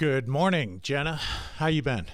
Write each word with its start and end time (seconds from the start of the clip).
Good 0.00 0.28
morning, 0.28 0.80
Jenna. 0.82 1.20
How 1.56 1.66
you 1.66 1.82
been? 1.82 2.06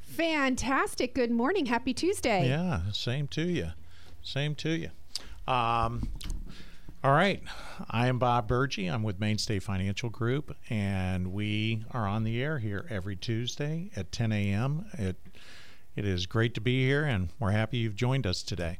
Fantastic. 0.00 1.14
Good 1.14 1.30
morning. 1.30 1.66
Happy 1.66 1.92
Tuesday. 1.92 2.48
Yeah, 2.48 2.80
same 2.90 3.28
to 3.28 3.42
you. 3.42 3.72
Same 4.22 4.54
to 4.54 4.70
you. 4.70 4.88
Um, 5.46 6.08
all 7.04 7.12
right. 7.12 7.42
I 7.90 8.06
am 8.06 8.18
Bob 8.18 8.48
Burgey. 8.48 8.90
I'm 8.90 9.02
with 9.02 9.20
Mainstay 9.20 9.58
Financial 9.58 10.08
Group, 10.08 10.56
and 10.70 11.34
we 11.34 11.84
are 11.90 12.06
on 12.06 12.24
the 12.24 12.42
air 12.42 12.60
here 12.60 12.86
every 12.88 13.14
Tuesday 13.14 13.90
at 13.94 14.10
10 14.10 14.32
a.m. 14.32 14.86
It, 14.94 15.16
it 15.96 16.06
is 16.06 16.24
great 16.24 16.54
to 16.54 16.62
be 16.62 16.86
here, 16.86 17.04
and 17.04 17.28
we're 17.38 17.50
happy 17.50 17.76
you've 17.76 17.94
joined 17.94 18.26
us 18.26 18.42
today. 18.42 18.78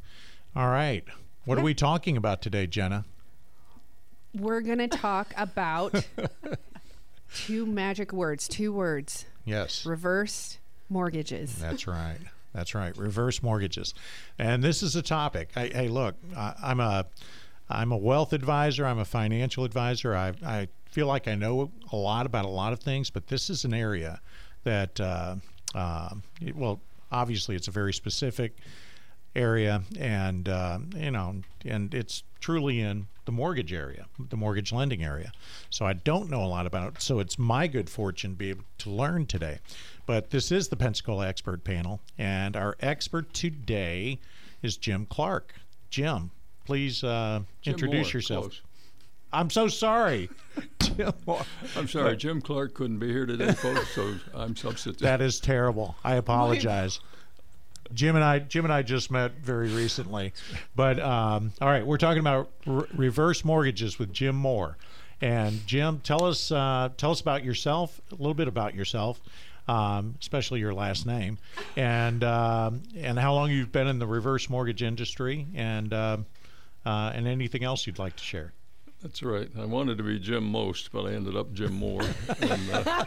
All 0.57 0.71
right. 0.71 1.05
What 1.45 1.59
are 1.59 1.62
we 1.62 1.74
talking 1.74 2.16
about 2.16 2.41
today, 2.41 2.66
Jenna? 2.66 3.05
We're 4.35 4.62
going 4.62 4.79
to 4.79 4.88
talk 4.88 5.35
about 5.37 6.02
two 7.34 7.66
magic 7.66 8.12
words, 8.12 8.48
two 8.48 8.73
words 8.73 9.24
Yes. 9.45 9.84
reverse 9.84 10.59
mortgages. 10.88 11.57
That's 11.57 11.87
right. 11.87 12.19
That's 12.55 12.74
right. 12.74 12.97
Reverse 12.97 13.43
mortgages, 13.43 13.95
and 14.38 14.62
this 14.62 14.83
is 14.83 14.95
a 14.95 15.02
topic. 15.02 15.51
I, 15.57 15.66
hey, 15.66 15.88
look, 15.88 16.15
I, 16.37 16.55
I'm 16.62 16.79
a 16.80 17.07
I'm 17.69 17.91
a 17.93 17.97
wealth 17.97 18.33
advisor. 18.33 18.87
I'm 18.87 18.98
a 19.01 19.05
financial 19.05 19.65
advisor. 19.65 20.15
I 20.15 20.33
I 20.45 20.69
feel 20.87 21.09
like 21.09 21.27
I 21.27 21.34
know 21.34 21.73
a 21.93 21.97
lot 21.97 22.27
about 22.27 22.45
a 22.45 22.48
lot 22.48 22.73
of 22.73 22.79
things, 22.79 23.10
but 23.10 23.27
this 23.27 23.51
is 23.51 23.65
an 23.65 23.74
area 23.74 24.21
that 24.62 25.01
uh, 25.01 25.35
uh, 25.74 26.10
it, 26.41 26.55
well, 26.55 26.80
obviously, 27.10 27.57
it's 27.57 27.66
a 27.66 27.73
very 27.73 27.93
specific 27.93 28.57
area, 29.35 29.82
and 29.98 30.48
uh, 30.48 30.79
you 30.95 31.10
know, 31.10 31.43
and 31.65 31.93
it's 31.93 32.23
truly 32.38 32.80
in 32.80 33.09
the 33.25 33.33
mortgage 33.33 33.73
area, 33.73 34.07
the 34.19 34.37
mortgage 34.37 34.73
lending 34.73 35.03
area. 35.05 35.33
So 35.71 35.87
I 35.87 35.95
don't 35.95 36.30
know 36.30 36.45
a 36.45 36.47
lot 36.47 36.67
about 36.67 36.95
it. 36.95 37.03
So 37.03 37.19
it's 37.19 37.39
my 37.39 37.67
good 37.67 37.89
fortune 37.89 38.33
to 38.33 38.37
be 38.37 38.51
able 38.51 38.65
to 38.79 38.91
learn 38.91 39.27
today. 39.27 39.59
But 40.07 40.30
this 40.30 40.53
is 40.53 40.69
the 40.69 40.77
Pensacola 40.77 41.27
Expert 41.27 41.65
Panel, 41.65 42.01
and 42.19 42.57
our 42.57 42.77
expert 42.80 43.33
today 43.33 44.19
is 44.63 44.77
Jim 44.77 45.07
Clark. 45.07 45.55
Jim, 45.91 46.30
please 46.67 47.02
uh, 47.02 47.41
Jim 47.63 47.73
introduce 47.73 48.09
Moore, 48.09 48.19
yourself. 48.19 48.45
close. 48.45 48.63
I'm 49.33 49.51
so 49.51 49.67
sorry. 49.69 50.29
Jim 50.80 51.13
Moore. 51.27 51.43
I'm 51.77 51.89
sorry, 51.89 52.17
Jim 52.17 52.41
Clark 52.41 52.75
couldn't 52.75 52.99
be 52.99 53.09
here 53.09 53.27
today, 53.27 53.52
folks, 53.52 53.95
so 53.95 54.15
I'm 54.35 54.55
substituting. 54.57 55.05
That 55.05 55.21
is 55.23 55.41
terrible. 55.41 55.97
I 56.05 56.17
apologize. 56.17 57.01
Jim 57.95 58.16
and 58.16 58.24
I, 58.24 58.40
Jim 58.40 58.64
and 58.64 58.73
I 58.73 58.82
just 58.82 59.10
met 59.10 59.32
very 59.32 59.68
recently, 59.70 60.32
but 60.74 60.98
um, 61.00 61.52
all 61.60 61.68
right, 61.68 61.87
we're 61.87 61.98
talking 61.98 62.20
about 62.20 62.50
re- 62.66 62.87
reverse 62.95 63.45
mortgages 63.45 63.98
with 63.98 64.12
Jim 64.12 64.37
Moore. 64.37 64.76
And 65.20 65.66
Jim, 65.66 66.00
tell 66.00 66.25
us, 66.25 66.50
uh, 66.50 66.91
tell 66.97 67.10
us 67.12 67.20
about 67.20 67.44
yourself, 67.44 68.00
a 68.10 68.16
little 68.16 68.34
bit 68.34 68.48
about 68.48 68.75
yourself, 68.75 69.20
um, 69.69 70.16
especially 70.20 70.60
your 70.60 70.75
last 70.75 71.06
name, 71.06 71.38
and 71.76 72.22
um, 72.25 72.82
and 72.97 73.19
how 73.19 73.32
long 73.32 73.50
you've 73.50 73.72
been 73.72 73.87
in 73.87 73.98
the 73.98 74.06
reverse 74.06 74.50
mortgage 74.50 74.82
industry, 74.82 75.47
and 75.54 75.94
um 75.94 76.26
uh, 76.84 77.12
and 77.15 77.26
anything 77.26 77.65
else 77.65 77.87
you'd 77.87 77.98
like 77.98 78.16
to 78.16 78.22
share. 78.22 78.53
That's 79.05 79.22
right. 79.22 79.50
I 79.60 79.66
wanted 79.66 79.99
to 79.99 80.03
be 80.03 80.19
Jim 80.19 80.50
Most, 80.50 80.91
but 80.91 81.05
I 81.05 81.12
ended 81.12 81.37
up 81.37 81.53
Jim 81.53 81.75
Moore. 81.75 82.00
and, 82.41 82.71
uh, 82.71 83.05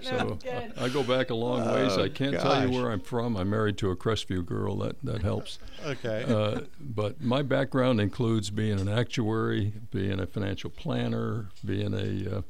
so 0.00 0.38
I, 0.78 0.84
I 0.84 0.88
go 0.88 1.02
back 1.02 1.28
a 1.28 1.34
long 1.34 1.70
ways. 1.70 1.98
I 1.98 2.08
can't 2.08 2.32
tell 2.32 2.66
you 2.66 2.74
where 2.74 2.90
I'm 2.90 3.00
from. 3.00 3.36
I'm 3.36 3.50
married 3.50 3.76
to 3.78 3.90
a 3.90 3.96
Crestview 3.96 4.46
girl. 4.46 4.76
That 4.76 4.96
that 5.02 5.20
helps. 5.20 5.58
Okay. 5.84 6.24
Uh, 6.26 6.62
but 6.80 7.20
my 7.20 7.42
background 7.42 8.00
includes 8.00 8.48
being 8.48 8.80
an 8.80 8.88
actuary, 8.88 9.74
being 9.90 10.18
a 10.18 10.26
financial 10.26 10.70
planner, 10.70 11.50
being 11.62 11.92
a 11.92 12.38
uh, 12.38 12.42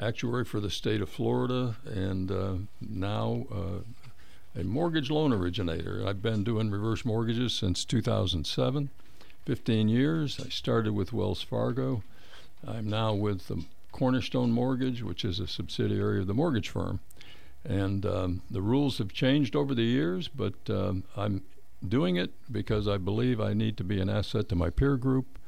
actuary 0.00 0.46
for 0.46 0.58
the 0.58 0.70
state 0.70 1.02
of 1.02 1.10
Florida, 1.10 1.76
and 1.84 2.30
uh, 2.30 2.54
now 2.80 3.44
uh, 3.52 4.58
a 4.58 4.64
mortgage 4.64 5.10
loan 5.10 5.34
originator. 5.34 6.02
I've 6.06 6.22
been 6.22 6.44
doing 6.44 6.70
reverse 6.70 7.04
mortgages 7.04 7.52
since 7.52 7.84
2007, 7.84 8.88
15 9.44 9.88
years. 9.90 10.40
I 10.42 10.48
started 10.48 10.94
with 10.94 11.12
Wells 11.12 11.42
Fargo. 11.42 12.02
I'm 12.66 12.88
now 12.88 13.14
with 13.14 13.48
the 13.48 13.64
Cornerstone 13.92 14.52
Mortgage, 14.52 15.02
which 15.02 15.24
is 15.24 15.40
a 15.40 15.46
subsidiary 15.46 16.20
of 16.20 16.26
the 16.26 16.34
mortgage 16.34 16.68
firm. 16.68 17.00
And 17.64 18.06
um, 18.06 18.42
the 18.50 18.62
rules 18.62 18.98
have 18.98 19.12
changed 19.12 19.56
over 19.56 19.74
the 19.74 19.82
years, 19.82 20.28
but 20.28 20.54
um, 20.68 21.04
I'm 21.16 21.42
doing 21.86 22.16
it 22.16 22.32
because 22.50 22.86
I 22.86 22.96
believe 22.96 23.40
I 23.40 23.54
need 23.54 23.76
to 23.78 23.84
be 23.84 24.00
an 24.00 24.08
asset 24.08 24.48
to 24.50 24.54
my 24.54 24.70
peer 24.70 24.96
group. 24.96 25.38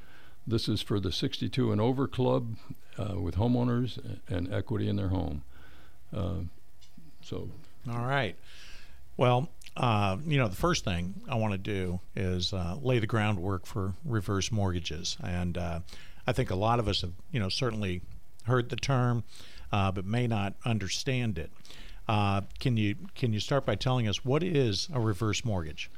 This 0.47 0.69
is 0.69 0.81
for 0.81 0.99
the 0.99 1.13
62 1.13 1.71
and 1.71 1.81
over 1.81 2.09
club 2.09 2.57
uh, 2.99 3.21
with 3.21 3.37
homeowners 3.37 4.19
and 4.29 4.53
equity 4.53 4.89
in 4.89 4.97
their 4.97 5.09
home. 5.09 5.43
Uh, 6.15 6.41
so 7.23 7.51
All 7.91 8.07
right. 8.07 8.37
Well, 9.17 9.49
uh, 9.77 10.17
you 10.27 10.39
know, 10.39 10.49
the 10.49 10.57
first 10.57 10.85
thing 10.85 11.15
I 11.29 11.37
want 11.37 11.53
to 11.53 11.59
do 11.59 12.01
is 12.17 12.53
uh, 12.53 12.77
lay 12.81 12.99
the 12.99 13.07
groundwork 13.07 13.67
for 13.67 13.95
reverse 14.05 14.51
mortgages, 14.51 15.17
and 15.23 15.59
uh, 15.59 15.81
I 16.29 16.33
think 16.33 16.51
a 16.51 16.57
lot 16.57 16.79
of 16.79 16.89
us 16.89 17.01
have, 17.01 17.15
you 17.33 17.41
know, 17.41 17.49
certainly 17.49 18.03
heard 18.45 18.69
the 18.69 18.77
term, 18.77 19.25
uh, 19.73 19.91
but 19.93 20.05
may 20.05 20.27
not 20.27 20.53
understand 20.63 21.39
it. 21.39 21.51
Uh, 22.07 22.43
can 22.61 22.77
you 22.77 22.97
can 23.15 23.33
you 23.33 23.41
start 23.41 23.65
by 23.65 23.77
telling 23.77 24.07
us 24.07 24.27
what 24.27 24.43
is 24.43 24.91
a 24.93 25.01
reverse 25.01 25.43
mortgage? 25.43 25.91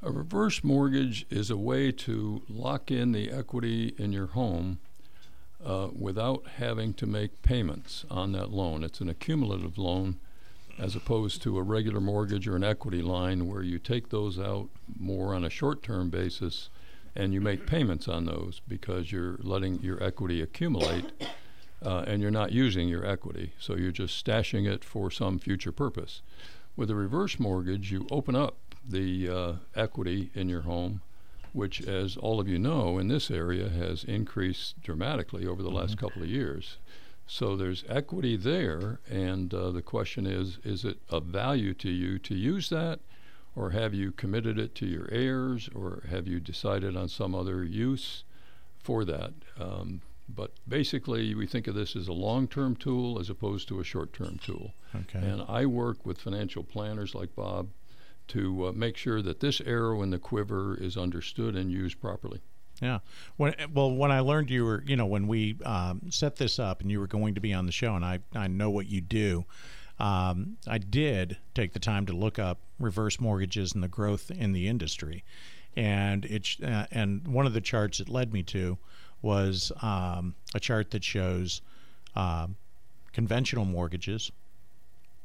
A 0.00 0.12
reverse 0.12 0.62
mortgage 0.62 1.26
is 1.30 1.50
a 1.50 1.56
way 1.56 1.90
to 1.90 2.42
lock 2.48 2.92
in 2.92 3.10
the 3.10 3.32
equity 3.32 3.92
in 3.98 4.12
your 4.12 4.28
home 4.28 4.78
uh, 5.64 5.88
without 5.92 6.46
having 6.58 6.94
to 6.94 7.06
make 7.06 7.42
payments 7.42 8.04
on 8.08 8.30
that 8.32 8.52
loan. 8.52 8.84
It's 8.84 9.00
an 9.00 9.08
accumulative 9.08 9.78
loan 9.78 10.20
as 10.78 10.94
opposed 10.94 11.42
to 11.42 11.58
a 11.58 11.62
regular 11.62 12.00
mortgage 12.00 12.46
or 12.46 12.54
an 12.54 12.62
equity 12.62 13.02
line 13.02 13.48
where 13.48 13.62
you 13.62 13.80
take 13.80 14.10
those 14.10 14.38
out 14.38 14.68
more 14.96 15.34
on 15.34 15.42
a 15.42 15.50
short 15.50 15.82
term 15.82 16.08
basis 16.08 16.68
and 17.14 17.32
you 17.32 17.40
make 17.40 17.66
payments 17.66 18.08
on 18.08 18.24
those 18.24 18.60
because 18.66 19.12
you're 19.12 19.38
letting 19.40 19.80
your 19.80 20.02
equity 20.02 20.40
accumulate 20.40 21.12
uh, 21.84 22.04
and 22.06 22.22
you're 22.22 22.30
not 22.30 22.52
using 22.52 22.88
your 22.88 23.04
equity. 23.04 23.52
So 23.58 23.76
you're 23.76 23.92
just 23.92 24.24
stashing 24.24 24.66
it 24.66 24.84
for 24.84 25.10
some 25.10 25.38
future 25.38 25.72
purpose. 25.72 26.22
With 26.76 26.90
a 26.90 26.94
reverse 26.94 27.38
mortgage, 27.38 27.92
you 27.92 28.06
open 28.10 28.34
up 28.34 28.56
the 28.88 29.28
uh, 29.28 29.52
equity 29.74 30.30
in 30.34 30.48
your 30.48 30.62
home, 30.62 31.02
which, 31.52 31.82
as 31.82 32.16
all 32.16 32.40
of 32.40 32.48
you 32.48 32.58
know, 32.58 32.98
in 32.98 33.08
this 33.08 33.30
area 33.30 33.68
has 33.68 34.04
increased 34.04 34.80
dramatically 34.82 35.46
over 35.46 35.62
the 35.62 35.70
last 35.70 35.98
couple 35.98 36.22
of 36.22 36.28
years. 36.28 36.78
So 37.26 37.56
there's 37.56 37.84
equity 37.88 38.36
there, 38.36 39.00
and 39.08 39.52
uh, 39.54 39.70
the 39.70 39.82
question 39.82 40.26
is 40.26 40.58
is 40.64 40.84
it 40.84 40.98
of 41.08 41.24
value 41.24 41.72
to 41.74 41.90
you 41.90 42.18
to 42.20 42.34
use 42.34 42.68
that, 42.70 43.00
or 43.54 43.70
have 43.70 43.94
you 43.94 44.12
committed 44.12 44.58
it 44.58 44.74
to 44.76 44.86
your 44.86 45.08
heirs, 45.10 45.68
or 45.74 46.04
have 46.08 46.26
you 46.26 46.40
decided 46.40 46.96
on 46.96 47.08
some 47.08 47.34
other 47.34 47.64
use 47.64 48.24
for 48.82 49.04
that? 49.04 49.32
Um, 49.60 50.00
but 50.28 50.52
basically, 50.66 51.34
we 51.34 51.46
think 51.46 51.66
of 51.66 51.74
this 51.74 51.94
as 51.94 52.08
a 52.08 52.12
long 52.12 52.48
term 52.48 52.76
tool 52.76 53.18
as 53.18 53.28
opposed 53.28 53.68
to 53.68 53.80
a 53.80 53.84
short 53.84 54.12
term 54.12 54.38
tool. 54.42 54.72
Okay. 54.94 55.18
And 55.18 55.42
I 55.48 55.66
work 55.66 56.06
with 56.06 56.18
financial 56.18 56.62
planners 56.62 57.14
like 57.14 57.34
Bob 57.34 57.68
to 58.28 58.68
uh, 58.68 58.72
make 58.72 58.96
sure 58.96 59.20
that 59.20 59.40
this 59.40 59.60
arrow 59.60 60.02
in 60.02 60.10
the 60.10 60.18
quiver 60.18 60.76
is 60.76 60.96
understood 60.96 61.56
and 61.56 61.70
used 61.70 62.00
properly. 62.00 62.40
Yeah. 62.80 63.00
When 63.36 63.54
well, 63.72 63.92
when 63.92 64.10
I 64.10 64.20
learned 64.20 64.50
you 64.50 64.64
were, 64.64 64.82
you 64.86 64.96
know, 64.96 65.06
when 65.06 65.28
we 65.28 65.56
um, 65.64 66.10
set 66.10 66.36
this 66.36 66.58
up 66.58 66.80
and 66.80 66.90
you 66.90 66.98
were 66.98 67.06
going 67.06 67.34
to 67.34 67.40
be 67.40 67.52
on 67.52 67.66
the 67.66 67.72
show, 67.72 67.94
and 67.94 68.04
I 68.04 68.20
I 68.34 68.48
know 68.48 68.70
what 68.70 68.86
you 68.86 69.00
do. 69.00 69.44
Um, 70.02 70.56
I 70.66 70.78
did 70.78 71.36
take 71.54 71.74
the 71.74 71.78
time 71.78 72.06
to 72.06 72.12
look 72.12 72.36
up 72.36 72.58
reverse 72.80 73.20
mortgages 73.20 73.72
and 73.72 73.84
the 73.84 73.88
growth 73.88 74.32
in 74.32 74.52
the 74.52 74.66
industry, 74.66 75.22
and 75.76 76.24
it's 76.24 76.60
uh, 76.60 76.86
and 76.90 77.26
one 77.28 77.46
of 77.46 77.52
the 77.52 77.60
charts 77.60 78.00
it 78.00 78.08
led 78.08 78.32
me 78.32 78.42
to 78.42 78.78
was 79.22 79.70
um, 79.80 80.34
a 80.56 80.60
chart 80.60 80.90
that 80.90 81.04
shows 81.04 81.60
um, 82.16 82.56
conventional 83.12 83.64
mortgages, 83.64 84.32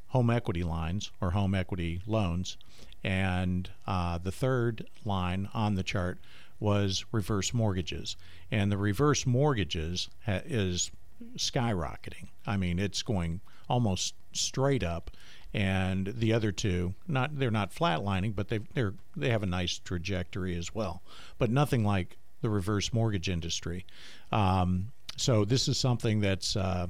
home 0.09 0.29
equity 0.29 0.62
lines 0.62 1.09
or 1.21 1.31
home 1.31 1.56
equity 1.56 2.00
loans, 2.06 2.56
and 3.03 3.71
uh, 3.88 4.19
the 4.19 4.31
third 4.31 4.85
line 5.03 5.50
on 5.56 5.74
the 5.74 5.81
chart 5.81 6.19
was 6.59 7.03
reverse 7.12 7.51
mortgages, 7.51 8.15
and 8.51 8.71
the 8.71 8.77
reverse 8.77 9.25
mortgages 9.25 10.07
ha- 10.24 10.41
is 10.45 10.91
skyrocketing. 11.35 12.27
I 12.45 12.57
mean, 12.57 12.77
it's 12.77 13.01
going 13.01 13.41
almost 13.69 14.13
straight 14.33 14.83
up, 14.83 15.11
and 15.53 16.07
the 16.07 16.33
other 16.33 16.51
two 16.51 16.93
not 17.07 17.37
they're 17.37 17.51
not 17.51 17.73
flatlining, 17.73 18.35
but 18.35 18.49
they 18.49 18.59
they're 18.73 18.93
they 19.15 19.29
have 19.29 19.43
a 19.43 19.47
nice 19.47 19.79
trajectory 19.79 20.55
as 20.55 20.73
well, 20.73 21.01
but 21.37 21.49
nothing 21.49 21.83
like 21.83 22.17
the 22.41 22.49
reverse 22.49 22.93
mortgage 22.93 23.29
industry. 23.29 23.85
Um, 24.31 24.91
so 25.15 25.45
this 25.45 25.67
is 25.67 25.77
something 25.77 26.19
that's 26.19 26.55
uh, 26.55 26.87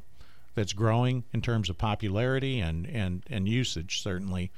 that's 0.55 0.73
growing 0.73 1.23
in 1.33 1.41
terms 1.41 1.69
of 1.69 1.77
popularity 1.77 2.59
and 2.59 2.87
and 2.87 3.23
and 3.29 3.47
usage 3.47 4.01
certainly. 4.01 4.51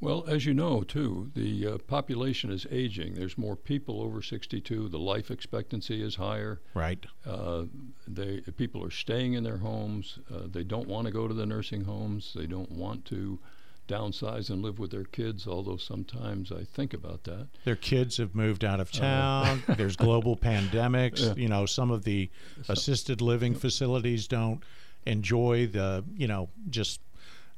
Well, 0.00 0.24
as 0.28 0.46
you 0.46 0.54
know, 0.54 0.82
too, 0.82 1.30
the 1.34 1.66
uh, 1.66 1.78
population 1.78 2.52
is 2.52 2.66
aging. 2.70 3.14
There's 3.14 3.36
more 3.36 3.56
people 3.56 4.00
over 4.00 4.22
62. 4.22 4.88
The 4.88 4.98
life 4.98 5.30
expectancy 5.30 6.02
is 6.02 6.14
higher. 6.14 6.60
Right. 6.72 7.04
Uh, 7.26 7.64
they 8.06 8.40
people 8.56 8.84
are 8.84 8.92
staying 8.92 9.32
in 9.32 9.42
their 9.42 9.58
homes. 9.58 10.18
Uh, 10.32 10.42
they 10.46 10.62
don't 10.62 10.86
want 10.86 11.06
to 11.06 11.12
go 11.12 11.26
to 11.26 11.34
the 11.34 11.46
nursing 11.46 11.84
homes. 11.84 12.32
They 12.36 12.46
don't 12.46 12.70
want 12.70 13.06
to 13.06 13.40
downsize 13.88 14.50
and 14.50 14.62
live 14.62 14.78
with 14.78 14.92
their 14.92 15.04
kids. 15.04 15.48
Although 15.48 15.78
sometimes 15.78 16.52
I 16.52 16.62
think 16.62 16.94
about 16.94 17.24
that. 17.24 17.48
Their 17.64 17.76
kids 17.76 18.18
have 18.18 18.36
moved 18.36 18.64
out 18.64 18.78
of 18.78 18.92
town. 18.92 19.64
There's 19.68 19.96
global 19.96 20.36
pandemics. 20.36 21.26
Yeah. 21.26 21.34
You 21.34 21.48
know, 21.48 21.66
some 21.66 21.90
of 21.90 22.04
the 22.04 22.30
assisted 22.68 23.20
living 23.20 23.54
facilities 23.54 24.28
don't 24.28 24.62
enjoy 25.06 25.66
the, 25.66 26.04
you 26.16 26.28
know, 26.28 26.50
just, 26.70 27.00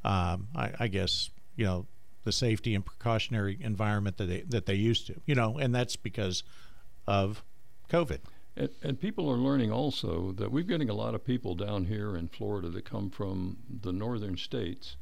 um, 0.04 0.48
I, 0.56 0.72
I 0.80 0.88
guess, 0.88 1.30
you 1.56 1.64
know, 1.66 1.86
the 2.24 2.32
safety 2.32 2.74
and 2.74 2.84
precautionary 2.84 3.58
environment 3.60 4.16
that 4.18 4.26
they 4.26 4.42
that 4.42 4.66
they 4.66 4.74
used 4.74 5.06
to. 5.06 5.20
You 5.26 5.34
know, 5.34 5.58
and 5.58 5.74
that's 5.74 5.96
because 5.96 6.42
of 7.06 7.42
COVID. 7.88 8.20
And, 8.56 8.70
and 8.82 9.00
people 9.00 9.30
are 9.30 9.36
learning 9.36 9.72
also 9.72 10.32
that 10.32 10.50
we're 10.50 10.64
getting 10.64 10.90
a 10.90 10.94
lot 10.94 11.14
of 11.14 11.24
people 11.24 11.54
down 11.54 11.86
here 11.86 12.16
in 12.16 12.28
Florida 12.28 12.68
that 12.70 12.84
come 12.84 13.10
from 13.10 13.58
the 13.82 13.92
northern 13.92 14.36
states. 14.36 14.96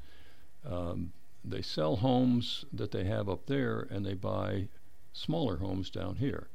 Um, 0.64 1.12
they 1.44 1.62
sell 1.62 1.96
homes 1.96 2.64
that 2.72 2.90
they 2.90 3.04
have 3.04 3.28
up 3.28 3.46
there 3.46 3.86
and 3.90 4.04
they 4.04 4.14
buy 4.14 4.68
smaller 5.12 5.56
homes 5.56 5.90
down 5.90 6.16
here. 6.16 6.48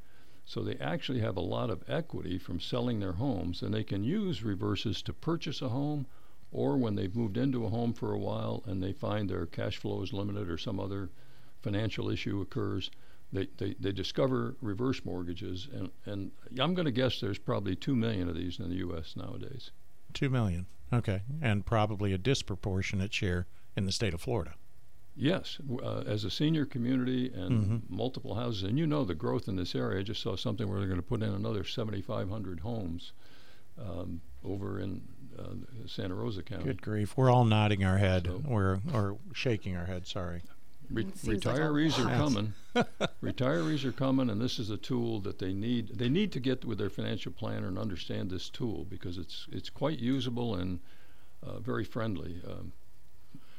So 0.44 0.62
they 0.62 0.76
actually 0.76 1.20
have 1.20 1.36
a 1.36 1.40
lot 1.40 1.70
of 1.70 1.82
equity 1.88 2.38
from 2.38 2.60
selling 2.60 3.00
their 3.00 3.14
homes 3.14 3.62
and 3.62 3.72
they 3.72 3.84
can 3.84 4.04
use 4.04 4.42
reverses 4.42 5.02
to 5.02 5.12
purchase 5.12 5.62
a 5.62 5.70
home 5.70 6.06
or 6.54 6.76
when 6.76 6.94
they've 6.94 7.16
moved 7.16 7.36
into 7.36 7.66
a 7.66 7.68
home 7.68 7.92
for 7.92 8.12
a 8.12 8.18
while 8.18 8.62
and 8.64 8.82
they 8.82 8.92
find 8.92 9.28
their 9.28 9.44
cash 9.44 9.76
flow 9.76 10.02
is 10.02 10.12
limited 10.12 10.48
or 10.48 10.56
some 10.56 10.78
other 10.78 11.10
financial 11.60 12.08
issue 12.08 12.40
occurs, 12.40 12.90
they, 13.32 13.48
they, 13.58 13.74
they 13.80 13.90
discover 13.90 14.54
reverse 14.62 15.04
mortgages. 15.04 15.66
And, 15.74 15.90
and 16.06 16.30
I'm 16.60 16.74
going 16.74 16.86
to 16.86 16.92
guess 16.92 17.20
there's 17.20 17.38
probably 17.38 17.74
2 17.74 17.96
million 17.96 18.28
of 18.28 18.36
these 18.36 18.60
in 18.60 18.70
the 18.70 18.76
U.S. 18.76 19.14
nowadays. 19.16 19.72
Two 20.12 20.30
million. 20.30 20.66
Okay, 20.92 21.22
and 21.42 21.66
probably 21.66 22.12
a 22.12 22.18
disproportionate 22.18 23.12
share 23.12 23.46
in 23.76 23.84
the 23.84 23.92
state 23.92 24.14
of 24.14 24.20
Florida. 24.20 24.54
Yes, 25.16 25.58
uh, 25.82 26.02
as 26.06 26.24
a 26.24 26.30
senior 26.30 26.64
community 26.64 27.32
and 27.34 27.82
multiple 27.88 28.34
houses, 28.34 28.64
and 28.64 28.78
you 28.78 28.86
know 28.86 29.04
the 29.04 29.14
growth 29.14 29.48
in 29.48 29.56
this 29.56 29.74
area. 29.74 30.00
I 30.00 30.02
just 30.02 30.20
saw 30.20 30.36
something 30.36 30.68
where 30.68 30.78
they're 30.78 30.88
going 30.88 31.00
to 31.00 31.06
put 31.06 31.22
in 31.22 31.32
another 31.32 31.64
7,500 31.64 32.60
homes 32.60 33.12
um, 33.80 34.20
over 34.44 34.80
in 34.80 35.02
uh, 35.38 35.86
Santa 35.86 36.14
Rosa 36.14 36.42
County. 36.42 36.64
Good 36.64 36.82
grief, 36.82 37.16
we're 37.16 37.30
all 37.30 37.44
nodding 37.44 37.84
our 37.84 37.98
head. 37.98 38.26
So- 38.26 38.42
We're 38.46 38.80
or 38.92 39.18
shaking 39.32 39.76
our 39.76 39.86
head. 39.86 40.06
Sorry. 40.06 40.42
Re- 40.90 41.02
It 41.04 41.16
seems 41.16 41.44
like 41.46 41.56
retirees 41.56 41.98
are 41.98 42.14
coming. 42.14 42.52
retirees 43.22 43.84
are 43.86 43.92
coming, 43.92 44.28
and 44.30 44.40
this 44.40 44.58
is 44.58 44.68
a 44.70 44.76
tool 44.76 45.18
that 45.20 45.38
they 45.38 45.52
need. 45.54 45.96
They 45.98 46.08
need 46.10 46.30
to 46.32 46.40
get 46.40 46.64
with 46.64 46.76
their 46.78 46.90
financial 46.90 47.32
planner 47.32 47.68
and 47.68 47.78
understand 47.78 48.30
this 48.30 48.48
tool 48.50 48.84
because 48.90 49.16
it's 49.16 49.46
it's 49.50 49.70
quite 49.70 49.98
usable 49.98 50.54
and 50.56 50.80
uh, 51.42 51.58
very 51.60 51.84
friendly 51.84 52.36
um, 52.46 52.72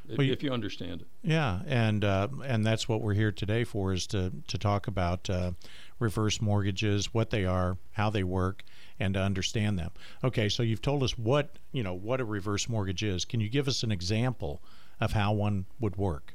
if, 0.08 0.18
Well, 0.20 0.28
you- 0.28 0.34
if 0.34 0.44
you 0.44 0.52
understand 0.52 1.02
it. 1.02 1.08
Yeah, 1.24 1.62
and 1.66 2.06
uh, 2.06 2.28
and 2.46 2.64
that's 2.64 2.88
what 2.88 3.02
we're 3.02 3.16
here 3.16 3.32
today 3.32 3.64
for 3.64 3.92
is 3.92 4.06
to 4.08 4.32
to 4.48 4.58
talk 4.60 4.86
about 4.88 5.28
uh, 5.28 5.54
reverse 6.00 6.40
mortgages, 6.40 7.12
what 7.12 7.32
they 7.32 7.44
are, 7.46 7.78
how 7.94 8.12
they 8.12 8.24
work, 8.24 8.64
and 9.00 9.14
to 9.14 9.20
understand 9.20 9.78
them. 9.78 9.92
Okay, 10.24 10.50
so 10.50 10.64
you've 10.64 10.82
told 10.82 11.04
us 11.04 11.18
what 11.18 11.58
you 11.72 11.84
know 11.84 11.94
what 11.94 12.22
a 12.22 12.26
reverse 12.26 12.70
mortgage 12.70 13.04
is. 13.04 13.26
Can 13.26 13.40
you 13.40 13.50
give 13.50 13.68
us 13.68 13.84
an 13.84 13.92
example 13.92 14.62
of 15.00 15.14
how 15.14 15.34
one 15.34 15.66
would 15.80 15.98
work? 15.98 16.34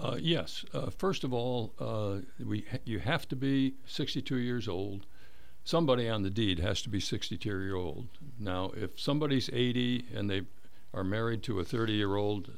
Uh, 0.00 0.16
yes. 0.20 0.64
Uh, 0.72 0.90
first 0.90 1.24
of 1.24 1.32
all, 1.32 1.72
uh, 1.78 2.18
we 2.44 2.64
you 2.84 2.98
have 2.98 3.28
to 3.28 3.36
be 3.36 3.74
62 3.86 4.36
years 4.36 4.68
old. 4.68 5.06
Somebody 5.64 6.08
on 6.08 6.22
the 6.22 6.30
deed 6.30 6.60
has 6.60 6.82
to 6.82 6.88
be 6.88 7.00
62 7.00 7.48
year 7.48 7.74
old. 7.74 8.08
Now, 8.38 8.72
if 8.76 8.98
somebody's 8.98 9.50
80 9.52 10.06
and 10.14 10.30
they 10.30 10.42
are 10.94 11.04
married 11.04 11.42
to 11.44 11.60
a 11.60 11.64
30 11.64 11.92
year 11.92 12.16
old, 12.16 12.52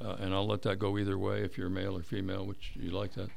uh, 0.00 0.16
and 0.20 0.34
I'll 0.34 0.46
let 0.46 0.62
that 0.62 0.78
go 0.78 0.98
either 0.98 1.18
way 1.18 1.42
if 1.42 1.56
you're 1.56 1.70
male 1.70 1.96
or 1.96 2.02
female, 2.02 2.46
which 2.46 2.72
you 2.74 2.90
like 2.90 3.14
that. 3.14 3.30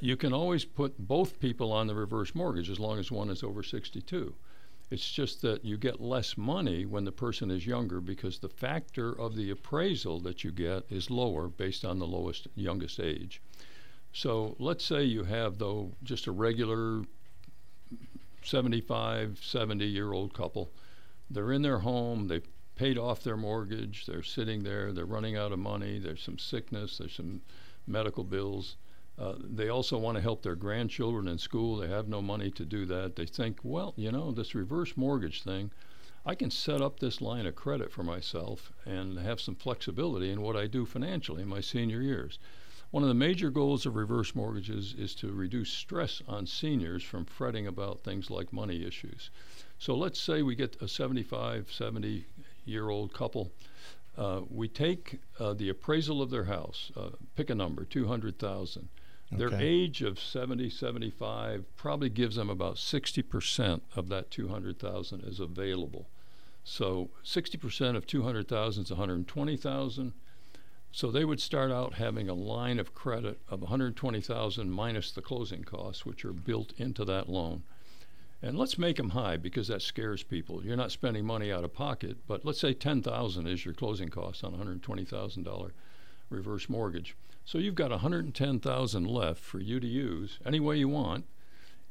You 0.00 0.16
can 0.16 0.32
always 0.32 0.64
put 0.64 0.96
both 0.98 1.40
people 1.40 1.72
on 1.72 1.86
the 1.86 1.94
reverse 1.94 2.34
mortgage 2.34 2.70
as 2.70 2.78
long 2.78 2.98
as 2.98 3.10
one 3.10 3.30
is 3.30 3.42
over 3.42 3.62
62. 3.62 4.34
It's 4.90 5.10
just 5.10 5.42
that 5.42 5.64
you 5.64 5.78
get 5.78 6.00
less 6.00 6.36
money 6.36 6.84
when 6.84 7.04
the 7.04 7.12
person 7.12 7.50
is 7.50 7.66
younger 7.66 8.00
because 8.00 8.38
the 8.38 8.48
factor 8.48 9.10
of 9.10 9.36
the 9.36 9.50
appraisal 9.50 10.20
that 10.20 10.44
you 10.44 10.52
get 10.52 10.84
is 10.90 11.10
lower 11.10 11.48
based 11.48 11.84
on 11.84 11.98
the 11.98 12.06
lowest 12.06 12.46
youngest 12.54 13.00
age. 13.00 13.40
So 14.12 14.54
let's 14.58 14.84
say 14.84 15.04
you 15.04 15.24
have 15.24 15.58
though 15.58 15.92
just 16.04 16.26
a 16.26 16.32
regular 16.32 17.04
75, 18.42 19.40
70 19.42 19.86
year 19.86 20.12
old 20.12 20.34
couple. 20.34 20.70
They're 21.30 21.52
in 21.52 21.62
their 21.62 21.78
home, 21.78 22.28
they've 22.28 22.46
paid 22.76 22.98
off 22.98 23.22
their 23.22 23.36
mortgage, 23.36 24.06
they're 24.06 24.22
sitting 24.22 24.62
there, 24.62 24.92
they're 24.92 25.06
running 25.06 25.36
out 25.36 25.52
of 25.52 25.58
money, 25.58 25.98
there's 25.98 26.22
some 26.22 26.38
sickness, 26.38 26.98
there's 26.98 27.14
some 27.14 27.40
medical 27.86 28.24
bills. 28.24 28.76
Uh, 29.18 29.34
they 29.38 29.68
also 29.68 29.98
want 29.98 30.16
to 30.16 30.22
help 30.22 30.42
their 30.42 30.54
grandchildren 30.54 31.28
in 31.28 31.38
school. 31.38 31.76
They 31.76 31.88
have 31.88 32.08
no 32.08 32.22
money 32.22 32.50
to 32.52 32.64
do 32.64 32.86
that. 32.86 33.16
They 33.16 33.26
think, 33.26 33.58
well, 33.62 33.92
you 33.96 34.10
know, 34.10 34.32
this 34.32 34.54
reverse 34.54 34.96
mortgage 34.96 35.42
thing, 35.42 35.70
I 36.24 36.34
can 36.34 36.50
set 36.50 36.80
up 36.80 36.98
this 36.98 37.20
line 37.20 37.46
of 37.46 37.54
credit 37.54 37.92
for 37.92 38.02
myself 38.02 38.72
and 38.84 39.18
have 39.18 39.40
some 39.40 39.54
flexibility 39.54 40.30
in 40.30 40.40
what 40.40 40.56
I 40.56 40.66
do 40.66 40.86
financially 40.86 41.42
in 41.42 41.48
my 41.48 41.60
senior 41.60 42.00
years. 42.00 42.38
One 42.92 43.02
of 43.02 43.08
the 43.08 43.14
major 43.14 43.50
goals 43.50 43.86
of 43.86 43.96
reverse 43.96 44.34
mortgages 44.34 44.94
is 44.94 45.14
to 45.16 45.32
reduce 45.32 45.70
stress 45.70 46.22
on 46.28 46.46
seniors 46.46 47.02
from 47.02 47.24
fretting 47.24 47.66
about 47.66 48.04
things 48.04 48.30
like 48.30 48.52
money 48.52 48.84
issues. 48.84 49.30
So 49.78 49.94
let's 49.94 50.20
say 50.20 50.42
we 50.42 50.54
get 50.54 50.80
a 50.80 50.86
75, 50.86 51.72
70 51.72 52.26
year 52.64 52.88
old 52.88 53.12
couple. 53.14 53.50
Uh, 54.16 54.42
we 54.48 54.68
take 54.68 55.20
uh, 55.40 55.54
the 55.54 55.70
appraisal 55.70 56.20
of 56.20 56.30
their 56.30 56.44
house, 56.44 56.92
uh, 56.96 57.10
pick 57.34 57.50
a 57.50 57.54
number, 57.54 57.84
200,000. 57.84 58.88
Their 59.34 59.54
age 59.54 60.02
of 60.02 60.20
70, 60.20 60.68
75 60.68 61.64
probably 61.76 62.10
gives 62.10 62.36
them 62.36 62.50
about 62.50 62.76
60% 62.76 63.80
of 63.96 64.08
that 64.08 64.30
200,000 64.30 65.24
is 65.24 65.40
available. 65.40 66.06
So 66.64 67.08
60% 67.24 67.96
of 67.96 68.06
200,000 68.06 68.84
is 68.84 68.90
120,000. 68.90 70.12
So 70.92 71.10
they 71.10 71.24
would 71.24 71.40
start 71.40 71.72
out 71.72 71.94
having 71.94 72.28
a 72.28 72.34
line 72.34 72.78
of 72.78 72.94
credit 72.94 73.40
of 73.48 73.62
120,000 73.62 74.70
minus 74.70 75.10
the 75.10 75.22
closing 75.22 75.64
costs, 75.64 76.04
which 76.04 76.24
are 76.26 76.34
built 76.34 76.72
into 76.76 77.04
that 77.06 77.30
loan. 77.30 77.62
And 78.42 78.58
let's 78.58 78.76
make 78.76 78.96
them 78.96 79.10
high 79.10 79.38
because 79.38 79.68
that 79.68 79.82
scares 79.82 80.22
people. 80.22 80.62
You're 80.62 80.76
not 80.76 80.92
spending 80.92 81.24
money 81.24 81.50
out 81.50 81.64
of 81.64 81.72
pocket, 81.72 82.18
but 82.26 82.44
let's 82.44 82.60
say 82.60 82.74
10,000 82.74 83.46
is 83.46 83.64
your 83.64 83.72
closing 83.72 84.08
cost 84.10 84.44
on 84.44 84.52
a 84.52 84.58
$120,000 84.58 85.70
reverse 86.28 86.68
mortgage. 86.68 87.16
So 87.44 87.58
you've 87.58 87.74
got 87.74 87.90
110,000 87.90 89.06
left 89.06 89.40
for 89.40 89.58
you 89.58 89.80
to 89.80 89.86
use 89.86 90.38
any 90.46 90.60
way 90.60 90.76
you 90.76 90.88
want. 90.88 91.26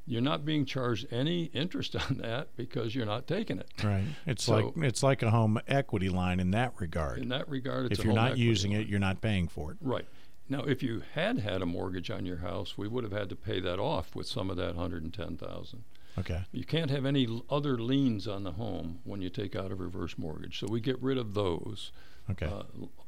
You're 0.08 0.22
not 0.22 0.46
being 0.46 0.66
charged 0.66 1.08
any 1.12 1.46
interest 1.46 1.96
on 2.10 2.18
that 2.18 2.56
because 2.56 2.96
you're 2.96 3.06
not 3.06 3.28
taking 3.28 3.60
it. 3.60 3.70
Right. 3.84 4.04
It's 4.26 4.44
So- 4.46 4.56
like 4.56 4.78
it's 4.78 5.04
like 5.04 5.22
a 5.24 5.30
home 5.32 5.60
equity 5.68 6.10
line 6.10 6.40
in 6.40 6.52
that 6.52 6.74
regard. 6.80 7.20
In 7.20 7.30
that 7.30 7.48
regard, 7.50 7.92
it's 7.92 8.00
if 8.00 8.06
you're 8.06 8.14
not 8.14 8.38
using 8.38 8.72
line. 8.72 8.82
it, 8.82 8.88
you're 8.88 9.00
not 9.00 9.22
paying 9.22 9.48
for 9.48 9.72
it. 9.72 9.78
Right. 9.82 10.06
Now, 10.50 10.64
if 10.64 10.84
you 10.84 11.04
had 11.14 11.40
had 11.40 11.62
a 11.62 11.66
mortgage 11.66 12.10
on 12.12 12.26
your 12.26 12.38
house, 12.38 12.78
we 12.78 12.88
would 12.88 13.06
have 13.06 13.14
had 13.14 13.30
to 13.30 13.36
pay 13.38 13.62
that 13.62 13.80
off 13.80 14.14
with 14.16 14.28
some 14.28 14.50
of 14.50 14.58
that 14.58 14.76
110,000. 14.76 15.84
Okay. 16.20 16.42
You 16.52 16.66
can't 16.66 16.92
have 16.92 17.06
any 17.06 17.42
other 17.50 17.78
liens 17.78 18.28
on 18.28 18.44
the 18.44 18.52
home 18.54 19.00
when 19.06 19.22
you 19.22 19.30
take 19.30 19.56
out 19.56 19.72
a 19.72 19.76
reverse 19.76 20.18
mortgage. 20.18 20.60
So 20.60 20.68
we 20.70 20.82
get 20.82 21.02
rid 21.02 21.18
of 21.18 21.36
those. 21.36 21.94
Okay. 22.30 22.48
Uh, 22.48 22.64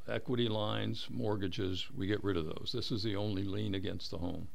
equity 0.08 0.48
lines, 0.50 1.08
mortgages, 1.10 1.88
we 1.96 2.08
get 2.08 2.24
rid 2.24 2.38
of 2.38 2.46
those. 2.46 2.72
This 2.74 2.92
is 2.92 3.04
the 3.04 3.16
only 3.16 3.44
lien 3.44 3.76
against 3.76 4.12
the 4.12 4.18
home 4.18 4.48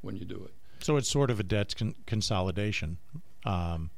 when 0.00 0.16
you 0.16 0.24
do 0.24 0.42
it. 0.44 0.52
so 0.84 0.96
it's 0.96 1.10
sort 1.10 1.30
of 1.30 1.40
a 1.40 1.42
debt 1.42 1.74
con- 1.76 1.94
consolidation. 2.06 2.98
Um, 3.44 3.90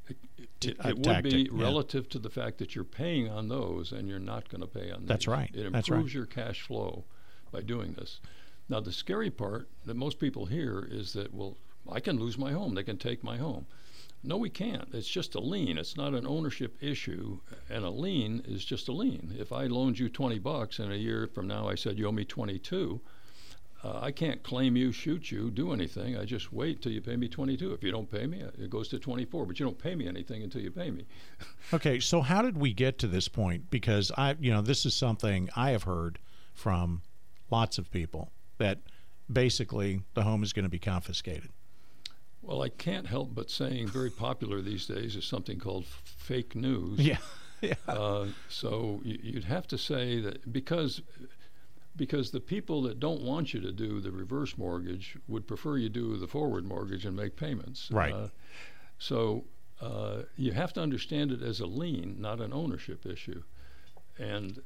T- 0.61 0.71
It, 0.71 0.77
it 0.85 0.95
would 0.97 1.05
tactic, 1.05 1.33
be 1.33 1.43
yeah. 1.53 1.63
relative 1.63 2.09
to 2.11 2.19
the 2.19 2.31
fact 2.31 2.59
that 2.59 2.75
you're 2.75 2.85
paying 2.85 3.29
on 3.29 3.49
those 3.49 3.93
and 3.93 4.09
you're 4.09 4.19
not 4.19 4.49
going 4.49 4.61
to 4.61 4.67
pay 4.67 4.91
on 4.91 5.01
these. 5.01 5.09
That's 5.09 5.29
right. 5.29 5.51
It 5.55 5.67
improves 5.67 5.91
right. 5.91 6.15
your 6.15 6.27
cash 6.27 6.63
flow 6.63 7.05
by 7.53 7.63
doing 7.63 7.93
this. 7.93 8.21
Now, 8.69 8.81
the 8.81 8.93
scary 8.93 9.31
part 9.31 9.69
that 9.87 9.95
most 9.95 10.19
people 10.19 10.47
hear 10.47 10.87
is 10.91 11.13
that, 11.15 11.33
well, 11.33 11.57
I 11.91 12.01
can 12.01 12.19
lose 12.19 12.37
my 12.37 12.53
home. 12.53 12.75
They 12.75 12.83
can 12.83 12.99
take 12.99 13.23
my 13.25 13.39
home. 13.39 13.67
No, 14.23 14.37
we 14.37 14.51
can't. 14.51 14.89
It's 14.93 15.09
just 15.09 15.35
a 15.35 15.41
lien. 15.41 15.79
It's 15.79 15.97
not 15.97 16.15
an 16.15 16.27
ownership 16.27 16.77
issue, 16.81 17.39
and 17.71 17.85
a 17.85 17.91
lien 17.91 18.43
is 18.47 18.65
just 18.65 18.89
a 18.89 18.93
lien. 18.93 19.35
If 19.39 19.53
I 19.53 19.67
loaned 19.67 19.99
you 19.99 20.09
20 20.09 20.39
bucks 20.41 20.79
and 20.79 20.93
a 20.93 20.97
year 20.97 21.29
from 21.29 21.47
now 21.47 21.69
I 21.69 21.77
said 21.77 21.99
you 21.99 22.09
owe 22.09 22.13
me 22.13 22.25
22, 22.25 23.01
uh, 23.85 24.01
I 24.03 24.11
can't 24.11 24.43
claim 24.43 24.77
you, 24.77 24.91
shoot 24.91 25.31
you, 25.31 25.51
do 25.51 25.73
anything. 25.73 26.17
I 26.17 26.25
just 26.25 26.53
wait 26.53 26.83
till 26.83 26.91
you 26.91 27.01
pay 27.01 27.17
me 27.17 27.29
22. 27.29 27.73
If 27.73 27.83
you 27.85 27.93
don't 27.93 28.11
pay 28.11 28.27
me, 28.27 28.41
it 28.41 28.71
goes 28.71 28.89
to 28.89 28.99
24. 28.99 29.47
But 29.47 29.61
you 29.61 29.67
don't 29.67 29.79
pay 29.79 29.95
me 29.95 30.09
anything 30.09 30.43
until 30.43 30.63
you 30.63 30.71
pay 30.71 30.91
me. 30.91 31.07
Okay, 31.75 32.01
so 32.01 32.23
how 32.23 32.41
did 32.41 32.57
we 32.57 32.73
get 32.73 32.99
to 32.99 33.07
this 33.07 33.29
point? 33.29 33.69
Because 33.69 34.11
I, 34.17 34.37
you 34.41 34.51
know, 34.51 34.63
this 34.63 34.87
is 34.87 34.95
something 34.95 35.51
I 35.55 35.71
have 35.71 35.83
heard 35.83 36.19
from 36.55 37.03
lots 37.51 37.77
of 37.77 37.91
people, 37.91 38.33
that 38.57 38.79
basically 39.31 40.01
the 40.15 40.23
home 40.23 40.43
is 40.43 40.55
going 40.55 40.65
to 40.65 40.71
be 40.71 40.79
confiscated. 40.79 41.51
Well, 42.43 42.63
I 42.63 42.69
can't 42.69 43.07
help 43.07 43.35
but 43.35 43.51
saying 43.51 43.89
very 43.89 44.11
popular 44.11 44.61
these 44.61 44.87
days 44.87 45.17
is 45.17 45.25
something 45.25 45.59
called 45.59 45.85
f- 45.85 46.03
fake 46.05 46.55
news. 46.55 47.01
Yeah. 47.01 47.19
Yeah. 47.61 47.75
Uh, 47.89 48.27
so 48.49 49.01
you'd 49.03 49.43
have 49.43 49.67
to 49.67 49.77
say 49.77 50.21
that 50.21 50.53
because 50.53 51.03
because 51.97 52.31
the 52.31 52.39
people 52.39 52.83
that 52.83 53.01
don't 53.01 53.23
want 53.23 53.53
you 53.53 53.61
to 53.61 53.73
do 53.73 54.01
the 54.01 54.13
reverse 54.13 54.57
mortgage 54.57 55.17
would 55.27 55.49
prefer 55.49 55.77
you 55.77 55.89
do 55.89 56.17
the 56.17 56.29
forward 56.29 56.65
mortgage 56.65 57.05
and 57.05 57.17
make 57.17 57.35
payments. 57.35 57.91
Right. 57.91 58.15
Uh, 58.15 58.29
so 59.01 59.45
uh, 59.81 60.23
you 60.37 60.53
have 60.53 60.73
to 60.75 60.81
understand 60.81 61.33
it 61.33 61.43
as 61.43 61.59
a 61.59 61.67
lien, 61.67 62.21
not 62.21 62.41
an 62.41 62.53
ownership 62.53 63.05
issue. 63.05 63.43
And 64.19 64.63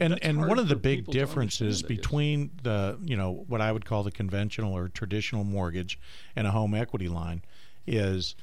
and 0.00 0.12
that's 0.12 0.24
and 0.24 0.46
one 0.46 0.58
of 0.58 0.68
the 0.68 0.76
big 0.76 1.06
differences 1.06 1.82
understand, 1.82 1.84
I 1.84 1.94
guess. 1.94 2.02
between 2.02 2.50
the 2.62 2.98
you 3.04 3.16
know 3.16 3.44
what 3.48 3.60
I 3.60 3.72
would 3.72 3.84
call 3.84 4.02
the 4.02 4.10
conventional 4.10 4.76
or 4.76 4.88
traditional 4.88 5.44
mortgage 5.44 5.98
and 6.36 6.46
a 6.46 6.50
home 6.50 6.74
equity 6.74 7.08
line 7.08 7.42
is 7.86 8.34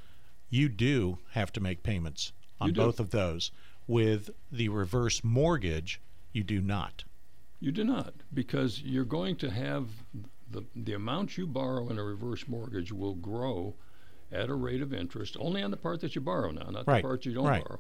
you 0.49 0.69
do 0.69 1.19
have 1.31 1.51
to 1.53 1.59
make 1.59 1.83
payments 1.83 2.33
on 2.59 2.73
both 2.73 2.99
of 2.99 3.11
those. 3.11 3.51
With 3.87 4.29
the 4.51 4.69
reverse 4.69 5.23
mortgage, 5.23 5.99
you 6.31 6.43
do 6.43 6.61
not. 6.61 7.03
You 7.59 7.71
do 7.71 7.83
not, 7.83 8.13
because 8.33 8.81
you're 8.83 9.03
going 9.03 9.35
to 9.37 9.49
have 9.49 9.87
the 10.49 10.63
the 10.75 10.93
amount 10.93 11.37
you 11.37 11.47
borrow 11.47 11.89
in 11.89 11.97
a 11.97 12.03
reverse 12.03 12.47
mortgage 12.47 12.91
will 12.91 13.15
grow 13.15 13.75
at 14.31 14.50
a 14.50 14.53
rate 14.53 14.81
of 14.81 14.93
interest 14.93 15.36
only 15.39 15.62
on 15.63 15.71
the 15.71 15.77
part 15.77 16.01
that 16.01 16.15
you 16.15 16.21
borrow 16.21 16.51
now, 16.51 16.69
not 16.69 16.88
Right, 16.88 17.01
the 17.01 17.07
part 17.07 17.25
you 17.25 17.33
don't 17.33 17.45
right. 17.48 17.63
borrow. 17.63 17.79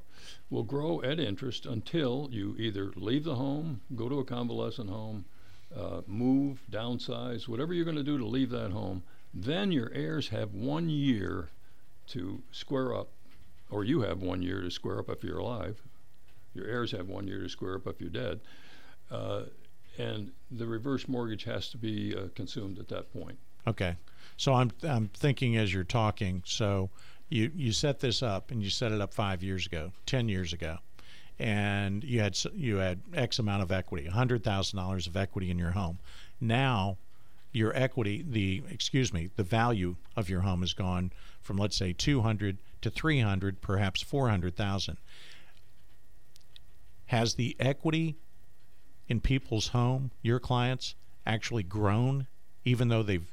Will 0.49 0.63
grow 0.63 1.01
at 1.03 1.19
interest 1.19 1.65
until 1.65 2.27
you 2.31 2.55
either 2.57 2.91
leave 2.95 3.23
the 3.23 3.35
home, 3.35 3.81
go 3.95 4.09
to 4.09 4.19
a 4.19 4.23
convalescent 4.25 4.89
home, 4.89 5.25
uh, 5.75 6.01
move, 6.07 6.61
downsize, 6.71 7.47
whatever 7.47 7.73
you're 7.73 7.85
going 7.85 7.97
to 7.97 8.03
do 8.03 8.17
to 8.17 8.25
leave 8.25 8.49
that 8.49 8.71
home. 8.71 9.03
Then 9.33 9.71
your 9.71 9.91
heirs 9.93 10.29
have 10.29 10.53
one 10.53 10.89
year 10.89 11.49
to 12.07 12.41
square 12.51 12.95
up, 12.95 13.09
or 13.69 13.83
you 13.83 14.01
have 14.01 14.21
one 14.23 14.41
year 14.41 14.61
to 14.61 14.71
square 14.71 14.97
up 14.99 15.09
if 15.09 15.23
you're 15.23 15.37
alive. 15.37 15.83
Your 16.55 16.65
heirs 16.65 16.91
have 16.93 17.07
one 17.07 17.27
year 17.27 17.41
to 17.43 17.49
square 17.49 17.75
up 17.75 17.85
if 17.85 18.01
you're 18.01 18.09
dead. 18.09 18.39
Uh, 19.11 19.43
and 19.99 20.31
the 20.49 20.65
reverse 20.65 21.07
mortgage 21.07 21.43
has 21.43 21.69
to 21.69 21.77
be 21.77 22.15
uh, 22.15 22.29
consumed 22.33 22.79
at 22.79 22.87
that 22.87 23.13
point. 23.13 23.37
Okay. 23.67 23.95
So 24.37 24.53
I'm 24.53 24.71
I'm 24.83 25.09
thinking 25.09 25.57
as 25.57 25.73
you're 25.73 25.83
talking. 25.83 26.43
So 26.45 26.89
you 27.27 27.51
you 27.53 27.71
set 27.71 27.99
this 27.99 28.23
up 28.23 28.51
and 28.51 28.63
you 28.63 28.69
set 28.69 28.91
it 28.91 29.01
up 29.01 29.13
five 29.13 29.43
years 29.43 29.65
ago, 29.65 29.91
ten 30.05 30.29
years 30.29 30.53
ago, 30.53 30.77
and 31.37 32.03
you 32.03 32.21
had 32.21 32.37
you 32.55 32.77
had 32.77 33.01
X 33.13 33.39
amount 33.39 33.63
of 33.63 33.71
equity, 33.71 34.07
hundred 34.07 34.43
thousand 34.43 34.77
dollars 34.79 35.07
of 35.07 35.17
equity 35.17 35.51
in 35.51 35.59
your 35.59 35.71
home. 35.71 35.99
Now, 36.39 36.97
your 37.51 37.75
equity, 37.75 38.25
the 38.27 38.63
excuse 38.69 39.13
me, 39.13 39.29
the 39.35 39.43
value 39.43 39.97
of 40.15 40.29
your 40.29 40.41
home 40.41 40.61
has 40.61 40.73
gone 40.73 41.11
from 41.41 41.57
let's 41.57 41.75
say 41.75 41.91
two 41.93 42.21
hundred 42.21 42.59
to 42.81 42.89
three 42.89 43.19
hundred, 43.19 43.61
perhaps 43.61 44.01
four 44.01 44.29
hundred 44.29 44.55
thousand. 44.55 44.97
Has 47.07 47.35
the 47.35 47.55
equity 47.59 48.15
in 49.07 49.19
people's 49.19 49.69
home, 49.69 50.11
your 50.21 50.39
clients, 50.39 50.95
actually 51.25 51.63
grown, 51.63 52.27
even 52.63 52.87
though 52.87 53.03
they've 53.03 53.27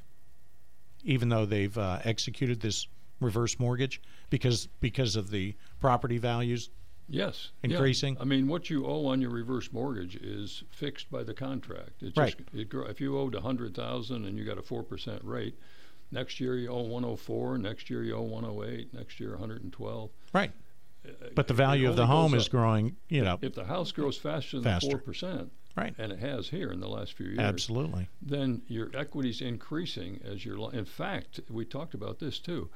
even 1.07 1.29
though 1.29 1.45
they've 1.45 1.75
uh, 1.77 1.99
executed 2.03 2.59
this 2.61 2.85
reverse 3.19 3.57
mortgage 3.59 3.99
because 4.29 4.67
because 4.79 5.15
of 5.15 5.31
the 5.31 5.55
property 5.79 6.19
values 6.19 6.69
Yes. 7.09 7.51
yeah. 7.63 7.69
Increasing? 7.71 8.17
I 8.19 8.25
mean, 8.25 8.49
what 8.49 8.69
you 8.69 8.85
owe 8.85 9.05
on 9.05 9.21
your 9.21 9.29
reverse 9.29 9.71
mortgage 9.71 10.17
is 10.17 10.63
fixed 10.71 11.09
by 11.09 11.23
the 11.23 11.33
contract. 11.33 12.03
It 12.03 12.11
Right. 12.17 12.35
Just, 12.37 12.53
it, 12.53 12.67
if 12.89 12.99
you 12.99 13.17
owed 13.17 13.33
a 13.33 13.39
hundred 13.39 13.73
thousand 13.73 14.25
and 14.25 14.37
you 14.37 14.43
got 14.43 14.57
a 14.57 14.61
four 14.61 14.83
percent 14.83 15.21
rate, 15.23 15.55
next 16.11 16.41
year 16.41 16.57
you 16.57 16.67
owe 16.69 16.81
one 16.81 17.03
hundred 17.03 17.17
four. 17.21 17.57
Next 17.57 17.89
year 17.89 18.03
you 18.03 18.13
owe 18.13 18.23
one 18.23 18.43
hundred 18.43 18.69
eight. 18.69 18.93
Next 18.93 19.21
year 19.21 19.29
one 19.31 19.39
hundred 19.39 19.63
and 19.63 19.71
twelve. 19.73 20.09
right 20.33 20.51
but 21.33 21.47
the 21.47 21.53
value 21.53 21.87
of 21.87 21.95
the 21.95 22.05
home 22.05 22.33
is 22.33 22.47
up. 22.47 22.51
growing 22.51 22.93
you 23.07 23.23
know 23.23 23.39
If 23.41 23.53
the 23.55 23.63
house 23.63 23.93
grows 23.93 24.17
faster 24.17 24.57
than 24.57 24.65
Faster. 24.65 24.89
four 24.89 24.99
percent, 24.99 25.49
right. 25.77 25.93
And 25.97 26.11
it 26.11 26.19
has 26.19 26.49
here 26.49 26.71
in 26.71 26.79
the 26.79 26.87
last 26.89 27.13
few 27.13 27.27
years, 27.27 27.39
absolutely. 27.39 28.07
Then 28.21 28.61
your 28.67 28.89
equity's 28.95 29.41
increasing 29.41 30.19
as 30.25 30.43
your 30.45 30.57
li- 30.57 30.77
in 30.77 30.85
fact 30.85 31.39
we 31.49 31.63
talked 31.65 31.93
about 31.93 32.19
this 32.19 32.39
too. 32.39 32.69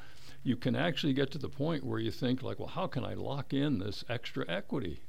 You 0.44 0.56
can 0.56 0.76
actually 0.76 1.14
get 1.14 1.30
to 1.32 1.38
the 1.38 1.50
point 1.50 1.84
where 1.84 2.00
you 2.00 2.12
think 2.12 2.42
like 2.44 2.60
well 2.60 2.68
how 2.70 2.88
can 2.88 3.04
i 3.06 3.14
lock 3.14 3.54
in 3.54 3.80
this 3.80 4.04
extra 4.10 4.46
equity? 4.50 5.02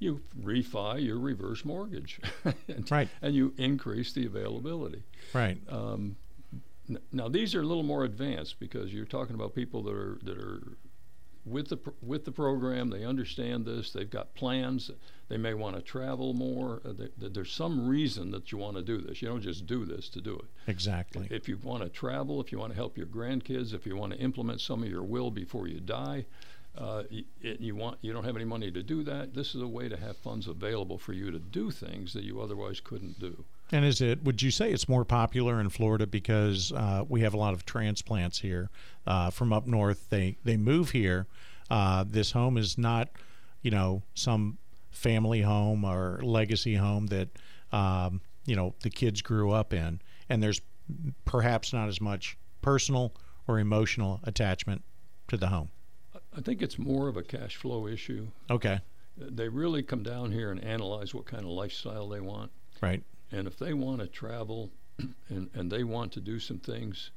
You 0.00 0.22
refi 0.40 1.04
your 1.04 1.18
reverse 1.18 1.64
mortgage. 1.64 2.20
And, 2.68 2.90
Right. 2.90 3.08
and 3.20 3.34
you 3.34 3.52
increase 3.58 4.12
the 4.12 4.26
availability. 4.26 5.02
Right. 5.34 5.58
Um, 5.68 6.16
n- 6.88 7.00
now 7.12 7.28
these 7.28 7.54
are 7.56 7.62
a 7.62 7.66
little 7.66 7.82
more 7.82 8.04
advanced 8.04 8.60
because 8.60 8.92
you're 8.94 9.04
talking 9.06 9.34
about 9.34 9.54
people 9.54 9.82
that 9.84 9.94
are 9.94 10.18
that 10.22 10.38
are 10.38 10.62
with 11.50 11.68
the 11.68 11.78
with 12.02 12.24
the 12.24 12.32
program. 12.32 12.90
They 12.90 13.04
understand 13.04 13.64
this. 13.64 13.90
They've 13.90 14.08
got 14.08 14.34
plans. 14.34 14.90
They 15.28 15.36
may 15.36 15.54
want 15.54 15.76
to 15.76 15.82
travel 15.82 16.32
more. 16.34 16.80
Uh, 16.84 16.92
th- 16.92 17.12
th- 17.20 17.32
there's 17.32 17.52
some 17.52 17.86
reason 17.88 18.30
that 18.30 18.50
you 18.50 18.58
want 18.58 18.76
to 18.76 18.82
do 18.82 18.98
this. 18.98 19.20
You 19.20 19.28
don't 19.28 19.42
just 19.42 19.66
do 19.66 19.84
this 19.84 20.08
to 20.10 20.20
do 20.20 20.34
it. 20.36 20.46
exactly 20.66 21.28
If 21.30 21.48
you 21.48 21.58
want 21.62 21.82
to 21.82 21.88
travel, 21.88 22.40
if 22.40 22.50
you 22.50 22.58
want 22.58 22.72
to 22.72 22.76
help 22.76 22.96
your 22.96 23.06
grandkids, 23.06 23.74
if 23.74 23.86
you 23.86 23.96
want 23.96 24.12
to 24.12 24.18
implement 24.18 24.60
some 24.60 24.82
of 24.82 24.88
your 24.88 25.02
will 25.02 25.30
before 25.30 25.68
you 25.68 25.80
die, 25.80 26.26
uh, 26.76 27.02
it, 27.10 27.60
you 27.60 27.74
want 27.74 27.98
you 28.00 28.12
don't 28.12 28.24
have 28.24 28.36
any 28.36 28.44
money 28.44 28.70
to 28.70 28.82
do 28.82 29.02
that. 29.04 29.34
This 29.34 29.54
is 29.54 29.62
a 29.62 29.68
way 29.68 29.88
to 29.88 29.96
have 29.96 30.16
funds 30.16 30.46
available 30.46 30.98
for 30.98 31.12
you 31.12 31.30
to 31.30 31.38
do 31.38 31.70
things 31.70 32.12
that 32.12 32.24
you 32.24 32.40
otherwise 32.40 32.80
couldn't 32.80 33.18
do. 33.18 33.44
And 33.72 33.84
is 33.84 34.00
it 34.00 34.22
would 34.24 34.40
you 34.40 34.50
say 34.50 34.70
it's 34.70 34.88
more 34.88 35.04
popular 35.04 35.60
in 35.60 35.68
florida 35.68 36.06
because 36.06 36.72
uh, 36.72 37.04
we 37.08 37.20
have 37.20 37.34
a 37.34 37.36
lot 37.36 37.54
of 37.54 37.64
transplants 37.66 38.38
here 38.38 38.70
uh, 39.06 39.30
from 39.30 39.52
up 39.52 39.66
north? 39.66 40.08
They 40.10 40.36
they 40.44 40.56
move 40.56 40.90
here 40.90 41.26
uh, 41.70 42.04
this 42.08 42.32
home 42.32 42.56
is 42.56 42.78
not 42.78 43.10
you 43.62 43.70
know 43.70 44.02
some 44.14 44.58
family 44.90 45.42
home 45.42 45.84
or 45.84 46.20
legacy 46.22 46.74
home 46.74 47.06
that 47.06 47.28
um, 47.72 48.20
you 48.46 48.56
know 48.56 48.74
the 48.82 48.90
kids 48.90 49.22
grew 49.22 49.50
up 49.50 49.72
in. 49.72 50.00
And 50.28 50.42
there's 50.42 50.60
perhaps 51.24 51.72
not 51.72 51.88
as 51.88 52.00
much 52.00 52.36
personal 52.60 53.14
or 53.46 53.58
emotional 53.58 54.20
attachment 54.24 54.82
to 55.28 55.36
the 55.36 55.48
home. 55.48 55.70
I 56.36 56.40
think 56.40 56.60
it's 56.60 56.78
more 56.78 57.08
of 57.08 57.16
a 57.16 57.22
cash 57.22 57.56
flow 57.56 57.86
issue. 57.86 58.28
okay. 58.50 58.80
They 59.20 59.48
really 59.48 59.82
come 59.82 60.04
down 60.04 60.30
here 60.30 60.52
and 60.52 60.62
analyze 60.62 61.12
what 61.12 61.26
kind 61.26 61.42
of 61.42 61.50
lifestyle 61.50 62.08
they 62.08 62.20
want. 62.20 62.52
right 62.80 63.02
And 63.30 63.46
if 63.46 63.58
they 63.58 63.74
want 63.74 64.00
to 64.00 64.06
travel 64.06 64.70
and, 65.28 65.50
and 65.54 65.70
they 65.70 65.84
want 65.84 66.12
to 66.12 66.20
do 66.20 66.38
some 66.38 66.58
things 66.58 67.10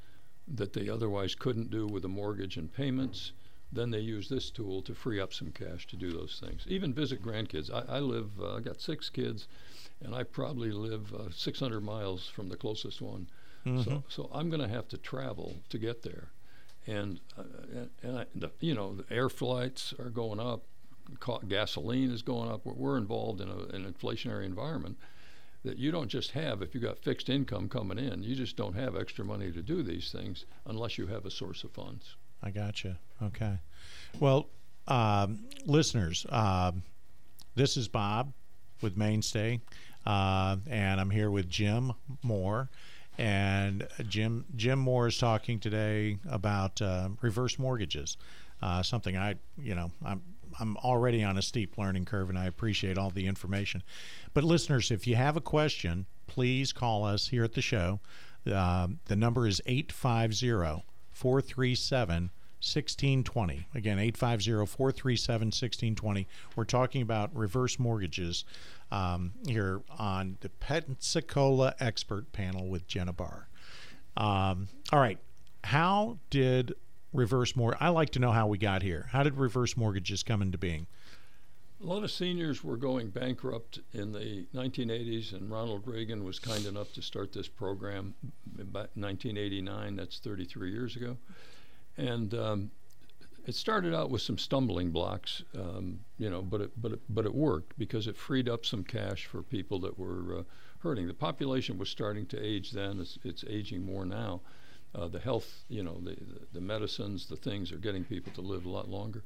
that 0.47 0.73
they 0.73 0.89
otherwise 0.89 1.35
couldn't 1.35 1.69
do 1.69 1.87
with 1.87 2.03
a 2.05 2.09
mortgage 2.09 2.57
and 2.57 2.71
payments, 2.73 3.31
then 3.71 3.91
they 3.91 3.99
use 3.99 4.27
this 4.27 4.49
tool 4.49 4.81
to 4.81 4.93
free 4.93 5.19
up 5.19 5.33
some 5.33 5.51
cash 5.51 5.87
to 5.87 5.95
do 5.95 6.11
those 6.11 6.41
things. 6.43 6.65
Even 6.67 6.93
visit 6.93 7.23
grandkids. 7.23 7.71
I, 7.71 7.97
I 7.97 7.99
live, 7.99 8.29
uh, 8.41 8.55
I 8.55 8.59
got 8.59 8.81
six 8.81 9.09
kids, 9.09 9.47
and 10.03 10.13
I 10.13 10.23
probably 10.23 10.71
live 10.71 11.13
uh, 11.13 11.29
600 11.31 11.79
miles 11.79 12.27
from 12.27 12.49
the 12.49 12.57
closest 12.57 13.01
one. 13.01 13.27
So, 13.83 14.03
so 14.09 14.29
I'm 14.33 14.49
going 14.49 14.61
to 14.61 14.67
have 14.67 14.87
to 14.89 14.97
travel 14.97 15.55
to 15.69 15.77
get 15.77 16.01
there. 16.01 16.29
And, 16.87 17.19
uh, 17.37 17.43
and, 17.71 17.89
and 18.01 18.17
I, 18.17 18.25
the, 18.33 18.49
you 18.59 18.73
know, 18.73 18.95
the 18.95 19.13
air 19.13 19.29
flights 19.29 19.93
are 19.99 20.09
going 20.09 20.39
up, 20.39 20.63
gasoline 21.47 22.11
is 22.11 22.23
going 22.23 22.49
up. 22.49 22.65
We're, 22.65 22.73
we're 22.73 22.97
involved 22.97 23.39
in 23.39 23.49
a, 23.49 23.57
an 23.75 23.93
inflationary 23.93 24.45
environment 24.45 24.97
that 25.63 25.77
you 25.77 25.91
don't 25.91 26.07
just 26.07 26.31
have 26.31 26.61
if 26.61 26.73
you 26.73 26.81
got 26.81 26.99
fixed 26.99 27.29
income 27.29 27.69
coming 27.69 27.99
in. 27.99 28.23
You 28.23 28.35
just 28.35 28.55
don't 28.55 28.75
have 28.75 28.95
extra 28.95 29.23
money 29.23 29.51
to 29.51 29.61
do 29.61 29.83
these 29.83 30.11
things 30.11 30.45
unless 30.65 30.97
you 30.97 31.07
have 31.07 31.25
a 31.25 31.31
source 31.31 31.63
of 31.63 31.71
funds. 31.71 32.15
I 32.41 32.49
gotcha. 32.49 32.97
Okay. 33.21 33.59
Well, 34.19 34.47
um, 34.87 35.45
listeners, 35.65 36.25
um, 36.29 36.81
this 37.55 37.77
is 37.77 37.87
Bob 37.87 38.33
with 38.81 38.97
Mainstay, 38.97 39.61
uh, 40.05 40.57
and 40.67 40.99
I'm 40.99 41.11
here 41.11 41.29
with 41.29 41.49
Jim 41.49 41.93
Moore. 42.23 42.69
And 43.17 43.87
Jim 44.07 44.45
Jim 44.55 44.79
Moore 44.79 45.07
is 45.07 45.17
talking 45.17 45.59
today 45.59 46.17
about 46.27 46.81
uh, 46.81 47.09
reverse 47.21 47.59
mortgages, 47.59 48.17
uh, 48.61 48.81
something 48.81 49.15
I 49.15 49.35
you 49.61 49.75
know 49.75 49.91
I'm 50.03 50.23
I'm 50.61 50.77
already 50.77 51.23
on 51.23 51.37
a 51.37 51.41
steep 51.41 51.77
learning 51.77 52.05
curve, 52.05 52.29
and 52.29 52.37
I 52.37 52.45
appreciate 52.45 52.97
all 52.97 53.09
the 53.09 53.27
information. 53.27 53.83
But 54.33 54.43
listeners, 54.43 54.91
if 54.91 55.07
you 55.07 55.15
have 55.15 55.35
a 55.35 55.41
question, 55.41 56.05
please 56.27 56.71
call 56.71 57.03
us 57.03 57.27
here 57.27 57.43
at 57.43 57.53
the 57.53 57.61
show. 57.61 57.99
Um 58.45 58.99
the 59.05 59.15
number 59.15 59.45
is 59.47 59.61
850 59.65 60.83
437 61.11 62.31
1620. 62.61 63.67
Again, 63.73 63.97
850 63.97 64.67
437 64.67 65.47
1620. 65.47 66.27
We're 66.55 66.63
talking 66.63 67.01
about 67.01 67.35
reverse 67.35 67.79
mortgages 67.79 68.45
um, 68.91 69.33
here 69.47 69.81
on 69.97 70.37
the 70.41 70.49
Pensacola 70.49 71.73
Expert 71.79 72.31
Panel 72.33 72.67
with 72.67 72.87
Jenna 72.87 73.13
Barr. 73.13 73.47
Um, 74.15 74.67
all 74.93 74.99
right. 74.99 75.17
How 75.63 76.19
did 76.29 76.73
reverse 77.13 77.55
mortgage? 77.55 77.81
I 77.81 77.89
like 77.89 78.09
to 78.11 78.19
know 78.19 78.31
how 78.31 78.47
we 78.47 78.57
got 78.57 78.81
here. 78.81 79.09
How 79.11 79.23
did 79.23 79.35
reverse 79.35 79.75
mortgages 79.75 80.23
come 80.23 80.41
into 80.41 80.57
being? 80.57 80.87
A 81.83 81.85
lot 81.85 82.03
of 82.03 82.11
seniors 82.11 82.63
were 82.63 82.77
going 82.77 83.09
bankrupt 83.09 83.79
in 83.93 84.11
the 84.11 84.45
1980s, 84.53 85.33
and 85.33 85.49
Ronald 85.49 85.87
Reagan 85.87 86.23
was 86.23 86.37
kind 86.37 86.65
enough 86.67 86.93
to 86.93 87.01
start 87.01 87.33
this 87.33 87.47
program 87.47 88.13
about 88.59 88.91
1989. 88.95 89.95
That's 89.95 90.19
33 90.19 90.71
years 90.71 90.95
ago. 90.95 91.17
And 91.97 92.33
um, 92.35 92.71
it 93.47 93.55
started 93.55 93.95
out 93.95 94.11
with 94.11 94.21
some 94.21 94.37
stumbling 94.37 94.91
blocks, 94.91 95.43
um, 95.57 95.99
you 96.19 96.29
know, 96.29 96.41
but 96.41 96.61
it, 96.61 96.71
but 96.79 96.93
it, 96.93 96.99
but 97.09 97.25
it 97.25 97.33
worked 97.33 97.77
because 97.79 98.07
it 98.07 98.15
freed 98.15 98.47
up 98.47 98.65
some 98.65 98.83
cash 98.83 99.25
for 99.25 99.41
people 99.41 99.79
that 99.79 99.97
were 99.97 100.39
uh, 100.39 100.43
hurting. 100.79 101.07
The 101.07 101.13
population 101.13 101.77
was 101.77 101.89
starting 101.89 102.27
to 102.27 102.39
age 102.39 102.71
then; 102.71 102.99
it's, 102.99 103.17
it's 103.23 103.43
aging 103.49 103.83
more 103.83 104.05
now. 104.05 104.41
Uh, 104.93 105.07
the 105.07 105.19
health, 105.19 105.63
you 105.69 105.83
know, 105.83 105.99
the, 106.03 106.17
the 106.53 106.61
medicines, 106.61 107.27
the 107.27 107.37
things 107.37 107.71
are 107.71 107.77
getting 107.77 108.03
people 108.03 108.31
to 108.33 108.41
live 108.41 108.65
a 108.65 108.69
lot 108.69 108.89
longer, 108.89 109.23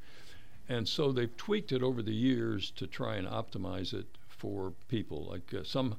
and 0.69 0.87
so 0.87 1.11
they've 1.11 1.35
tweaked 1.37 1.71
it 1.71 1.81
over 1.81 2.01
the 2.01 2.13
years 2.13 2.71
to 2.71 2.87
try 2.87 3.15
and 3.15 3.27
optimize 3.27 3.93
it 3.93 4.05
for 4.27 4.73
people. 4.87 5.25
Like 5.25 5.53
uh, 5.53 5.63
some, 5.63 5.95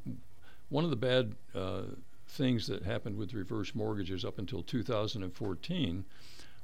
one 0.69 0.85
of 0.85 0.91
the 0.91 0.97
bad 0.97 1.35
uh, 1.55 1.83
things 2.29 2.67
that 2.67 2.83
happened 2.83 3.17
with 3.17 3.35
reverse 3.35 3.75
mortgages 3.75 4.25
up 4.25 4.39
until 4.39 4.63
2014 4.63 6.05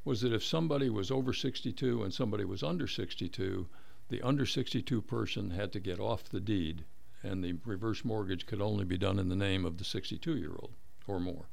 was 0.04 0.20
that 0.20 0.32
if 0.32 0.44
somebody 0.44 0.90
was 0.90 1.10
over 1.10 1.32
62 1.32 2.02
and 2.02 2.12
somebody 2.12 2.44
was 2.44 2.62
under 2.62 2.88
62, 2.88 3.68
the 4.08 4.22
under 4.22 4.44
62 4.44 5.00
person 5.02 5.50
had 5.50 5.72
to 5.72 5.80
get 5.80 6.00
off 6.00 6.24
the 6.24 6.40
deed, 6.40 6.84
and 7.22 7.42
the 7.42 7.54
reverse 7.64 8.04
mortgage 8.04 8.46
could 8.46 8.60
only 8.60 8.84
be 8.84 8.98
done 8.98 9.18
in 9.18 9.28
the 9.28 9.36
name 9.36 9.64
of 9.64 9.78
the 9.78 9.84
62 9.84 10.36
year 10.36 10.52
old 10.58 10.72
or 11.06 11.20
more. 11.20 11.46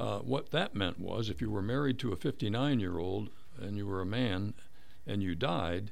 Uh, 0.00 0.20
what 0.20 0.50
that 0.50 0.74
meant 0.74 0.98
was 0.98 1.28
if 1.28 1.42
you 1.42 1.50
were 1.50 1.60
married 1.60 1.98
to 1.98 2.10
a 2.10 2.16
59 2.16 2.80
year 2.80 2.98
old 2.98 3.28
and 3.60 3.76
you 3.76 3.86
were 3.86 4.00
a 4.00 4.06
man 4.06 4.54
and 5.06 5.22
you 5.22 5.34
died, 5.34 5.90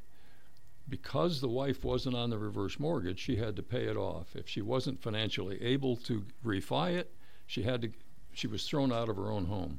because 0.88 1.42
the 1.42 1.48
wife 1.48 1.84
wasn't 1.84 2.16
on 2.16 2.30
the 2.30 2.38
reverse 2.38 2.78
mortgage, 2.78 3.18
she 3.18 3.36
had 3.36 3.54
to 3.54 3.62
pay 3.62 3.84
it 3.84 3.98
off. 3.98 4.34
If 4.34 4.48
she 4.48 4.62
wasn't 4.62 5.02
financially 5.02 5.62
able 5.62 5.94
to 5.96 6.24
refi 6.42 6.94
it, 6.94 7.12
she 7.46 7.64
had 7.64 7.82
to 7.82 7.90
she 8.32 8.46
was 8.46 8.66
thrown 8.66 8.92
out 8.92 9.10
of 9.10 9.16
her 9.16 9.30
own 9.30 9.44
home. 9.44 9.78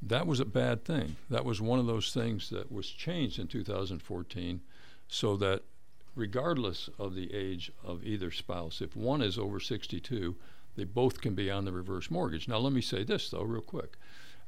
That 0.00 0.26
was 0.26 0.40
a 0.40 0.46
bad 0.46 0.84
thing. 0.86 1.16
That 1.28 1.44
was 1.44 1.60
one 1.60 1.78
of 1.78 1.86
those 1.86 2.14
things 2.14 2.48
that 2.48 2.72
was 2.72 2.88
changed 2.88 3.38
in 3.38 3.48
2014 3.48 4.62
so 5.08 5.36
that 5.36 5.64
regardless 6.14 6.88
of 6.98 7.14
the 7.14 7.34
age 7.34 7.70
of 7.84 8.02
either 8.02 8.30
spouse, 8.30 8.80
if 8.80 8.96
one 8.96 9.20
is 9.20 9.36
over 9.36 9.60
62, 9.60 10.36
they 10.78 10.84
both 10.84 11.20
can 11.20 11.34
be 11.34 11.50
on 11.50 11.64
the 11.64 11.72
reverse 11.72 12.10
mortgage. 12.10 12.48
Now, 12.48 12.58
let 12.58 12.72
me 12.72 12.80
say 12.80 13.04
this, 13.04 13.30
though, 13.30 13.42
real 13.42 13.60
quick. 13.60 13.96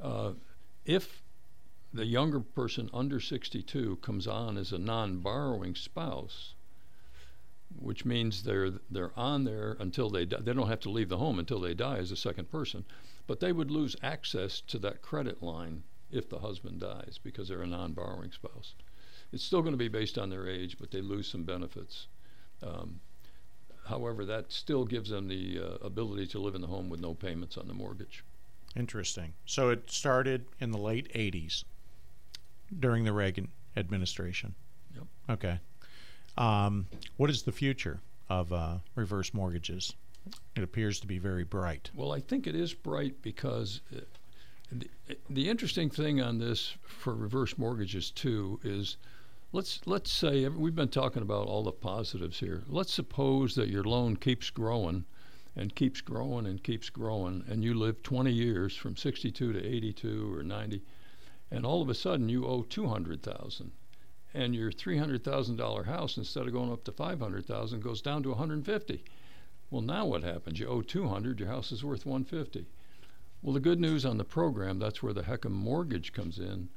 Uh, 0.00 0.32
if 0.84 1.22
the 1.92 2.06
younger 2.06 2.40
person 2.40 2.88
under 2.94 3.18
62 3.18 3.96
comes 3.96 4.26
on 4.26 4.56
as 4.56 4.72
a 4.72 4.78
non 4.78 5.18
borrowing 5.18 5.74
spouse, 5.74 6.54
which 7.78 8.04
means 8.04 8.42
they're 8.42 8.72
they're 8.90 9.16
on 9.18 9.44
there 9.44 9.76
until 9.78 10.10
they 10.10 10.24
die. 10.24 10.40
They 10.40 10.52
don't 10.52 10.68
have 10.68 10.80
to 10.80 10.90
leave 10.90 11.08
the 11.08 11.18
home 11.18 11.38
until 11.38 11.60
they 11.60 11.74
die 11.74 11.98
as 11.98 12.10
a 12.10 12.16
second 12.16 12.50
person, 12.50 12.84
but 13.26 13.40
they 13.40 13.52
would 13.52 13.70
lose 13.70 13.96
access 14.02 14.60
to 14.62 14.78
that 14.80 15.02
credit 15.02 15.42
line 15.42 15.84
if 16.10 16.28
the 16.28 16.40
husband 16.40 16.80
dies 16.80 17.18
because 17.22 17.48
they're 17.48 17.62
a 17.62 17.66
non-borrowing 17.66 18.32
spouse. 18.32 18.74
It's 19.32 19.44
still 19.44 19.62
going 19.62 19.74
to 19.74 19.78
be 19.78 19.88
based 19.88 20.18
on 20.18 20.30
their 20.30 20.48
age, 20.48 20.76
but 20.78 20.90
they 20.90 21.00
lose 21.00 21.28
some 21.28 21.44
benefits. 21.44 22.08
Um, 22.62 23.00
however, 23.90 24.24
that 24.24 24.52
still 24.52 24.84
gives 24.84 25.10
them 25.10 25.28
the 25.28 25.60
uh, 25.60 25.86
ability 25.86 26.26
to 26.28 26.38
live 26.38 26.54
in 26.54 26.60
the 26.62 26.66
home 26.66 26.88
with 26.88 27.00
no 27.00 27.12
payments 27.12 27.58
on 27.58 27.66
the 27.68 27.74
mortgage. 27.74 28.24
Interesting. 28.76 29.34
So 29.44 29.68
it 29.68 29.90
started 29.90 30.46
in 30.60 30.70
the 30.70 30.78
late 30.78 31.12
80s 31.12 31.64
during 32.78 33.04
the 33.04 33.12
Reagan 33.12 33.48
administration. 33.76 34.54
Yep. 34.94 35.04
Okay. 35.28 35.58
Um, 36.38 36.86
what 37.16 37.30
is 37.30 37.42
the 37.42 37.52
future 37.52 38.00
of 38.28 38.52
uh, 38.52 38.76
reverse 38.94 39.34
mortgages? 39.34 39.92
It 40.56 40.62
appears 40.62 41.00
to 41.00 41.06
be 41.06 41.18
very 41.18 41.44
bright. 41.44 41.90
Well, 41.94 42.12
I 42.12 42.20
think 42.20 42.46
it 42.46 42.54
is 42.54 42.72
bright 42.72 43.20
because 43.22 43.80
uh, 43.94 44.00
the, 44.70 44.88
the 45.28 45.48
interesting 45.48 45.90
thing 45.90 46.20
on 46.20 46.38
this 46.38 46.74
for 46.82 47.14
reverse 47.14 47.58
mortgages 47.58 48.10
too 48.10 48.60
is 48.62 48.96
let's 49.52 49.80
let's 49.84 50.12
say 50.12 50.46
we've 50.48 50.76
been 50.76 50.88
talking 50.88 51.22
about 51.22 51.46
all 51.46 51.64
the 51.64 51.72
positives 51.72 52.38
here. 52.38 52.62
Let's 52.68 52.92
suppose 52.92 53.54
that 53.56 53.68
your 53.68 53.82
loan 53.82 54.16
keeps 54.16 54.48
growing 54.50 55.04
and 55.56 55.74
keeps 55.74 56.00
growing 56.00 56.46
and 56.46 56.62
keeps 56.62 56.88
growing 56.88 57.44
and 57.48 57.64
you 57.64 57.74
live 57.74 58.02
20 58.04 58.30
years 58.30 58.76
from 58.76 58.96
62 58.96 59.52
to 59.52 59.66
82 59.66 60.38
or 60.38 60.44
90 60.44 60.82
and 61.50 61.66
all 61.66 61.82
of 61.82 61.88
a 61.88 61.94
sudden 61.94 62.28
you 62.28 62.46
owe 62.46 62.62
200,000 62.62 63.72
and 64.32 64.54
your 64.54 64.70
$300,000 64.70 65.84
house 65.86 66.16
instead 66.16 66.46
of 66.46 66.52
going 66.52 66.70
up 66.70 66.84
to 66.84 66.92
500,000 66.92 67.82
goes 67.82 68.00
down 68.00 68.22
to 68.22 68.28
150. 68.28 69.04
Well, 69.70 69.82
now 69.82 70.06
what 70.06 70.22
happens? 70.22 70.60
You 70.60 70.68
owe 70.68 70.82
200, 70.82 71.40
your 71.40 71.48
house 71.48 71.72
is 71.72 71.82
worth 71.82 72.06
150. 72.06 72.66
Well, 73.42 73.54
the 73.54 73.60
good 73.60 73.80
news 73.80 74.04
on 74.04 74.18
the 74.18 74.24
program, 74.24 74.78
that's 74.78 75.02
where 75.02 75.12
the 75.12 75.22
HECM 75.22 75.50
mortgage 75.50 76.12
comes 76.12 76.38
in. 76.38 76.68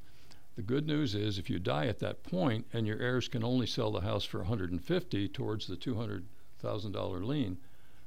The 0.55 0.61
good 0.61 0.85
news 0.85 1.15
is 1.15 1.37
if 1.37 1.49
you 1.49 1.57
die 1.57 1.87
at 1.87 1.99
that 1.99 2.23
point 2.23 2.67
and 2.73 2.85
your 2.85 2.99
heirs 2.99 3.27
can 3.27 3.43
only 3.43 3.65
sell 3.65 3.91
the 3.91 4.01
house 4.01 4.23
for 4.23 4.39
150 4.39 5.27
towards 5.29 5.65
the 5.67 5.75
$200,000 5.75 7.25
lien, 7.25 7.57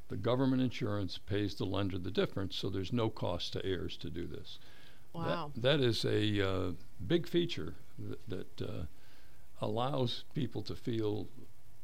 the 0.09 0.17
government 0.17 0.63
insurance 0.63 1.19
pays 1.19 1.57
the 1.57 1.67
lender 1.67 1.99
the 1.99 2.13
difference, 2.13 2.55
so 2.55 2.71
there's 2.71 2.93
no 2.93 3.11
cost 3.11 3.53
to 3.55 3.67
heirs 3.67 3.97
to 3.97 4.11
do 4.11 4.27
this. 4.27 4.59
Wow. 5.13 5.51
That, 5.57 5.63
that 5.63 5.81
is 5.81 6.05
a 6.05 6.49
uh, 6.49 6.73
big 7.05 7.27
feature 7.27 7.75
that, 7.99 8.29
that 8.29 8.63
uh, 8.63 8.85
allows 9.61 10.25
people 10.35 10.63
to 10.63 10.77
feel 10.77 11.27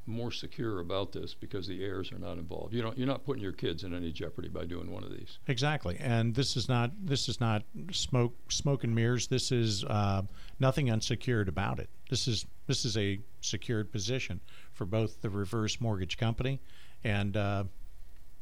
more 0.07 0.33
secure 0.33 0.81
about 0.81 1.13
this 1.13 1.33
because 1.35 1.67
the 1.69 1.83
heirs 1.85 2.11
are 2.13 2.19
not 2.19 2.37
involved. 2.39 2.75
You 2.75 2.83
don't, 2.83 2.99
you're 2.99 3.07
not 3.07 3.25
putting 3.25 3.43
your 3.43 3.53
kids 3.53 3.85
in 3.85 3.95
any 3.95 4.11
jeopardy 4.11 4.49
by 4.49 4.65
doing 4.65 4.91
one 4.91 5.05
of 5.05 5.11
these. 5.11 5.39
Exactly, 5.47 5.97
and 6.01 6.35
this 6.35 6.57
is 6.57 6.69
not 6.69 6.91
this 7.01 7.29
is 7.29 7.41
not 7.41 7.63
smoke 7.93 8.35
smoke 8.51 8.83
and 8.85 8.95
mirrors. 8.95 9.29
This 9.29 9.53
is 9.53 9.85
uh, 9.85 10.23
nothing 10.59 10.91
unsecured 10.91 11.49
about 11.49 11.79
it. 11.79 11.89
This 12.11 12.27
is 12.27 12.47
this 12.67 12.85
is 12.85 12.97
a 12.97 13.21
secured 13.41 13.93
position 13.93 14.41
for 14.73 14.85
both 14.87 15.21
the 15.23 15.31
reverse 15.31 15.81
mortgage 15.81 16.17
company 16.19 16.61
and 17.05 17.37
uh, 17.37 17.65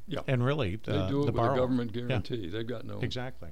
Yeah. 0.06 0.20
and 0.26 0.42
really 0.44 0.76
They 0.76 0.92
the, 0.92 1.06
do 1.08 1.20
it 1.22 1.26
the 1.26 1.26
with 1.26 1.34
borrower. 1.36 1.54
a 1.54 1.58
government 1.58 1.92
guarantee. 1.92 2.48
They've 2.48 2.66
got 2.66 2.84
no. 2.86 3.00
Exactly. 3.00 3.50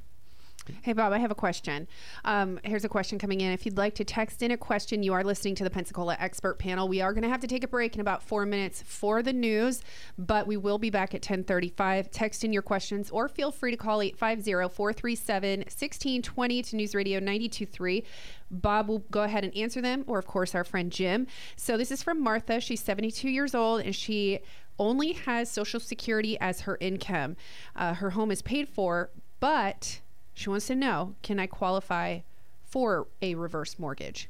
Hey, 0.82 0.92
Bob, 0.92 1.12
I 1.12 1.18
have 1.18 1.30
a 1.30 1.34
question. 1.34 1.88
Um, 2.24 2.60
here's 2.62 2.84
a 2.84 2.88
question 2.88 3.18
coming 3.18 3.40
in. 3.40 3.52
If 3.52 3.64
you'd 3.64 3.76
like 3.76 3.94
to 3.96 4.04
text 4.04 4.42
in 4.42 4.50
a 4.50 4.56
question, 4.56 5.02
you 5.02 5.12
are 5.12 5.24
listening 5.24 5.54
to 5.56 5.64
the 5.64 5.70
Pensacola 5.70 6.16
Expert 6.20 6.58
Panel. 6.58 6.88
We 6.88 7.00
are 7.00 7.12
going 7.12 7.22
to 7.22 7.28
have 7.28 7.40
to 7.40 7.46
take 7.46 7.64
a 7.64 7.68
break 7.68 7.94
in 7.94 8.00
about 8.00 8.22
four 8.22 8.46
minutes 8.46 8.82
for 8.82 9.22
the 9.22 9.32
news, 9.32 9.82
but 10.18 10.46
we 10.46 10.56
will 10.56 10.78
be 10.78 10.90
back 10.90 11.14
at 11.14 11.22
1035. 11.22 12.10
Text 12.10 12.44
in 12.44 12.52
your 12.52 12.62
questions 12.62 13.10
or 13.10 13.28
feel 13.28 13.50
free 13.50 13.70
to 13.70 13.76
call 13.76 13.98
850-437-1620 13.98 16.68
to 16.68 16.76
News 16.76 16.94
Radio 16.94 17.20
92.3. 17.20 18.04
Bob 18.50 18.88
will 18.88 19.00
go 19.10 19.22
ahead 19.22 19.44
and 19.44 19.56
answer 19.56 19.80
them, 19.80 20.04
or 20.06 20.18
of 20.18 20.26
course 20.26 20.54
our 20.54 20.64
friend 20.64 20.92
Jim. 20.92 21.26
So 21.56 21.76
this 21.76 21.90
is 21.90 22.02
from 22.02 22.22
Martha. 22.22 22.60
She's 22.60 22.82
72 22.82 23.28
years 23.28 23.54
old 23.54 23.82
and 23.82 23.94
she 23.94 24.40
only 24.78 25.12
has 25.12 25.50
Social 25.50 25.80
Security 25.80 26.38
as 26.40 26.62
her 26.62 26.78
income. 26.80 27.36
Uh, 27.74 27.94
her 27.94 28.10
home 28.10 28.30
is 28.30 28.42
paid 28.42 28.68
for, 28.68 29.10
but 29.40 30.00
she 30.38 30.50
wants 30.50 30.68
to 30.68 30.74
know 30.76 31.14
can 31.22 31.40
I 31.40 31.46
qualify 31.46 32.20
for 32.64 33.08
a 33.20 33.34
reverse 33.34 33.78
mortgage? 33.78 34.28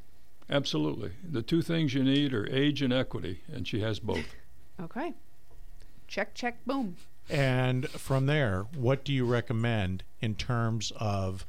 Absolutely. 0.50 1.12
The 1.22 1.42
two 1.42 1.60
things 1.60 1.92
you 1.92 2.02
need 2.02 2.32
are 2.32 2.48
age 2.50 2.80
and 2.80 2.92
equity, 2.92 3.42
and 3.52 3.68
she 3.68 3.80
has 3.80 4.00
both. 4.00 4.24
Okay. 4.80 5.12
Check, 6.06 6.36
check, 6.36 6.64
boom. 6.64 6.94
And 7.28 7.90
from 7.90 8.26
there, 8.26 8.66
what 8.76 9.02
do 9.02 9.12
you 9.12 9.24
recommend 9.24 10.04
in 10.20 10.36
terms 10.36 10.92
of 11.00 11.44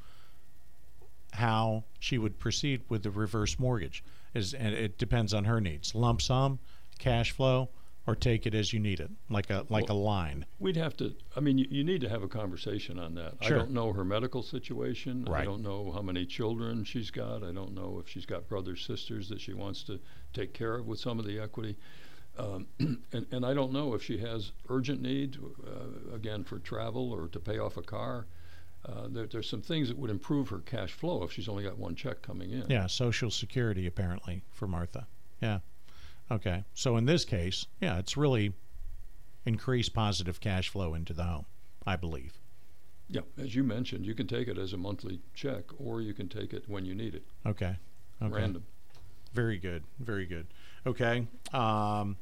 how 1.34 1.84
she 2.00 2.17
would 2.17 2.39
proceed 2.39 2.82
with 2.89 3.04
the 3.04 3.12
reverse 3.12 3.60
mortgage? 3.60 4.04
Is 4.34 4.56
and 4.56 4.74
it 4.74 4.98
depends 4.98 5.32
on 5.32 5.43
her 5.43 5.62
needs. 5.62 5.93
Lump 5.93 6.24
sum, 6.24 6.58
cash 6.98 7.30
flow, 7.30 7.69
or 8.10 8.15
take 8.15 8.48
it 8.48 8.56
as 8.56 8.74
you 8.74 8.80
need 8.80 9.00
it, 9.00 9.12
like 9.30 9.50
a 9.50 9.65
like 9.69 9.89
a 9.89 9.93
line. 9.93 10.45
We'd 10.58 10.76
have 10.78 10.98
to, 10.98 11.13
I 11.36 11.39
mean, 11.39 11.60
you, 11.60 11.67
you 11.69 11.84
need 11.84 12.02
to 12.02 12.10
have 12.10 12.24
a 12.24 12.28
conversation 12.28 12.98
on 12.98 13.13
that. 13.15 13.36
Sure. 13.41 13.58
I 13.58 13.60
don't 13.60 13.72
know 13.72 13.93
her 13.93 14.04
medical 14.04 14.41
situation. 14.41 15.26
Right. 15.26 15.41
I 15.41 15.45
don't 15.45 15.62
know 15.62 15.91
how 15.91 16.02
many 16.02 16.26
children 16.26 16.84
she's 16.84 17.12
got. 17.12 17.43
I 17.43 17.52
don't 17.52 17.74
know 17.76 18.02
if 18.04 18.10
she's 18.10 18.26
got 18.26 18.48
brothers, 18.48 18.84
sisters 18.86 19.30
that 19.30 19.39
she 19.39 19.54
wants 19.54 19.84
to 19.84 20.00
take 20.34 20.54
care 20.54 20.76
of 20.76 20.88
with 20.88 21.00
some 21.00 21.19
of 21.19 21.26
the 21.26 21.39
equity. 21.39 21.78
Um, 22.38 22.67
and, 22.80 23.26
and 23.32 23.45
I 23.45 23.54
don't 23.54 23.72
know 23.72 23.93
if 23.93 24.04
she 24.04 24.17
has 24.17 24.54
urgent 24.69 25.02
need, 25.02 25.38
uh, 25.67 26.15
again, 26.15 26.43
for 26.43 26.58
travel 26.60 27.12
or 27.12 27.28
to 27.28 27.39
pay 27.39 27.60
off 27.60 27.78
a 27.78 27.84
car. 27.84 28.26
Uh, 28.86 29.08
there, 29.10 29.28
there's 29.28 29.50
some 29.50 29.62
things 29.62 29.89
that 29.89 29.98
would 29.98 30.10
improve 30.10 30.50
her 30.50 30.60
cash 30.60 30.93
flow 30.93 31.22
if 31.24 31.34
she's 31.34 31.50
only 31.50 31.63
got 31.63 31.78
one 31.78 31.95
check 31.95 32.22
coming 32.22 32.52
in. 32.52 32.65
Yeah, 32.69 32.88
Social 32.88 33.30
Security 33.30 33.86
apparently 33.86 34.41
for 34.52 34.67
Martha. 34.67 35.06
Yeah. 35.41 35.60
Okay. 36.32 36.63
So 36.74 36.98
in 36.98 37.06
this 37.06 37.26
case, 37.26 37.65
yeah, 37.82 37.98
it's 37.98 38.15
really 38.18 38.54
increased 39.46 39.94
positive 39.94 40.39
cash 40.39 40.70
flow 40.70 40.94
into 40.94 41.13
the 41.13 41.24
home, 41.24 41.46
I 41.86 41.96
believe. 41.96 42.34
Yeah, 43.08 43.22
as 43.42 43.56
you 43.56 43.63
mentioned, 43.63 44.06
you 44.06 44.13
can 44.13 44.28
take 44.28 44.48
it 44.48 44.58
as 44.58 44.74
a 44.74 44.78
monthly 44.78 45.20
check 45.34 45.63
or 45.80 46.02
you 46.02 46.13
can 46.13 46.30
take 46.30 46.54
it 46.54 46.65
when 46.68 46.86
you 46.86 46.94
need 46.94 47.15
it, 47.15 47.24
Okay. 47.46 47.78
Okay. 48.22 48.34
random. 48.36 48.63
Very 49.34 49.58
good. 49.58 49.84
Very 50.00 50.26
good. 50.26 50.48
Okay. 50.86 51.28
Um, 51.54 52.18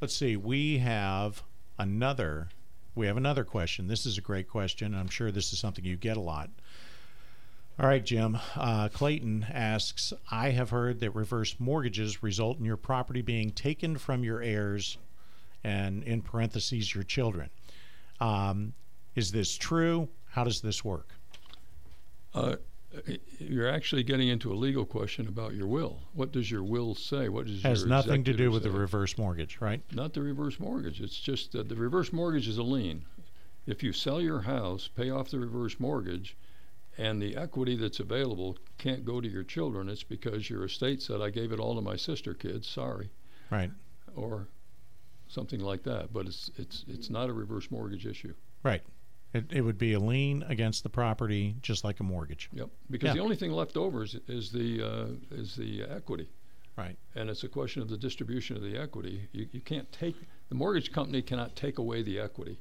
let's 0.00 0.14
see. 0.16 0.36
We 0.36 0.78
have 0.78 1.42
another. 1.78 2.48
We 2.94 3.06
have 3.06 3.16
another 3.16 3.44
question. 3.44 3.86
This 3.88 4.04
is 4.04 4.18
a 4.18 4.20
great 4.20 4.48
question. 4.48 4.94
I'm 4.94 5.08
sure 5.08 5.30
this 5.30 5.52
is 5.52 5.58
something 5.58 5.84
you 5.84 5.96
get 5.96 6.16
a 6.16 6.20
lot. 6.20 6.50
All 7.80 7.86
right, 7.86 8.04
Jim. 8.04 8.38
Uh, 8.56 8.90
Clayton 8.90 9.46
asks 9.50 10.12
I 10.30 10.50
have 10.50 10.68
heard 10.68 11.00
that 11.00 11.12
reverse 11.12 11.56
mortgages 11.58 12.22
result 12.22 12.58
in 12.58 12.66
your 12.66 12.76
property 12.76 13.22
being 13.22 13.52
taken 13.52 13.96
from 13.96 14.22
your 14.22 14.42
heirs 14.42 14.98
and, 15.64 16.02
in 16.02 16.20
parentheses, 16.20 16.94
your 16.94 17.04
children. 17.04 17.48
Um, 18.20 18.74
is 19.14 19.32
this 19.32 19.56
true? 19.56 20.10
How 20.28 20.44
does 20.44 20.60
this 20.60 20.84
work? 20.84 21.08
Uh, 22.34 22.56
you're 23.38 23.70
actually 23.70 24.02
getting 24.02 24.28
into 24.28 24.52
a 24.52 24.56
legal 24.56 24.84
question 24.84 25.26
about 25.26 25.54
your 25.54 25.66
will. 25.66 26.00
What 26.12 26.32
does 26.32 26.50
your 26.50 26.62
will 26.62 26.94
say? 26.94 27.30
What 27.30 27.46
does 27.46 27.62
Has 27.62 27.86
nothing 27.86 28.24
to 28.24 28.34
do 28.34 28.50
with 28.50 28.62
the 28.62 28.70
reverse 28.70 29.16
mortgage, 29.16 29.56
right? 29.58 29.80
Not 29.90 30.12
the 30.12 30.20
reverse 30.20 30.60
mortgage. 30.60 31.00
It's 31.00 31.18
just 31.18 31.52
that 31.52 31.70
the 31.70 31.76
reverse 31.76 32.12
mortgage 32.12 32.46
is 32.46 32.58
a 32.58 32.62
lien. 32.62 33.06
If 33.66 33.82
you 33.82 33.94
sell 33.94 34.20
your 34.20 34.42
house, 34.42 34.90
pay 34.94 35.08
off 35.08 35.30
the 35.30 35.38
reverse 35.38 35.80
mortgage, 35.80 36.36
and 37.00 37.20
the 37.20 37.36
equity 37.36 37.76
that's 37.76 37.98
available 38.00 38.58
can't 38.78 39.04
go 39.04 39.20
to 39.20 39.28
your 39.28 39.42
children, 39.42 39.88
it's 39.88 40.02
because 40.02 40.50
your 40.50 40.64
estate 40.64 41.00
said, 41.02 41.20
I 41.22 41.30
gave 41.30 41.50
it 41.50 41.58
all 41.58 41.74
to 41.74 41.80
my 41.80 41.96
sister 41.96 42.34
kids, 42.34 42.68
sorry, 42.68 43.10
Right. 43.50 43.70
or 44.14 44.48
something 45.28 45.60
like 45.60 45.82
that. 45.84 46.12
But 46.12 46.26
it's, 46.26 46.50
it's, 46.56 46.84
it's 46.88 47.08
not 47.10 47.30
a 47.30 47.32
reverse 47.32 47.70
mortgage 47.70 48.06
issue. 48.06 48.34
Right. 48.62 48.82
It, 49.32 49.46
it 49.50 49.60
would 49.62 49.78
be 49.78 49.94
a 49.94 50.00
lien 50.00 50.42
against 50.48 50.82
the 50.82 50.88
property, 50.90 51.56
just 51.62 51.84
like 51.84 52.00
a 52.00 52.02
mortgage. 52.02 52.50
Yep. 52.52 52.68
Because 52.90 53.08
Yeah. 53.08 53.14
the 53.14 53.20
only 53.20 53.36
thing 53.36 53.52
left 53.52 53.76
over 53.78 54.02
is, 54.02 54.16
is, 54.28 54.50
the, 54.52 54.82
uh, 54.82 55.06
is 55.34 55.56
the 55.56 55.82
equity. 55.84 56.28
Right. 56.76 56.96
and 57.14 57.28
it's 57.28 57.44
a 57.44 57.48
question 57.48 57.82
of 57.82 57.90
the 57.90 57.96
distribution 57.98 58.56
of 58.56 58.62
the 58.62 58.78
equity. 58.78 59.28
You, 59.32 59.46
you 59.52 59.60
can't 59.60 59.90
take 59.92 60.14
the 60.48 60.54
mortgage 60.54 60.92
company 60.92 61.20
cannot 61.20 61.54
take 61.54 61.76
away 61.78 62.02
the 62.02 62.18
equity. 62.18 62.58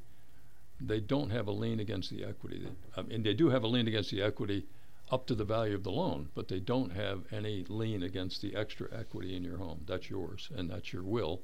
They 0.82 1.00
don't 1.00 1.30
have 1.30 1.48
a 1.48 1.52
lien 1.52 1.80
against 1.80 2.10
the 2.10 2.24
equity. 2.24 2.60
They, 2.64 3.02
I 3.02 3.04
mean, 3.04 3.24
they 3.24 3.34
do 3.34 3.50
have 3.50 3.64
a 3.64 3.68
lien 3.68 3.88
against 3.88 4.12
the 4.12 4.22
equity 4.22 4.66
up 5.12 5.26
to 5.28 5.36
the 5.36 5.44
value 5.44 5.76
of 5.76 5.84
the 5.84 5.92
loan, 5.92 6.30
but 6.36 6.48
they 6.48 6.60
don't 6.60 6.92
have 6.92 7.24
any 7.32 7.66
lien 7.68 8.04
against 8.04 8.42
the 8.42 8.56
extra 8.56 8.88
equity 8.98 9.36
in 9.36 9.44
your 9.44 9.58
home. 9.58 9.82
That's 9.88 10.10
yours, 10.10 10.50
and 10.56 10.70
that's 10.70 10.94
your 10.94 11.04
will, 11.04 11.42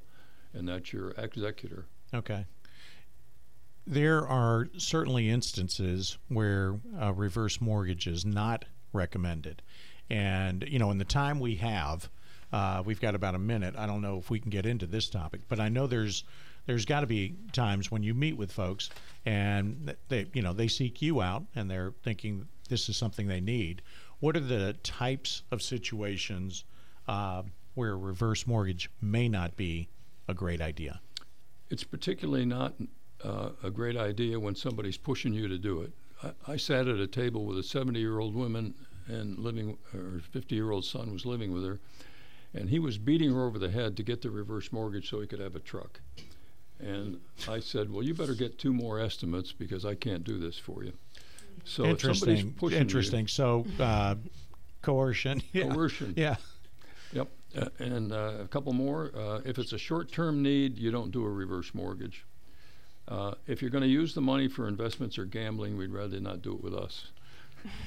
and 0.54 0.68
that's 0.68 0.92
your 0.92 1.10
executor. 1.10 1.86
Okay. 2.14 2.46
There 3.86 4.26
are 4.26 4.68
certainly 4.78 5.28
instances 5.28 6.18
where 6.28 6.78
a 6.98 7.12
reverse 7.12 7.60
mortgage 7.60 8.06
is 8.06 8.24
not 8.24 8.64
recommended. 8.92 9.62
And, 10.08 10.64
you 10.68 10.78
know, 10.78 10.90
in 10.90 10.98
the 10.98 11.04
time 11.04 11.40
we 11.40 11.56
have, 11.56 12.08
uh, 12.52 12.82
we've 12.84 13.00
got 13.00 13.14
about 13.14 13.34
a 13.34 13.38
minute. 13.38 13.74
I 13.76 13.86
don't 13.86 14.02
know 14.02 14.18
if 14.18 14.30
we 14.30 14.38
can 14.40 14.50
get 14.50 14.66
into 14.66 14.86
this 14.86 15.08
topic, 15.08 15.42
but 15.48 15.60
I 15.60 15.68
know 15.68 15.86
there's 15.86 16.24
there's 16.66 16.84
got 16.84 17.00
to 17.00 17.06
be 17.06 17.34
times 17.52 17.90
when 17.90 18.02
you 18.02 18.12
meet 18.12 18.36
with 18.36 18.52
folks 18.52 18.90
and 19.24 19.94
they 20.08 20.26
you 20.32 20.42
know 20.42 20.52
they 20.52 20.68
seek 20.68 21.00
you 21.00 21.22
out 21.22 21.44
and 21.54 21.70
they're 21.70 21.94
thinking 22.02 22.46
this 22.68 22.88
is 22.88 22.96
something 22.96 23.28
they 23.28 23.40
need. 23.40 23.82
What 24.20 24.36
are 24.36 24.40
the 24.40 24.74
types 24.82 25.42
of 25.50 25.62
situations 25.62 26.64
uh, 27.06 27.42
where 27.74 27.92
a 27.92 27.96
reverse 27.96 28.46
mortgage 28.46 28.90
may 29.00 29.28
not 29.28 29.56
be 29.56 29.88
a 30.28 30.34
great 30.34 30.60
idea? 30.60 31.00
It's 31.70 31.84
particularly 31.84 32.46
not 32.46 32.74
uh, 33.22 33.50
a 33.62 33.70
great 33.70 33.96
idea 33.96 34.40
when 34.40 34.54
somebody's 34.54 34.96
pushing 34.96 35.32
you 35.32 35.48
to 35.48 35.58
do 35.58 35.82
it. 35.82 35.92
I, 36.22 36.52
I 36.52 36.56
sat 36.56 36.88
at 36.88 36.98
a 36.98 37.06
table 37.06 37.44
with 37.44 37.58
a 37.58 37.62
70 37.62 37.98
year 37.98 38.18
old 38.18 38.34
woman 38.34 38.74
and 39.06 39.38
living, 39.38 39.76
her 39.92 40.20
50 40.32 40.54
year 40.54 40.70
old 40.70 40.84
son 40.84 41.12
was 41.12 41.24
living 41.24 41.52
with 41.52 41.64
her, 41.64 41.78
and 42.54 42.68
he 42.68 42.78
was 42.78 42.98
beating 42.98 43.32
her 43.32 43.44
over 43.44 43.58
the 43.58 43.70
head 43.70 43.96
to 43.96 44.02
get 44.02 44.22
the 44.22 44.30
reverse 44.30 44.72
mortgage 44.72 45.10
so 45.10 45.20
he 45.20 45.26
could 45.26 45.40
have 45.40 45.54
a 45.54 45.60
truck. 45.60 46.00
And 46.80 47.20
I 47.48 47.60
said, 47.60 47.90
Well, 47.90 48.02
you 48.02 48.14
better 48.14 48.34
get 48.34 48.58
two 48.58 48.72
more 48.72 49.00
estimates 49.00 49.52
because 49.52 49.84
I 49.84 49.94
can't 49.94 50.24
do 50.24 50.38
this 50.38 50.58
for 50.58 50.84
you. 50.84 50.92
So 51.64 51.84
interesting. 51.84 52.54
Interesting. 52.70 53.28
So 53.28 53.66
uh, 53.80 54.16
coercion. 54.82 55.42
Yeah. 55.52 55.68
coercion. 55.68 56.14
Yeah. 56.16 56.36
Yep. 57.12 57.28
Uh, 57.56 57.68
and 57.78 58.12
uh, 58.12 58.32
a 58.42 58.48
couple 58.48 58.72
more. 58.72 59.10
Uh, 59.16 59.40
if 59.44 59.58
it's 59.58 59.72
a 59.72 59.78
short 59.78 60.12
term 60.12 60.42
need, 60.42 60.78
you 60.78 60.90
don't 60.90 61.10
do 61.10 61.24
a 61.24 61.30
reverse 61.30 61.74
mortgage. 61.74 62.24
Uh, 63.08 63.34
if 63.46 63.62
you're 63.62 63.70
going 63.70 63.82
to 63.82 63.88
use 63.88 64.14
the 64.14 64.20
money 64.20 64.48
for 64.48 64.68
investments 64.68 65.16
or 65.16 65.24
gambling, 65.24 65.76
we'd 65.76 65.90
rather 65.92 66.20
not 66.20 66.42
do 66.42 66.52
it 66.54 66.62
with 66.62 66.74
us. 66.74 67.06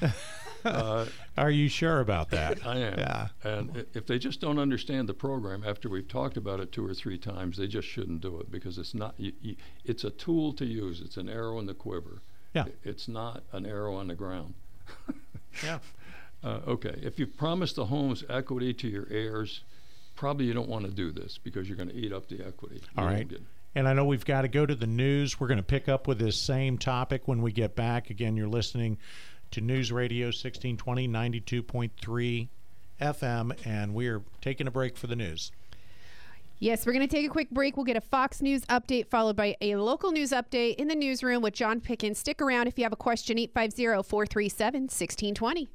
uh, 0.64 1.06
Are 1.36 1.50
you 1.50 1.68
sure 1.68 2.00
about 2.00 2.30
that? 2.30 2.64
I 2.66 2.78
am. 2.78 2.98
Yeah. 2.98 3.28
And 3.44 3.86
if 3.94 4.06
they 4.06 4.18
just 4.18 4.40
don't 4.40 4.58
understand 4.58 5.08
the 5.08 5.14
program 5.14 5.64
after 5.66 5.88
we've 5.88 6.08
talked 6.08 6.36
about 6.36 6.60
it 6.60 6.72
two 6.72 6.86
or 6.86 6.94
three 6.94 7.18
times, 7.18 7.56
they 7.56 7.66
just 7.66 7.88
shouldn't 7.88 8.20
do 8.20 8.40
it 8.40 8.50
because 8.50 8.78
it's 8.78 8.94
not. 8.94 9.14
You, 9.18 9.32
you, 9.40 9.56
it's 9.84 10.04
a 10.04 10.10
tool 10.10 10.52
to 10.54 10.64
use. 10.64 11.00
It's 11.00 11.16
an 11.16 11.28
arrow 11.28 11.58
in 11.58 11.66
the 11.66 11.74
quiver. 11.74 12.22
Yeah. 12.54 12.66
It's 12.82 13.08
not 13.08 13.42
an 13.52 13.66
arrow 13.66 13.94
on 13.96 14.08
the 14.08 14.14
ground. 14.14 14.54
Yeah. 15.64 15.78
Uh, 16.42 16.60
okay, 16.66 16.94
if 17.02 17.18
you've 17.18 17.36
promised 17.36 17.76
the 17.76 17.86
home's 17.86 18.24
equity 18.30 18.72
to 18.72 18.88
your 18.88 19.06
heirs, 19.10 19.62
probably 20.16 20.46
you 20.46 20.54
don't 20.54 20.68
want 20.68 20.86
to 20.86 20.90
do 20.90 21.10
this 21.10 21.38
because 21.38 21.68
you're 21.68 21.76
going 21.76 21.90
to 21.90 21.94
eat 21.94 22.12
up 22.12 22.28
the 22.28 22.46
equity. 22.46 22.76
You 22.76 23.02
All 23.02 23.04
right. 23.04 23.30
And 23.74 23.86
I 23.86 23.92
know 23.92 24.04
we've 24.04 24.24
got 24.24 24.42
to 24.42 24.48
go 24.48 24.66
to 24.66 24.74
the 24.74 24.86
news. 24.86 25.38
We're 25.38 25.48
going 25.48 25.58
to 25.58 25.62
pick 25.62 25.88
up 25.88 26.08
with 26.08 26.18
this 26.18 26.36
same 26.36 26.78
topic 26.78 27.28
when 27.28 27.42
we 27.42 27.52
get 27.52 27.76
back. 27.76 28.10
Again, 28.10 28.36
you're 28.36 28.48
listening 28.48 28.98
to 29.52 29.60
News 29.60 29.90
Radio 29.90 30.26
1620, 30.26 31.08
92.3 31.08 32.48
FM, 33.00 33.66
and 33.66 33.94
we're 33.94 34.22
taking 34.40 34.66
a 34.66 34.70
break 34.70 34.96
for 34.96 35.06
the 35.06 35.16
news. 35.16 35.52
Yes, 36.58 36.84
we're 36.84 36.92
going 36.92 37.08
to 37.08 37.16
take 37.16 37.26
a 37.26 37.30
quick 37.30 37.50
break. 37.50 37.76
We'll 37.76 37.86
get 37.86 37.96
a 37.96 38.02
Fox 38.02 38.42
News 38.42 38.66
update 38.66 39.06
followed 39.08 39.34
by 39.34 39.56
a 39.62 39.76
local 39.76 40.12
news 40.12 40.30
update 40.30 40.74
in 40.74 40.88
the 40.88 40.94
newsroom 40.94 41.40
with 41.40 41.54
John 41.54 41.80
Pickens. 41.80 42.18
Stick 42.18 42.42
around 42.42 42.66
if 42.66 42.78
you 42.78 42.84
have 42.84 42.92
a 42.92 42.96
question, 42.96 43.38
850 43.38 44.06
437 44.06 44.82
1620. 44.82 45.68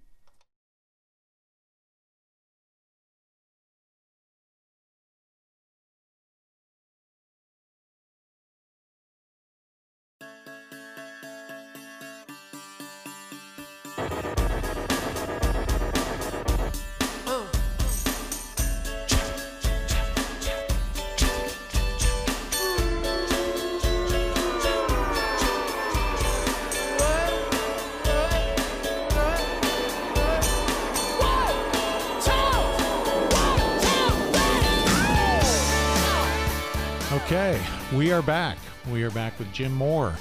We 38.06 38.12
are 38.12 38.22
back. 38.22 38.60
We 38.92 39.02
are 39.02 39.10
back 39.10 39.40
with 39.40 39.52
Jim 39.52 39.74
Moore, 39.74 40.14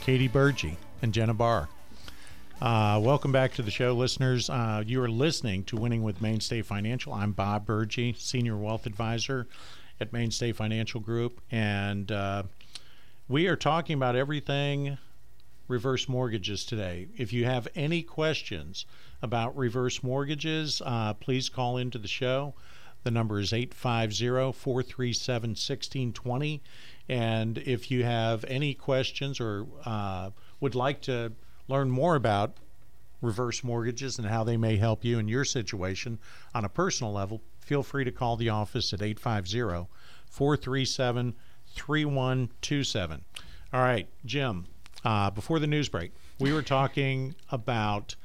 Katie 0.00 0.28
Burgey, 0.28 0.74
and 1.00 1.14
Jenna 1.14 1.32
Barr. 1.32 1.68
Uh, 2.60 3.00
welcome 3.00 3.30
back 3.30 3.54
to 3.54 3.62
the 3.62 3.70
show, 3.70 3.94
listeners. 3.94 4.50
Uh, 4.50 4.82
you 4.84 5.00
are 5.00 5.08
listening 5.08 5.62
to 5.66 5.76
Winning 5.76 6.02
with 6.02 6.20
Mainstay 6.20 6.62
Financial. 6.62 7.12
I'm 7.12 7.30
Bob 7.30 7.68
Burgey, 7.68 8.18
Senior 8.18 8.56
Wealth 8.56 8.84
Advisor 8.84 9.46
at 10.00 10.12
Mainstay 10.12 10.50
Financial 10.50 10.98
Group, 10.98 11.40
and 11.52 12.10
uh, 12.10 12.42
we 13.28 13.46
are 13.46 13.54
talking 13.54 13.94
about 13.94 14.16
everything 14.16 14.98
reverse 15.68 16.08
mortgages 16.08 16.64
today. 16.64 17.06
If 17.16 17.32
you 17.32 17.44
have 17.44 17.68
any 17.76 18.02
questions 18.02 18.86
about 19.22 19.56
reverse 19.56 20.02
mortgages, 20.02 20.82
uh, 20.84 21.14
please 21.14 21.48
call 21.48 21.76
into 21.76 21.98
the 21.98 22.08
show. 22.08 22.54
The 23.02 23.10
number 23.10 23.38
is 23.38 23.52
850 23.52 24.52
437 24.58 25.50
1620. 25.50 26.62
And 27.08 27.58
if 27.58 27.90
you 27.90 28.04
have 28.04 28.44
any 28.46 28.74
questions 28.74 29.40
or 29.40 29.66
uh, 29.84 30.30
would 30.60 30.74
like 30.74 31.00
to 31.02 31.32
learn 31.68 31.90
more 31.90 32.14
about 32.14 32.58
reverse 33.22 33.62
mortgages 33.64 34.18
and 34.18 34.26
how 34.26 34.44
they 34.44 34.56
may 34.56 34.76
help 34.76 35.04
you 35.04 35.18
in 35.18 35.28
your 35.28 35.44
situation 35.44 36.18
on 36.54 36.64
a 36.64 36.68
personal 36.68 37.12
level, 37.12 37.42
feel 37.60 37.82
free 37.82 38.04
to 38.04 38.12
call 38.12 38.36
the 38.36 38.48
office 38.48 38.92
at 38.92 39.02
850 39.02 39.88
437 40.26 41.34
3127. 41.74 43.24
All 43.72 43.80
right, 43.80 44.08
Jim, 44.24 44.66
uh, 45.04 45.30
before 45.30 45.58
the 45.58 45.66
news 45.66 45.88
break, 45.88 46.12
we 46.38 46.52
were 46.52 46.62
talking 46.62 47.34
about 47.50 48.16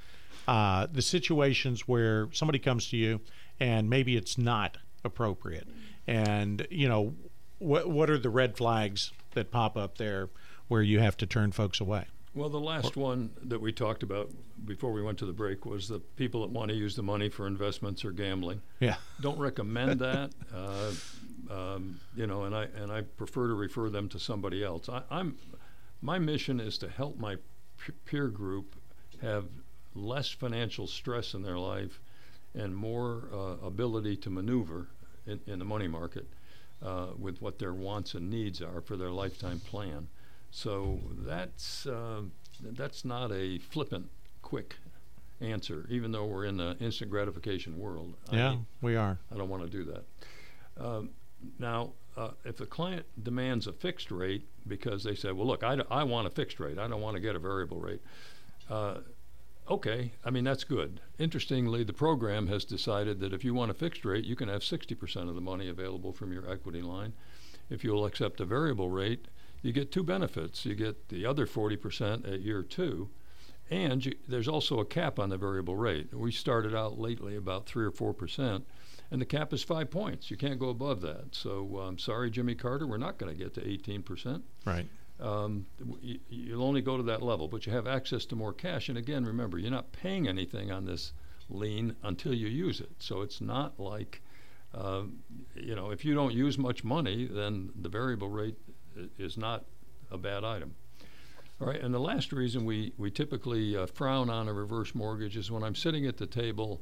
uh, 0.48 0.88
the 0.92 1.02
situations 1.02 1.88
where 1.88 2.28
somebody 2.32 2.60
comes 2.60 2.90
to 2.90 2.98
you 2.98 3.20
and 3.60 3.90
maybe 3.90 4.16
it's 4.16 4.38
not 4.38 4.78
appropriate. 5.04 5.68
And, 6.08 6.68
you 6.70 6.88
know, 6.88 7.16
what, 7.60 7.90
what 7.90 8.10
are 8.10 8.18
the 8.18 8.30
red 8.30 8.58
flags 8.58 9.12
that 9.34 9.52
pop 9.52 9.78
up 9.78 9.98
there 9.98 10.30
where 10.68 10.82
you 10.82 11.00
have 11.00 11.18
to 11.18 11.26
turn 11.26 11.52
folks 11.52 11.80
away? 11.80 12.06
Well, 12.34 12.50
the 12.50 12.60
last 12.60 12.98
one 12.98 13.30
that 13.44 13.62
we 13.62 13.72
talked 13.72 14.04
about 14.04 14.30
before 14.66 14.92
we 14.92 15.02
went 15.02 15.18
to 15.20 15.26
the 15.26 15.34
break 15.34 15.66
was 15.66 15.88
the 15.88 16.00
people 16.00 16.42
that 16.42 16.50
want 16.50 16.70
to 16.70 16.76
use 16.76 16.96
the 16.96 17.04
money 17.04 17.30
for 17.30 17.48
investments 17.48 18.04
or 18.04 18.12
gambling. 18.12 18.62
Yeah. 18.82 18.96
Don't 19.22 19.40
recommend 19.40 20.00
that. 20.00 20.32
Uh, 20.56 20.92
um, 21.52 22.00
you 22.16 22.26
know, 22.26 22.46
and 22.46 22.56
I 22.56 22.64
and 22.76 22.92
I 22.92 23.02
prefer 23.02 23.48
to 23.48 23.54
refer 23.54 23.90
them 23.90 24.10
to 24.10 24.20
somebody 24.20 24.64
else. 24.64 24.90
I, 24.90 25.04
I'm 25.12 25.38
my 26.02 26.18
mission 26.18 26.60
is 26.60 26.78
to 26.80 26.90
help 26.90 27.20
my 27.20 27.36
p- 27.78 27.94
peer 28.06 28.28
group 28.30 28.76
have 29.22 29.46
less 29.94 30.30
financial 30.30 30.88
stress 30.88 31.34
in 31.34 31.42
their 31.42 31.60
life 31.60 32.00
and 32.56 32.76
more 32.76 33.24
uh, 33.34 33.66
ability 33.66 34.16
to 34.18 34.30
maneuver 34.30 34.88
in, 35.28 35.40
in 35.48 35.60
the 35.60 35.66
money 35.66 35.88
market 35.88 36.26
uh, 36.84 37.08
with 37.18 37.42
what 37.42 37.60
their 37.60 37.74
wants 37.74 38.14
and 38.14 38.30
needs 38.30 38.62
are 38.62 38.82
for 38.82 38.96
their 38.98 39.12
lifetime 39.12 39.60
plan. 39.60 40.08
So 40.52 41.00
that's 41.20 41.86
uh, 41.86 42.22
that's 42.62 43.04
not 43.04 43.32
a 43.32 43.60
flippant, 43.60 44.10
quick 44.42 44.76
answer, 45.42 45.86
even 45.90 46.12
though 46.14 46.26
we're 46.26 46.46
in 46.46 46.56
the 46.58 46.78
instant 46.80 47.12
gratification 47.12 47.78
world. 47.78 48.14
Yeah, 48.32 48.52
I, 48.52 48.58
we 48.82 48.96
are. 48.96 49.20
I 49.34 49.38
don't 49.38 49.50
want 49.50 49.64
to 49.64 49.70
do 49.70 49.84
that. 49.92 50.04
Um, 50.84 51.10
now, 51.60 51.92
uh, 52.16 52.30
if 52.46 52.56
the 52.58 52.66
client 52.66 53.06
demands 53.22 53.68
a 53.68 53.74
fixed 53.74 54.12
rate 54.12 54.48
because 54.68 55.04
they 55.04 55.16
say, 55.16 55.32
well, 55.34 55.46
look, 55.48 55.64
I, 55.64 55.76
d- 55.76 55.84
I 55.92 56.04
want 56.04 56.28
a 56.28 56.30
fixed 56.30 56.60
rate, 56.62 56.80
I 56.80 56.88
don't 56.88 57.02
want 57.02 57.16
to 57.16 57.22
get 57.22 57.36
a 57.36 57.40
variable 57.40 57.80
rate. 57.82 58.02
Uh, 58.70 59.00
okay, 59.70 60.12
I 60.24 60.30
mean, 60.30 60.44
that's 60.44 60.64
good. 60.64 61.02
Interestingly, 61.18 61.84
the 61.84 61.94
program 61.94 62.48
has 62.48 62.66
decided 62.66 63.20
that 63.20 63.34
if 63.34 63.44
you 63.44 63.54
want 63.54 63.72
a 63.72 63.76
fixed 63.76 64.06
rate, 64.06 64.26
you 64.26 64.36
can 64.36 64.50
have 64.50 64.62
60% 64.62 65.30
of 65.30 65.36
the 65.36 65.42
money 65.42 65.70
available 65.70 66.14
from 66.14 66.32
your 66.32 66.50
equity 66.50 66.82
line. 66.82 67.14
If 67.70 67.84
you'll 67.84 68.06
accept 68.06 68.42
a 68.42 68.46
variable 68.46 68.90
rate, 68.90 69.28
you 69.62 69.72
get 69.72 69.92
two 69.92 70.04
benefits. 70.04 70.66
You 70.66 70.76
get 70.76 71.10
the 71.10 71.26
other 71.26 71.48
40% 71.48 72.32
at 72.32 72.42
year 72.42 72.62
two, 72.62 73.10
and 73.72 74.06
you, 74.06 74.14
there's 74.28 74.48
also 74.48 74.80
a 74.80 74.86
cap 74.86 75.18
on 75.18 75.30
the 75.30 75.38
variable 75.38 75.76
rate. 75.76 76.14
We 76.14 76.32
started 76.32 76.76
out 76.76 77.00
lately 77.00 77.36
about 77.36 77.66
3 77.66 77.86
or 77.86 77.92
4%, 77.92 78.62
and 79.10 79.22
the 79.22 79.26
cap 79.26 79.54
is 79.54 79.64
five 79.64 79.90
points. 79.90 80.30
You 80.30 80.38
can't 80.38 80.60
go 80.60 80.70
above 80.70 81.02
that. 81.02 81.34
So 81.34 81.80
I'm 81.80 81.88
um, 81.88 81.98
sorry, 81.98 82.30
Jimmy 82.30 82.54
Carter, 82.54 82.86
we're 82.86 82.98
not 82.98 83.18
going 83.18 83.36
to 83.36 83.44
get 83.44 83.56
to 83.56 83.62
18%. 83.62 84.44
Right. 84.66 84.86
Um, 85.20 85.66
you, 86.02 86.20
you'll 86.30 86.64
only 86.64 86.82
go 86.82 86.98
to 86.98 87.04
that 87.04 87.22
level, 87.22 87.48
but 87.48 87.66
you 87.66 87.72
have 87.72 87.88
access 87.88 88.26
to 88.26 88.36
more 88.36 88.54
cash. 88.54 88.90
And 88.90 88.98
again, 88.98 89.26
remember, 89.26 89.58
you're 89.58 89.72
not 89.72 89.92
paying 89.92 90.28
anything 90.28 90.72
on 90.72 90.86
this 90.86 91.14
lien 91.50 91.96
until 92.04 92.34
you 92.34 92.48
use 92.48 92.82
it. 92.82 92.92
So 93.00 93.22
it's 93.22 93.40
not 93.40 93.80
like, 93.80 94.22
uh, 94.74 95.04
you 95.56 95.76
know, 95.76 95.92
if 95.92 96.04
you 96.04 96.14
don't 96.14 96.34
use 96.34 96.58
much 96.58 96.84
money, 96.84 97.26
then 97.26 97.70
the 97.82 97.90
variable 97.90 98.30
rate 98.30 98.58
is 99.18 99.38
not 99.38 99.66
a 100.12 100.18
bad 100.18 100.44
item. 100.44 100.76
All 101.62 101.68
right, 101.68 101.80
and 101.80 101.94
the 101.94 102.00
last 102.00 102.34
reason 102.34 102.66
we, 102.66 102.92
we 102.98 103.10
typically 103.10 103.78
uh, 103.78 103.86
frown 103.86 104.30
on 104.30 104.50
a 104.50 104.54
reverse 104.54 104.94
mortgage 104.94 105.38
is 105.38 105.50
when 105.50 105.64
I'm 105.64 105.76
sitting 105.76 106.06
at 106.06 106.18
the 106.18 106.28
table 106.28 106.82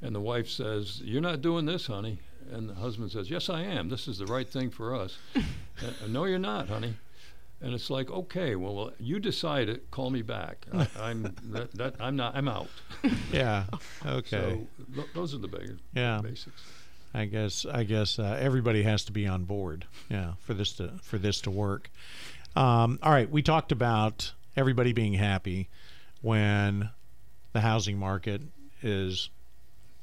and 0.00 0.14
the 0.14 0.20
wife 0.20 0.48
says, 0.48 1.00
You're 1.02 1.20
not 1.20 1.40
doing 1.42 1.66
this, 1.66 1.86
honey. 1.86 2.18
And 2.50 2.68
the 2.68 2.74
husband 2.74 3.10
says, 3.10 3.30
Yes, 3.30 3.48
I 3.48 3.62
am. 3.62 3.88
This 3.88 4.06
is 4.06 4.18
the 4.18 4.26
right 4.26 4.48
thing 4.48 4.70
for 4.70 4.94
us. 4.94 5.16
uh, 5.36 6.06
no, 6.08 6.24
you're 6.24 6.38
not, 6.38 6.68
honey. 6.68 6.94
And 7.62 7.72
it's 7.74 7.90
like, 7.90 8.10
okay, 8.10 8.56
well, 8.56 8.90
you 8.98 9.20
decide 9.20 9.68
it. 9.68 9.88
Call 9.92 10.10
me 10.10 10.22
back. 10.22 10.66
I, 10.98 11.10
am 11.10 11.34
that, 11.50 11.72
that, 11.74 11.94
I'm 12.00 12.16
not. 12.16 12.36
I'm 12.36 12.48
out. 12.48 12.68
Yeah. 13.32 13.64
Okay. 14.04 14.28
So 14.30 14.66
th- 14.94 15.06
those 15.14 15.34
are 15.34 15.38
the 15.38 15.48
big 15.48 15.78
yeah. 15.94 16.20
basics. 16.22 16.62
I 17.14 17.24
guess 17.26 17.66
I 17.66 17.84
guess 17.84 18.18
uh, 18.18 18.38
everybody 18.40 18.82
has 18.82 19.04
to 19.04 19.12
be 19.12 19.26
on 19.26 19.44
board, 19.44 19.86
yeah, 20.08 20.32
for 20.40 20.54
this 20.54 20.72
to 20.74 20.92
for 21.02 21.18
this 21.18 21.40
to 21.42 21.50
work. 21.50 21.90
Um, 22.56 22.98
all 23.02 23.12
right, 23.12 23.30
we 23.30 23.42
talked 23.42 23.72
about 23.72 24.32
everybody 24.56 24.92
being 24.92 25.14
happy 25.14 25.68
when 26.20 26.90
the 27.52 27.60
housing 27.60 27.98
market 27.98 28.42
is 28.82 29.30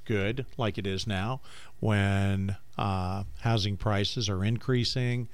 good, 0.05 0.45
like 0.57 0.77
it 0.77 0.87
is 0.87 1.05
now, 1.07 1.41
when 1.79 2.55
uh, 2.77 3.23
housing 3.41 3.77
prices 3.77 4.29
are 4.29 4.43
increasing. 4.43 5.29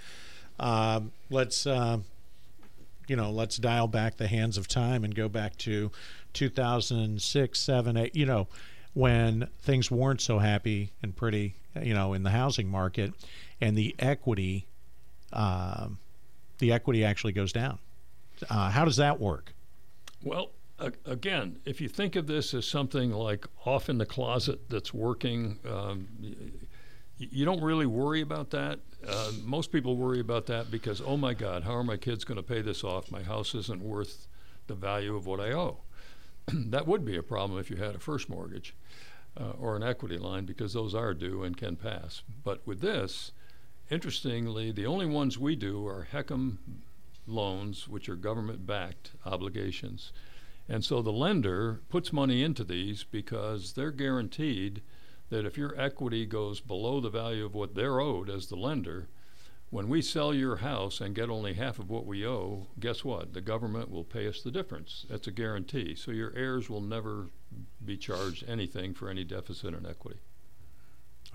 Uh, 0.60 1.02
let's 1.30 1.66
uh, 1.66 2.00
you 3.08 3.16
know, 3.16 3.32
let's 3.32 3.58
dial 3.58 3.88
back 3.88 4.18
the 4.18 4.28
hands 4.28 4.58
of 4.58 4.68
time 4.68 5.04
and 5.04 5.14
go 5.16 5.28
back 5.30 5.58
to 5.58 5.92
2006, 6.34 7.60
7, 7.60 7.98
8, 7.98 8.16
you 8.16 8.26
know, 8.26 8.48
when 8.94 9.48
things 9.60 9.92
weren't 9.92 10.22
so 10.22 10.40
happy 10.40 10.92
and 11.04 11.16
pretty, 11.16 11.56
you 11.82 11.94
know, 11.94 12.14
in 12.14 12.24
the 12.24 12.30
housing 12.30 12.68
market, 12.68 13.14
and 13.62 13.78
the 13.78 13.96
equity, 14.00 14.66
um, 15.34 15.98
the 16.60 16.72
equity 16.72 17.04
actually 17.04 17.34
goes 17.34 17.52
down. 17.52 17.78
Uh, 18.50 18.70
how 18.70 18.86
does 18.86 18.98
that 18.98 19.20
work? 19.20 19.54
Well, 20.24 20.52
again, 21.06 21.58
if 21.66 21.80
you 21.80 21.88
think 21.88 22.16
of 22.16 22.28
this 22.28 22.54
as 22.54 22.68
something 22.68 23.12
like 23.12 23.48
off 23.66 23.90
in 23.90 23.98
the 23.98 24.06
closet 24.06 24.70
that's 24.70 24.94
working, 24.94 25.60
um, 25.70 26.08
you 27.18 27.46
don't 27.46 27.64
really 27.64 27.86
worry 27.86 28.22
about 28.22 28.50
that. 28.52 28.80
Uh, 29.08 29.32
most 29.44 29.72
people 29.72 29.96
worry 29.96 30.20
about 30.20 30.48
that 30.48 30.70
because, 30.70 31.02
oh 31.06 31.18
my 31.18 31.34
God, 31.34 31.64
how 31.64 31.74
are 31.74 31.84
my 31.84 31.98
kids 31.98 32.24
going 32.24 32.38
to 32.38 32.44
pay 32.44 32.62
this 32.62 32.84
off? 32.84 33.12
My 33.12 33.24
house 33.24 33.56
isn't 33.56 33.82
worth 33.82 34.28
the 34.68 34.76
value 34.76 35.16
of 35.16 35.26
what 35.26 35.40
I 35.40 35.52
owe. 35.52 35.80
that 36.48 36.88
would 36.88 37.06
be 37.06 37.16
a 37.16 37.24
problem 37.24 37.60
if 37.60 37.70
you 37.70 37.78
had 37.78 37.96
a 37.96 38.00
first 38.00 38.30
mortgage 38.30 38.76
uh, 39.40 39.52
or 39.60 39.76
an 39.76 39.84
equity 39.84 40.18
line 40.18 40.46
because 40.46 40.74
those 40.74 40.94
are 40.96 41.14
due 41.14 41.44
and 41.44 41.56
can 41.56 41.76
pass. 41.76 42.24
But 42.44 42.66
with 42.66 42.82
this, 42.82 43.32
interestingly, 43.90 44.72
the 44.72 44.86
only 44.86 45.06
ones 45.06 45.38
we 45.38 45.56
do 45.56 45.88
are 45.88 46.08
HECM 46.12 46.58
loans, 47.28 47.88
which 47.88 48.10
are 48.10 48.16
government 48.16 48.66
backed 48.66 49.12
obligations. 49.26 50.12
And 50.68 50.84
so 50.84 51.02
the 51.02 51.12
lender 51.12 51.82
puts 51.90 52.12
money 52.12 52.44
into 52.44 52.64
these 52.64 53.04
because 53.04 53.74
they're 53.74 53.92
guaranteed 53.92 54.82
that 55.36 55.46
if 55.46 55.58
your 55.58 55.78
equity 55.78 56.26
goes 56.26 56.62
below 56.62 57.02
the 57.02 57.10
value 57.10 57.46
of 57.46 57.54
what 57.54 57.76
they're 57.76 58.00
owed 58.00 58.30
as 58.30 58.48
the 58.48 58.56
lender, 58.56 59.10
when 59.70 59.90
we 59.90 60.02
sell 60.02 60.34
your 60.34 60.56
house 60.56 61.02
and 61.02 61.14
get 61.14 61.30
only 61.30 61.54
half 61.54 61.78
of 61.78 61.90
what 61.90 62.06
we 62.06 62.26
owe, 62.26 62.68
guess 62.80 63.04
what? 63.04 63.34
The 63.34 63.42
government 63.42 63.92
will 63.92 64.06
pay 64.06 64.30
us 64.30 64.42
the 64.42 64.52
difference. 64.52 65.06
That's 65.10 65.28
a 65.28 65.32
guarantee. 65.32 65.94
So 65.96 66.12
your 66.12 66.32
heirs 66.38 66.70
will 66.70 66.80
never 66.80 67.28
be 67.84 67.98
charged 67.98 68.48
anything 68.48 68.94
for 68.94 69.10
any 69.10 69.26
deficit 69.26 69.74
in 69.74 69.86
equity. 69.86 70.20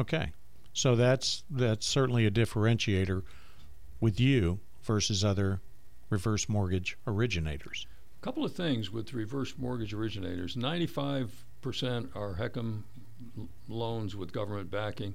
Okay. 0.00 0.32
So 0.72 0.96
that's 0.96 1.44
that's 1.50 1.86
certainly 1.86 2.24
a 2.24 2.30
differentiator 2.30 3.22
with 4.00 4.18
you 4.18 4.60
versus 4.82 5.22
other 5.22 5.60
reverse 6.08 6.48
mortgage 6.48 6.96
originators. 7.06 7.86
A 8.22 8.24
couple 8.24 8.46
of 8.46 8.54
things 8.54 8.90
with 8.90 9.12
reverse 9.12 9.58
mortgage 9.58 9.92
originators. 9.92 10.56
95% 10.56 11.28
are 12.16 12.34
Loans 13.68 14.16
with 14.16 14.32
government 14.32 14.70
backing. 14.70 15.14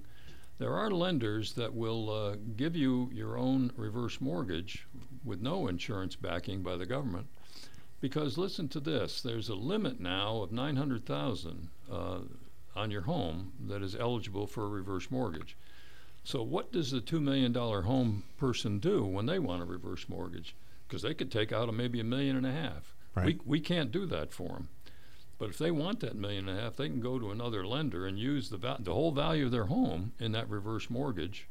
There 0.57 0.73
are 0.73 0.89
lenders 0.89 1.53
that 1.53 1.73
will 1.73 2.09
uh, 2.09 2.35
give 2.55 2.75
you 2.75 3.09
your 3.13 3.37
own 3.37 3.71
reverse 3.75 4.21
mortgage 4.21 4.87
with 5.23 5.41
no 5.41 5.67
insurance 5.67 6.15
backing 6.15 6.61
by 6.61 6.77
the 6.77 6.85
government. 6.85 7.27
Because 7.99 8.37
listen 8.37 8.69
to 8.69 8.79
this, 8.79 9.21
there's 9.21 9.49
a 9.49 9.55
limit 9.55 9.99
now 9.99 10.41
of 10.41 10.51
900,000 10.51 11.69
uh, 11.91 12.19
on 12.75 12.91
your 12.91 13.01
home 13.01 13.53
that 13.67 13.81
is 13.81 13.95
eligible 13.95 14.47
for 14.47 14.65
a 14.65 14.69
reverse 14.69 15.09
mortgage. 15.09 15.57
So 16.23 16.41
what 16.41 16.71
does 16.71 16.91
the 16.91 17.01
$2 17.01 17.21
million 17.21 17.53
home 17.53 18.23
person 18.37 18.79
do 18.79 19.03
when 19.03 19.25
they 19.25 19.39
want 19.39 19.61
a 19.61 19.65
reverse 19.65 20.07
mortgage? 20.09 20.55
Because 20.87 21.01
they 21.01 21.13
could 21.13 21.31
take 21.31 21.51
out 21.51 21.69
a, 21.69 21.71
maybe 21.71 21.99
a 21.99 22.03
million 22.03 22.35
and 22.35 22.45
a 22.45 22.51
half. 22.51 22.93
Right. 23.15 23.25
We, 23.25 23.39
we 23.45 23.59
can't 23.59 23.91
do 23.91 24.05
that 24.07 24.33
for 24.33 24.49
them. 24.49 24.69
But 25.37 25.49
if 25.49 25.57
they 25.57 25.71
want 25.71 25.99
that 25.99 26.15
million 26.15 26.47
and 26.47 26.57
a 26.57 26.61
half, 26.61 26.77
they 26.77 26.87
can 26.87 27.01
go 27.01 27.19
to 27.19 27.31
another 27.31 27.65
lender 27.67 28.05
and 28.07 28.17
use 28.17 28.49
the 28.49 28.57
va- 28.57 28.77
the 28.79 28.93
whole 28.93 29.11
value 29.11 29.45
of 29.45 29.51
their 29.51 29.65
home 29.65 30.13
in 30.19 30.31
that 30.31 30.49
reverse 30.49 30.89
mortgage, 30.89 31.47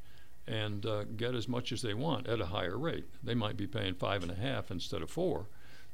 and 0.46 0.86
uh, 0.86 1.04
get 1.16 1.34
as 1.34 1.48
much 1.48 1.70
as 1.72 1.82
they 1.82 1.92
want 1.94 2.26
at 2.26 2.40
a 2.40 2.46
higher 2.46 2.78
rate. 2.78 3.04
They 3.22 3.34
might 3.34 3.56
be 3.56 3.66
paying 3.66 3.94
five 3.94 4.22
and 4.22 4.32
a 4.32 4.34
half 4.36 4.70
instead 4.70 5.02
of 5.02 5.10
four, 5.10 5.46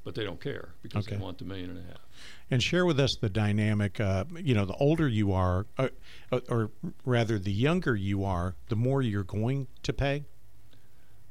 but 0.04 0.14
they 0.14 0.24
don't 0.24 0.40
care 0.40 0.68
because 0.82 1.06
Okay. 1.06 1.16
they 1.16 1.22
want 1.22 1.38
the 1.38 1.44
million 1.44 1.70
and 1.70 1.78
a 1.80 1.82
half. 1.82 2.06
And 2.48 2.62
share 2.62 2.86
with 2.86 3.00
us 3.00 3.16
the 3.20 3.28
dynamic. 3.28 3.98
Uh, 4.00 4.24
you 4.36 4.54
know, 4.54 4.64
the 4.64 4.74
older 4.74 5.08
you 5.08 5.32
are, 5.32 5.66
uh, 5.76 5.88
uh, 6.30 6.40
or 6.48 6.70
rather, 7.04 7.40
the 7.40 7.52
younger 7.52 7.96
you 7.96 8.24
are, 8.24 8.54
the 8.68 8.76
more 8.76 9.02
you're 9.02 9.24
going 9.24 9.66
to 9.82 9.92
pay, 9.92 10.24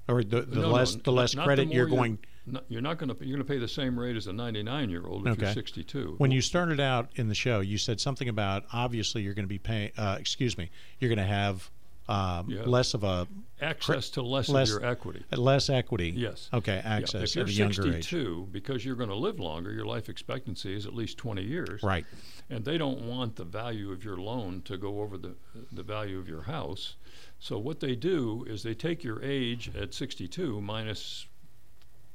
or 0.10 0.24
the, 0.24 0.42
the 0.42 0.56
No, 0.58 0.62
no, 0.64 0.70
less 0.72 0.96
n- 0.96 1.02
the 1.06 1.12
less 1.14 1.36
credit 1.36 1.68
more 1.68 1.76
you're 1.76 1.86
going. 1.88 2.20
No, 2.52 2.62
you're 2.70 2.82
not 2.82 2.98
going 2.98 3.10
to. 3.16 3.26
You're 3.26 3.38
going 3.38 3.46
to 3.48 3.54
pay 3.54 3.60
the 3.60 3.68
same 3.68 4.00
rate 4.00 4.16
as 4.16 4.28
a 4.28 4.34
99 4.34 4.90
year 4.90 5.06
old 5.06 5.28
if 5.28 5.34
Okay. 5.34 5.46
you're 5.46 5.54
62. 5.54 6.16
When 6.18 6.32
you 6.32 6.42
started 6.42 6.80
out 6.80 7.10
in 7.16 7.28
the 7.30 7.36
show, 7.36 7.60
you 7.60 7.78
said 7.78 8.00
something 8.00 8.30
about 8.30 8.66
obviously 8.74 9.22
you're 9.22 9.34
going 9.34 9.46
to 9.46 9.50
be 9.50 9.60
paying. 9.60 9.92
Uh, 9.98 10.18
excuse 10.20 10.58
me, 10.58 10.70
you're 11.00 11.10
going 11.10 11.18
to 11.26 11.32
have 11.34 11.70
um, 12.08 12.50
Yeah. 12.50 12.64
less 12.64 12.96
of 12.96 13.04
a 13.04 13.28
access 13.62 14.10
to 14.12 14.24
less, 14.24 14.50
less- 14.50 14.74
of 14.74 14.82
your 14.82 14.90
equity. 14.90 15.24
less 15.32 15.70
equity. 15.70 16.10
Yes. 16.16 16.50
Okay, 16.52 16.82
Yeah, 16.84 16.96
access 16.98 17.32
If 17.32 17.36
you're 17.36 17.44
at 17.46 17.50
a 17.50 17.54
younger 17.54 17.96
age. 17.98 18.52
because 18.52 18.84
you're 18.84 18.96
going 18.96 19.10
to 19.10 19.16
live 19.16 19.40
longer, 19.40 19.72
your 19.72 19.86
life 19.86 20.10
expectancy 20.10 20.74
is 20.76 20.88
at 20.88 20.96
least 20.96 21.18
20 21.20 21.44
years. 21.44 21.84
Right. 21.84 22.06
and 22.50 22.66
they 22.66 22.80
don't 22.80 23.02
want 23.02 23.36
the 23.36 23.44
value 23.46 23.92
of 23.92 24.04
your 24.04 24.18
loan 24.18 24.64
to 24.64 24.76
go 24.76 25.02
over 25.02 25.20
the, 25.20 25.36
the 25.72 25.84
value 25.84 26.18
of 26.18 26.28
your 26.28 26.42
house. 26.42 26.96
So 27.38 27.60
what 27.60 27.80
they 27.80 27.96
do 27.96 28.44
is 28.50 28.64
they 28.64 28.74
take 28.74 29.04
your 29.04 29.22
age 29.22 29.70
at 29.80 29.94
62 29.94 30.60
minus 30.62 31.28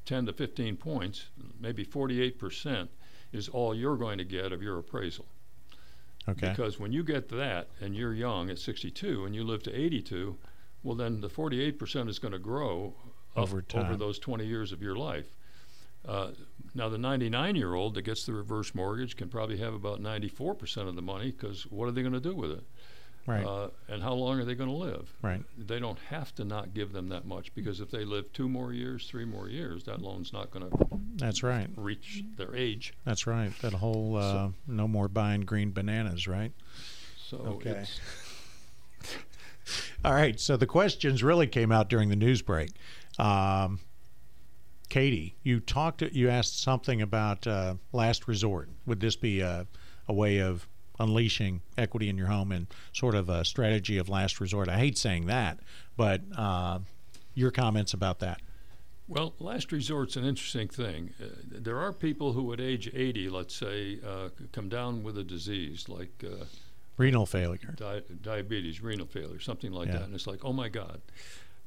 10 0.06 0.26
to 0.26 0.32
15 0.32 0.76
points, 0.76 1.26
maybe 1.60 1.84
48% 1.84 2.88
is 3.32 3.48
all 3.48 3.74
you're 3.74 3.96
going 3.96 4.18
to 4.18 4.24
get 4.24 4.52
of 4.52 4.62
your 4.62 4.78
appraisal. 4.78 5.26
Okay. 6.28 6.48
Because 6.50 6.78
when 6.78 6.92
you 6.92 7.02
get 7.02 7.28
that 7.30 7.68
and 7.80 7.94
you're 7.94 8.14
young 8.14 8.48
at 8.50 8.58
62 8.58 9.24
and 9.24 9.34
you 9.34 9.44
live 9.44 9.62
to 9.64 9.74
82, 9.74 10.36
Well, 10.82 10.94
then 10.96 11.20
the 11.20 11.28
48% 11.28 12.08
is 12.08 12.18
going 12.18 12.32
to 12.32 12.38
grow 12.38 12.94
Over 13.36 13.62
time. 13.62 13.86
over 13.86 13.96
those 13.96 14.18
20 14.18 14.46
years 14.46 14.72
of 14.72 14.82
your 14.82 14.96
life. 14.96 15.36
Uh, 16.06 16.32
now, 16.74 16.88
the 16.90 16.98
99 16.98 17.56
year 17.56 17.74
old 17.74 17.94
that 17.94 18.02
gets 18.02 18.26
the 18.26 18.32
reverse 18.34 18.74
mortgage 18.74 19.16
can 19.16 19.28
probably 19.28 19.56
have 19.58 19.72
about 19.74 20.00
94% 20.00 20.86
of 20.88 20.96
the 20.96 21.02
money 21.02 21.30
because 21.30 21.62
what 21.70 21.88
are 21.88 21.92
they 21.92 22.02
going 22.02 22.12
to 22.12 22.20
do 22.20 22.34
with 22.34 22.50
it? 22.50 22.64
Right. 23.26 23.44
Uh, 23.44 23.70
and 23.88 24.02
how 24.02 24.12
long 24.12 24.38
are 24.38 24.44
they 24.44 24.54
going 24.54 24.68
to 24.68 24.76
live? 24.76 25.10
right. 25.22 25.42
They 25.56 25.78
don't 25.78 25.98
have 26.10 26.34
to 26.34 26.44
not 26.44 26.74
give 26.74 26.92
them 26.92 27.08
that 27.08 27.24
much 27.24 27.54
because 27.54 27.80
if 27.80 27.90
they 27.90 28.04
live 28.04 28.30
two 28.32 28.48
more 28.48 28.72
years, 28.72 29.08
three 29.08 29.24
more 29.24 29.48
years, 29.48 29.84
that 29.84 30.02
loan's 30.02 30.32
not 30.32 30.50
going 30.50 30.70
to 30.70 30.76
That's 31.16 31.42
right. 31.42 31.68
reach 31.76 32.22
their 32.36 32.54
age. 32.54 32.92
That's 33.04 33.26
right. 33.26 33.52
That 33.62 33.72
whole 33.72 34.16
uh, 34.16 34.50
no 34.66 34.86
more 34.86 35.08
buying 35.08 35.42
green 35.42 35.72
bananas, 35.72 36.28
right? 36.28 36.52
So 37.16 37.38
Okay. 37.38 37.84
All 40.04 40.12
right. 40.12 40.38
So 40.38 40.58
the 40.58 40.66
questions 40.66 41.22
really 41.22 41.46
came 41.46 41.72
out 41.72 41.88
during 41.88 42.10
the 42.10 42.16
news 42.16 42.42
break. 42.42 42.72
Um, 43.18 43.80
Katie, 44.90 45.36
you 45.42 45.60
talked. 45.60 46.02
You 46.02 46.28
asked 46.28 46.62
something 46.62 47.00
about 47.00 47.46
uh, 47.46 47.76
last 47.92 48.28
resort. 48.28 48.68
Would 48.86 49.00
this 49.00 49.16
be 49.16 49.40
a, 49.40 49.66
a 50.06 50.12
way 50.12 50.38
of 50.38 50.68
unleashing 50.98 51.62
equity 51.76 52.08
in 52.08 52.16
your 52.16 52.28
home 52.28 52.52
and 52.52 52.66
sort 52.92 53.14
of 53.14 53.28
a 53.28 53.44
strategy 53.44 53.98
of 53.98 54.08
last 54.08 54.40
resort? 54.40 54.68
I 54.68 54.78
hate 54.78 54.96
saying 54.98 55.26
that, 55.26 55.58
but 55.96 56.20
uh, 56.36 56.78
your 57.34 57.50
comments 57.50 57.92
about 57.94 58.20
that. 58.20 58.40
well, 59.08 59.34
last 59.38 59.72
resort's 59.72 60.16
an 60.16 60.24
interesting 60.24 60.68
thing. 60.68 61.10
Uh, 61.22 61.26
there 61.50 61.78
are 61.80 61.92
people 61.92 62.32
who 62.32 62.52
at 62.52 62.60
age 62.60 62.90
80, 62.94 63.28
let's 63.28 63.54
say, 63.54 63.98
uh, 64.06 64.28
come 64.52 64.68
down 64.68 65.02
with 65.02 65.18
a 65.18 65.24
disease 65.24 65.88
like 65.88 66.24
uh, 66.24 66.44
Renal 66.96 67.26
failure. 67.26 67.74
di- 67.76 68.02
diabetes, 68.22 68.80
renal 68.80 69.06
failure, 69.06 69.40
something 69.40 69.72
like 69.72 69.88
Yeah. 69.88 69.94
that. 69.94 70.02
And 70.04 70.14
it's 70.14 70.26
like, 70.28 70.44
oh 70.44 70.52
my 70.52 70.68
God, 70.68 71.00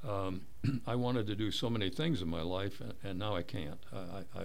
um, 0.08 0.42
I 0.88 0.96
wanted 0.96 1.28
to 1.28 1.36
do 1.36 1.52
so 1.52 1.70
many 1.70 1.90
things 1.90 2.22
in 2.22 2.30
my 2.30 2.42
life, 2.42 2.80
and, 2.80 2.94
and 3.04 3.20
now 3.20 3.36
I 3.36 3.44
can't. 3.44 3.80
I, 3.94 4.40
I, 4.40 4.44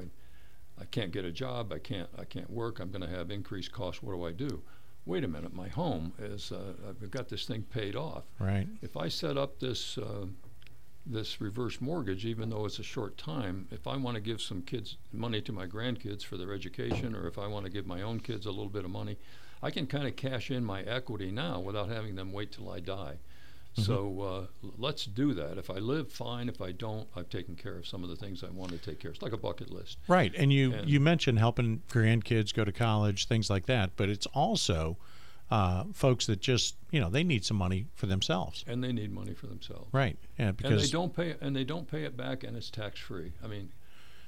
I 0.81 0.85
can't 0.85 1.13
get 1.13 1.25
a 1.25 1.33
job. 1.33 1.73
I 1.73 1.79
can't. 1.79 2.09
I 2.19 2.25
can't 2.25 2.51
work. 2.51 2.81
I'm 2.81 2.91
going 2.91 3.03
to 3.03 3.17
have 3.17 3.31
increased 3.31 3.73
costs. 3.73 4.03
What 4.03 4.13
do 4.13 4.25
I 4.25 4.33
do? 4.33 4.63
Wait 5.05 5.25
a 5.25 5.29
minute. 5.29 5.55
My 5.55 5.69
home 5.69 6.13
is. 6.19 6.53
Uh, 6.53 6.73
I've 6.89 7.11
got 7.11 7.29
this 7.29 7.47
thing 7.47 7.63
paid 7.63 7.97
off. 7.97 8.25
Right. 8.39 8.67
If 8.81 8.97
I 8.97 9.09
set 9.09 9.37
up 9.37 9.61
this. 9.61 9.99
Uh, 9.99 10.27
this 11.05 11.41
reverse 11.41 11.81
mortgage, 11.81 12.25
even 12.25 12.49
though 12.49 12.65
it's 12.65 12.79
a 12.79 12.85
short 12.85 13.19
time, 13.19 13.67
if 13.73 13.89
I 13.89 13.97
want 13.97 14.15
to 14.15 14.21
give 14.21 14.41
some 14.41 14.63
kids 14.63 14.97
money 15.13 15.41
to 15.43 15.53
my 15.53 15.67
grandkids 15.67 16.23
for 16.23 16.37
their 16.37 16.53
education, 16.53 17.17
or 17.17 17.27
if 17.27 17.39
I 17.39 17.49
want 17.49 17.65
to 17.65 17.73
give 17.73 17.87
my 17.87 18.03
own 18.03 18.21
kids 18.21 18.47
a 18.47 18.51
little 18.51 18.69
bit 18.69 18.85
of 18.85 18.91
money, 18.93 19.19
I 19.63 19.71
can 19.71 19.87
kind 19.87 20.07
of 20.07 20.17
cash 20.17 20.51
in 20.51 20.65
my 20.65 20.83
equity 20.83 21.31
now 21.31 21.61
without 21.61 21.89
having 21.89 22.15
them 22.15 22.33
wait 22.33 22.53
till 22.53 22.71
I 22.71 22.81
die. 22.81 23.17
So 23.75 24.49
uh, 24.63 24.69
let's 24.79 25.07
do 25.07 25.33
that. 25.35 25.57
If 25.59 25.71
I 25.71 25.79
live, 25.79 26.13
fine. 26.13 26.49
If 26.49 26.61
I 26.61 26.73
don't, 26.73 27.09
I've 27.17 27.31
taken 27.31 27.55
care 27.57 27.77
of 27.79 27.87
some 27.87 28.03
of 28.05 28.11
the 28.11 28.17
things 28.17 28.45
I 28.45 28.51
want 28.51 28.71
to 28.73 28.79
take 28.79 29.01
care 29.01 29.11
of. 29.11 29.15
It's 29.17 29.23
like 29.23 29.33
a 29.33 29.39
bucket 29.39 29.71
list. 29.71 29.99
Right. 30.09 30.33
And 30.37 30.53
you 30.53 30.75
And- 30.75 30.89
you 30.89 31.01
mentioned 31.01 31.39
helping 31.39 31.83
grandkids 31.89 32.53
go 32.53 32.65
to 32.65 32.73
college, 32.73 33.27
things 33.27 33.49
like 33.49 33.67
that. 33.67 33.97
But 33.97 34.09
it's 34.11 34.27
also 34.27 34.99
uh, 35.51 35.85
folks 35.93 36.27
that 36.27 36.41
just 36.41 36.77
you 36.91 37.01
know 37.01 37.11
they 37.11 37.25
need 37.25 37.45
some 37.45 37.57
money 37.57 37.87
for 37.95 38.07
themselves. 38.07 38.65
And 38.67 38.83
they 38.83 38.93
need 38.93 39.13
money 39.13 39.35
for 39.35 39.47
themselves. 39.47 39.89
Right. 39.93 40.17
Yeah. 40.39 40.53
And 40.65 40.79
they 40.79 40.87
don't 40.89 41.15
pay. 41.15 41.37
And 41.41 41.55
they 41.57 41.65
don't 41.65 41.91
pay 41.91 42.05
it 42.05 42.17
back, 42.17 42.45
and 42.45 42.57
it's 42.57 42.71
tax 42.71 43.01
free. 43.01 43.33
I 43.45 43.49
mean, 43.49 43.71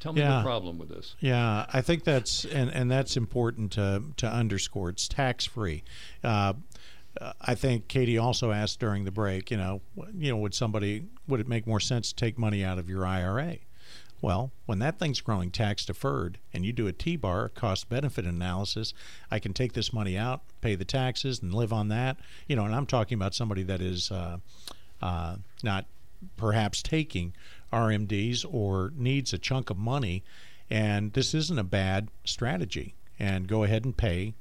tell 0.00 0.12
me 0.12 0.20
Yeah. 0.20 0.38
the 0.38 0.42
problem 0.42 0.78
with 0.78 0.88
this. 0.90 1.16
Yeah, 1.20 1.66
I 1.72 1.80
think 1.80 2.04
that's 2.04 2.44
and, 2.44 2.70
and 2.70 2.90
that's 2.90 3.16
important 3.16 3.72
to 3.72 4.02
to 4.18 4.26
underscore. 4.26 4.90
It's 4.90 5.06
tax 5.08 5.44
free. 5.46 5.82
Uh, 6.22 6.54
uh, 7.20 7.32
I 7.40 7.54
think 7.54 7.88
Katie 7.88 8.18
also 8.18 8.50
asked 8.50 8.80
during 8.80 9.04
the 9.04 9.10
break. 9.10 9.50
You 9.50 9.56
know, 9.56 9.80
you 10.16 10.30
know, 10.30 10.36
would 10.38 10.54
somebody 10.54 11.06
would 11.28 11.40
it 11.40 11.48
make 11.48 11.66
more 11.66 11.80
sense 11.80 12.08
to 12.10 12.14
take 12.14 12.38
money 12.38 12.64
out 12.64 12.78
of 12.78 12.88
your 12.88 13.06
IRA? 13.06 13.58
Well, 14.24 14.52
when 14.64 14.78
that 14.78 14.98
thing's 14.98 15.20
growing 15.20 15.50
tax 15.50 15.84
deferred 15.84 16.38
and 16.54 16.64
you 16.64 16.72
do 16.72 16.86
a 16.86 16.92
T 16.92 17.16
bar 17.16 17.50
cost 17.50 17.90
benefit 17.90 18.24
analysis, 18.24 18.94
I 19.30 19.38
can 19.38 19.52
take 19.52 19.74
this 19.74 19.92
money 19.92 20.16
out, 20.16 20.40
pay 20.62 20.74
the 20.76 20.84
taxes, 20.86 21.42
and 21.42 21.52
live 21.52 21.74
on 21.74 21.88
that. 21.88 22.16
You 22.48 22.56
know, 22.56 22.64
and 22.64 22.74
I'm 22.74 22.86
talking 22.86 23.16
about 23.16 23.34
somebody 23.34 23.62
that 23.64 23.82
is 23.82 24.10
uh, 24.10 24.38
uh, 25.02 25.36
not 25.62 25.84
perhaps 26.38 26.82
taking 26.82 27.34
RMDs 27.70 28.46
or 28.50 28.92
needs 28.96 29.34
a 29.34 29.38
chunk 29.38 29.68
of 29.68 29.76
money, 29.76 30.24
and 30.70 31.12
this 31.12 31.34
isn't 31.34 31.58
a 31.58 31.64
bad 31.64 32.08
strategy. 32.24 32.94
And 33.18 33.46
go 33.46 33.62
ahead 33.62 33.84
and 33.84 33.96
pay. 33.96 34.34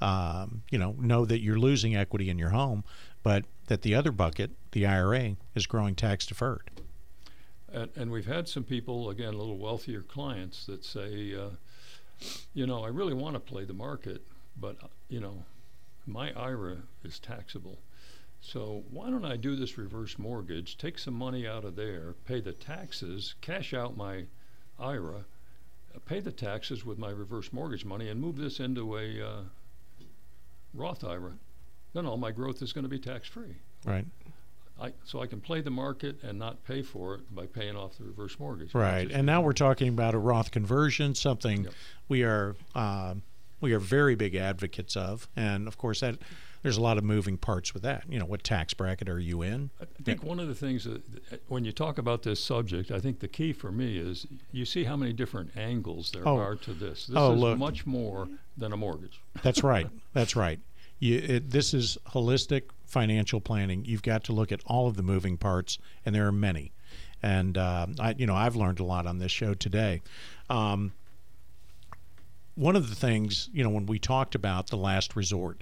Um, 0.00 0.62
you 0.70 0.78
know, 0.78 0.96
know 0.98 1.24
that 1.24 1.40
you're 1.40 1.58
losing 1.58 1.96
equity 1.96 2.28
in 2.28 2.38
your 2.38 2.50
home, 2.50 2.84
but 3.22 3.44
that 3.68 3.82
the 3.82 3.94
other 3.94 4.12
bucket, 4.12 4.50
the 4.72 4.86
IRA, 4.86 5.36
is 5.54 5.66
growing 5.66 5.94
tax 5.94 6.26
deferred. 6.26 6.70
And, 7.72 7.90
and 7.96 8.10
we've 8.10 8.26
had 8.26 8.48
some 8.48 8.64
people, 8.64 9.10
again, 9.10 9.34
a 9.34 9.36
little 9.36 9.58
wealthier 9.58 10.02
clients 10.02 10.66
that 10.66 10.84
say, 10.84 11.34
uh, 11.34 11.50
you 12.54 12.66
know, 12.66 12.84
I 12.84 12.88
really 12.88 13.14
want 13.14 13.34
to 13.34 13.40
play 13.40 13.64
the 13.64 13.74
market, 13.74 14.22
but, 14.60 14.76
uh, 14.82 14.88
you 15.08 15.20
know, 15.20 15.44
my 16.06 16.32
IRA 16.32 16.78
is 17.02 17.18
taxable. 17.18 17.78
So 18.40 18.84
why 18.90 19.08
don't 19.08 19.24
I 19.24 19.36
do 19.36 19.56
this 19.56 19.78
reverse 19.78 20.18
mortgage, 20.18 20.76
take 20.76 20.98
some 20.98 21.14
money 21.14 21.48
out 21.48 21.64
of 21.64 21.76
there, 21.76 22.14
pay 22.26 22.40
the 22.40 22.52
taxes, 22.52 23.34
cash 23.40 23.72
out 23.72 23.96
my 23.96 24.24
IRA, 24.78 25.24
pay 26.04 26.20
the 26.20 26.32
taxes 26.32 26.84
with 26.84 26.98
my 26.98 27.10
reverse 27.10 27.52
mortgage 27.52 27.84
money, 27.84 28.08
and 28.08 28.20
move 28.20 28.36
this 28.36 28.60
into 28.60 28.98
a 28.98 29.20
uh, 29.20 29.40
Roth 30.74 31.04
IRA? 31.04 31.32
Then 31.92 32.06
all 32.06 32.16
my 32.16 32.32
growth 32.32 32.60
is 32.62 32.72
going 32.72 32.82
to 32.82 32.88
be 32.88 32.98
tax 32.98 33.28
free. 33.28 33.56
Right. 33.84 34.06
I, 34.80 34.92
so 35.04 35.20
I 35.22 35.26
can 35.26 35.40
play 35.40 35.60
the 35.60 35.70
market 35.70 36.16
and 36.24 36.36
not 36.38 36.64
pay 36.64 36.82
for 36.82 37.14
it 37.14 37.34
by 37.34 37.46
paying 37.46 37.76
off 37.76 37.96
the 37.96 38.04
reverse 38.04 38.38
mortgage. 38.40 38.74
Right. 38.74 39.08
And 39.10 39.24
now 39.24 39.40
we're 39.40 39.52
talking 39.52 39.88
about 39.88 40.14
a 40.14 40.18
Roth 40.18 40.50
conversion, 40.50 41.14
something 41.14 41.64
Yep. 41.64 41.72
we 42.08 42.24
are 42.24 42.56
um, 42.74 43.22
we 43.60 43.72
are 43.72 43.78
very 43.78 44.16
big 44.16 44.34
advocates 44.34 44.96
of, 44.96 45.28
and 45.36 45.68
of 45.68 45.78
course 45.78 46.00
that 46.00 46.16
there's 46.64 46.78
a 46.78 46.80
lot 46.80 46.96
of 46.96 47.04
moving 47.04 47.36
parts 47.36 47.74
with 47.74 47.82
that. 47.82 48.04
You 48.08 48.18
know, 48.18 48.24
what 48.24 48.42
tax 48.42 48.72
bracket 48.72 49.06
are 49.10 49.18
you 49.20 49.42
in? 49.42 49.68
I 49.80 49.84
think 50.02 50.24
one 50.24 50.40
of 50.40 50.48
the 50.48 50.54
things 50.54 50.84
that, 50.84 51.02
that 51.30 51.42
when 51.48 51.62
you 51.66 51.72
talk 51.72 51.98
about 51.98 52.22
this 52.22 52.42
subject, 52.42 52.90
I 52.90 52.98
think 53.00 53.20
the 53.20 53.28
key 53.28 53.52
for 53.52 53.70
me 53.70 53.98
is 53.98 54.26
you 54.50 54.64
see 54.64 54.84
how 54.84 54.96
many 54.96 55.12
different 55.12 55.54
angles 55.58 56.10
there 56.10 56.26
Oh. 56.26 56.38
are 56.38 56.56
to 56.56 56.72
this. 56.72 57.06
This 57.06 57.16
Oh, 57.18 57.34
is 57.34 57.40
look. 57.40 57.58
much 57.58 57.84
more 57.86 58.26
than 58.56 58.72
a 58.72 58.78
mortgage. 58.78 59.20
That's 59.42 59.62
right. 59.62 59.88
That's 60.14 60.34
right. 60.34 60.58
You, 61.00 61.18
it, 61.18 61.50
this 61.50 61.74
is 61.74 61.98
holistic 62.08 62.62
financial 62.86 63.42
planning. 63.42 63.84
You've 63.84 64.02
got 64.02 64.24
to 64.24 64.32
look 64.32 64.50
at 64.50 64.60
all 64.64 64.86
of 64.88 64.96
the 64.96 65.02
moving 65.02 65.36
parts, 65.36 65.78
and 66.06 66.14
there 66.14 66.26
are 66.26 66.32
many. 66.32 66.72
And 67.22 67.58
uh, 67.58 67.88
I, 68.00 68.14
you 68.16 68.26
know, 68.26 68.34
I've 68.34 68.56
learned 68.56 68.80
a 68.80 68.84
lot 68.84 69.06
on 69.06 69.18
this 69.18 69.32
show 69.32 69.52
today. 69.52 70.00
Um, 70.48 70.94
one 72.54 72.76
of 72.76 72.88
the 72.88 72.94
things, 72.94 73.50
you 73.52 73.62
know, 73.64 73.70
when 73.70 73.84
we 73.86 73.98
talked 73.98 74.34
about 74.34 74.68
the 74.70 74.76
last 74.76 75.14
resort, 75.16 75.60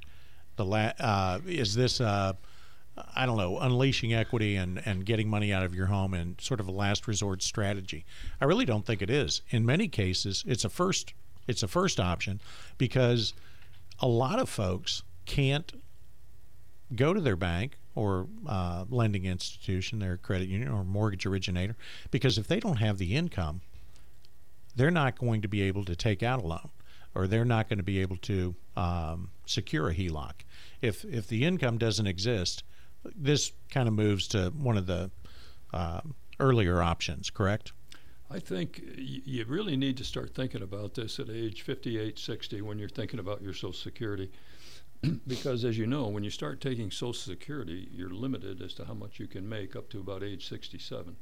the 0.57 0.65
la- 0.65 0.93
uh, 1.01 1.41
is 1.47 1.75
this, 1.75 2.01
uh, 2.01 2.35
I 3.17 3.27
don't 3.27 3.37
know, 3.39 3.59
unleashing 3.59 4.13
equity 4.13 4.57
and, 4.57 4.83
and 4.85 5.05
getting 5.05 5.29
money 5.29 5.53
out 5.53 5.63
of 5.63 5.75
your 5.75 5.87
home 5.87 6.15
and 6.15 6.41
sort 6.41 6.61
of 6.61 6.69
a 6.69 6.73
last 6.73 7.09
resort 7.09 7.43
strategy. 7.43 8.05
I 8.41 8.45
really 8.45 8.65
don't 8.65 8.85
think 8.85 9.03
it 9.03 9.11
is. 9.11 9.43
In 9.51 9.65
many 9.65 9.89
cases, 9.89 10.45
it's 10.47 10.65
a 10.65 10.69
first 10.69 11.15
it's 11.49 11.63
a 11.63 11.69
first 11.69 11.99
option 11.99 12.41
because 12.79 13.35
a 13.99 14.07
lot 14.07 14.39
of 14.39 14.49
folks 14.49 15.03
can't 15.27 15.73
go 16.95 17.13
to 17.13 17.21
their 17.21 17.37
bank 17.37 17.77
or 17.95 18.27
uh, 18.47 18.85
lending 18.89 19.25
institution, 19.25 19.99
their 19.99 20.17
credit 20.17 20.49
union 20.49 20.71
or 20.71 20.85
mortgage 20.85 21.27
originator, 21.27 21.77
because 22.11 22.39
if 22.39 22.47
they 22.47 22.61
don't 22.61 22.77
have 22.77 22.99
the 22.99 23.15
income, 23.15 23.61
they're 24.75 24.91
not 24.91 25.19
going 25.19 25.43
to 25.43 25.49
be 25.49 25.63
able 25.63 25.85
to 25.85 25.95
take 25.95 26.23
out 26.23 26.43
a 26.43 26.47
loan, 26.47 26.71
or 27.15 27.27
they're 27.27 27.45
not 27.45 27.69
going 27.69 27.79
to 27.79 27.85
be 27.85 28.01
able 28.01 28.17
to 28.17 28.55
um, 28.77 29.31
secure 29.47 29.89
a 29.89 29.95
HELOC. 29.95 30.33
If 30.81 31.05
if 31.05 31.29
the 31.29 31.45
income 31.45 31.79
doesn't 31.79 32.07
exist, 32.07 32.65
this 33.05 33.53
kind 33.71 33.89
of 33.89 33.95
moves 33.95 34.27
to 34.29 34.51
one 34.51 34.77
of 34.77 34.87
the 34.87 35.11
uh, 35.73 36.01
earlier 36.41 36.83
options. 36.83 37.31
Correct? 37.31 37.73
I 38.31 38.39
think 38.39 38.83
you 38.97 39.45
really 39.45 39.77
need 39.77 39.99
to 39.99 40.05
start 40.05 40.35
thinking 40.35 40.63
about 40.63 40.95
this 40.95 41.21
at 41.21 41.29
age 41.29 41.63
58, 41.63 42.19
60 42.19 42.63
when 42.63 42.79
you're 42.79 42.89
thinking 42.89 43.21
about 43.21 43.43
your 43.43 43.53
Social 43.53 43.75
Security. 43.75 44.31
because 45.27 45.65
as 45.65 45.77
you 45.77 45.87
know, 45.87 46.09
when 46.09 46.25
you 46.25 46.31
start 46.31 46.61
taking 46.61 46.91
Social 46.91 47.13
Security, 47.13 47.89
you're 47.93 48.09
limited 48.11 48.63
as 48.63 48.73
to 48.75 48.87
how 48.87 48.95
much 48.95 49.19
you 49.19 49.27
can 49.27 49.47
make 49.47 49.77
up 49.77 49.91
to 49.91 50.01
about 50.01 50.23
age 50.23 50.49
67. 50.49 51.17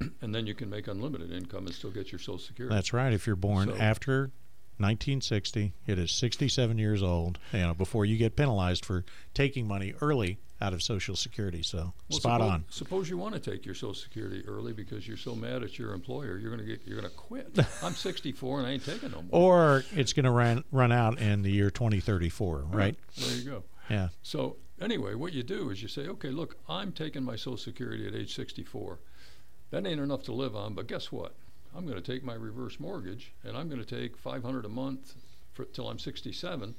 and 0.20 0.34
then 0.34 0.46
you 0.46 0.54
can 0.54 0.68
make 0.68 0.86
unlimited 0.86 1.32
income 1.32 1.64
and 1.66 1.74
still 1.74 1.90
get 1.90 2.12
your 2.12 2.18
Social 2.18 2.38
Security. 2.38 2.74
That's 2.74 2.92
right. 2.92 3.12
If 3.12 3.26
you're 3.26 3.36
born 3.36 3.68
So- 3.68 3.76
after 3.76 4.30
1960, 4.78 5.72
it 5.86 5.98
is 5.98 6.10
67 6.12 6.78
years 6.78 7.02
old. 7.02 7.38
You 7.52 7.60
know, 7.60 7.74
before 7.74 8.04
you 8.04 8.16
get 8.16 8.36
penalized 8.36 8.84
for 8.84 9.04
taking 9.34 9.66
money 9.66 9.94
early 10.00 10.38
out 10.60 10.72
of 10.72 10.82
Social 10.82 11.14
Security. 11.14 11.62
So 11.62 11.92
Well, 12.08 12.18
spot 12.18 12.40
suppose, 12.40 12.50
on. 12.52 12.64
Suppose 12.68 13.10
you 13.10 13.16
want 13.16 13.34
to 13.34 13.40
take 13.40 13.64
your 13.64 13.74
Social 13.74 13.94
Security 13.94 14.44
early 14.46 14.72
because 14.72 15.06
you're 15.06 15.16
so 15.16 15.34
mad 15.34 15.62
at 15.62 15.78
your 15.78 15.92
employer, 15.92 16.36
you're 16.36 16.50
going 16.50 16.64
to 16.64 16.66
get 16.66 16.86
you're 16.86 17.00
going 17.00 17.10
to 17.10 17.16
quit. 17.16 17.58
I'm 17.82 17.94
64 17.94 18.58
and 18.58 18.66
I 18.66 18.72
ain't 18.72 18.84
taking 18.84 19.10
no 19.12 19.22
more. 19.22 19.28
Or 19.30 19.84
it's 19.92 20.12
going 20.12 20.24
to 20.24 20.30
run 20.30 20.64
run 20.72 20.92
out 20.92 21.18
in 21.20 21.42
the 21.42 21.50
year 21.50 21.70
2034, 21.70 22.66
right? 22.70 22.96
There 23.16 23.36
you 23.36 23.50
go. 23.50 23.64
Yeah. 23.88 24.08
So 24.22 24.56
anyway, 24.80 25.14
what 25.14 25.32
you 25.32 25.42
do 25.42 25.70
is 25.70 25.82
you 25.82 25.88
say, 25.88 26.06
okay, 26.08 26.30
look, 26.30 26.56
I'm 26.68 26.92
taking 26.92 27.22
my 27.22 27.36
Social 27.36 27.56
Security 27.56 28.06
at 28.06 28.14
age 28.14 28.34
64. 28.34 28.98
That 29.70 29.86
ain't 29.86 30.00
enough 30.00 30.22
to 30.24 30.32
live 30.32 30.56
on, 30.56 30.74
but 30.74 30.86
guess 30.86 31.12
what? 31.12 31.34
I'm 31.76 31.86
going 31.86 32.00
to 32.00 32.12
take 32.12 32.24
my 32.24 32.34
reverse 32.34 32.80
mortgage 32.80 33.32
and 33.44 33.56
I'm 33.56 33.68
going 33.68 33.82
to 33.82 34.00
take 34.00 34.16
500 34.16 34.64
a 34.64 34.68
month 34.68 35.14
for, 35.52 35.64
till 35.66 35.88
I'm 35.88 35.98
67 35.98 36.74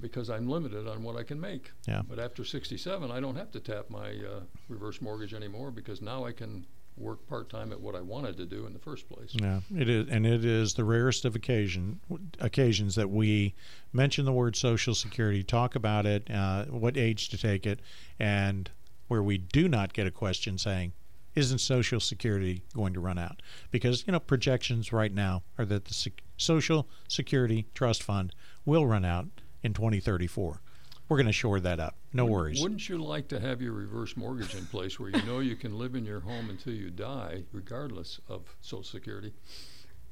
because 0.00 0.30
I'm 0.30 0.48
limited 0.48 0.86
on 0.86 1.02
what 1.02 1.16
I 1.16 1.22
can 1.22 1.40
make. 1.40 1.72
Yeah. 1.86 2.02
But 2.08 2.18
after 2.18 2.44
67, 2.44 3.10
I 3.10 3.20
don't 3.20 3.36
have 3.36 3.50
to 3.52 3.60
tap 3.60 3.90
my 3.90 4.10
uh, 4.10 4.40
reverse 4.68 5.00
mortgage 5.00 5.34
anymore 5.34 5.70
because 5.70 6.00
now 6.00 6.24
I 6.24 6.32
can 6.32 6.66
work 6.96 7.26
part 7.28 7.48
time 7.48 7.72
at 7.72 7.80
what 7.80 7.94
I 7.94 8.00
wanted 8.00 8.36
to 8.38 8.46
do 8.46 8.66
in 8.66 8.72
the 8.72 8.78
first 8.78 9.08
place. 9.08 9.30
Yeah, 9.32 9.60
it 9.76 9.88
is, 9.88 10.08
and 10.08 10.26
it 10.26 10.44
is 10.44 10.74
the 10.74 10.84
rarest 10.84 11.24
of 11.24 11.36
occasion 11.36 12.00
occasions 12.40 12.96
that 12.96 13.08
we 13.08 13.54
mention 13.92 14.24
the 14.24 14.32
word 14.32 14.56
Social 14.56 14.94
Security, 14.94 15.42
talk 15.42 15.74
about 15.74 16.06
it, 16.06 16.28
uh, 16.30 16.64
what 16.64 16.96
age 16.96 17.28
to 17.28 17.38
take 17.38 17.66
it, 17.66 17.80
and 18.18 18.70
where 19.06 19.22
we 19.22 19.38
do 19.38 19.68
not 19.68 19.92
get 19.92 20.06
a 20.06 20.10
question 20.10 20.58
saying, 20.58 20.92
"Isn't 21.38 21.58
Social 21.58 22.00
Security 22.00 22.62
going 22.74 22.92
to 22.94 23.00
run 23.00 23.18
out?" 23.18 23.40
Because 23.70 24.04
you 24.06 24.12
know 24.12 24.20
projections 24.20 24.92
right 24.92 25.12
now 25.12 25.42
are 25.56 25.64
that 25.64 25.84
the 25.86 25.94
Sec- 25.94 26.22
Social 26.36 26.88
Security 27.08 27.66
Trust 27.74 28.02
Fund 28.02 28.34
will 28.64 28.86
run 28.86 29.04
out 29.04 29.26
in 29.62 29.72
2034. 29.72 30.60
We're 31.08 31.16
going 31.16 31.26
to 31.26 31.32
shore 31.32 31.58
that 31.60 31.80
up. 31.80 31.96
No 32.12 32.26
worries. 32.26 32.60
Wouldn't 32.60 32.88
you 32.88 32.98
like 32.98 33.28
to 33.28 33.40
have 33.40 33.62
your 33.62 33.72
reverse 33.72 34.16
mortgage 34.16 34.54
in 34.54 34.66
place 34.66 35.00
where 35.00 35.10
you 35.10 35.22
know 35.22 35.38
you 35.38 35.56
can 35.56 35.78
live 35.78 35.94
in 35.94 36.04
your 36.04 36.20
home 36.20 36.50
until 36.50 36.74
you 36.74 36.90
die, 36.90 37.44
regardless 37.52 38.20
of 38.28 38.54
Social 38.60 38.84
Security? 38.84 39.32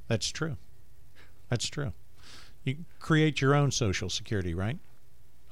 That's 0.09 0.31
true. 0.31 0.57
That's 1.51 1.69
true. 1.69 1.93
You 2.65 2.85
create 2.99 3.41
your 3.41 3.55
own 3.55 3.71
Social 3.71 4.09
Security, 4.09 4.55
right? 4.55 4.79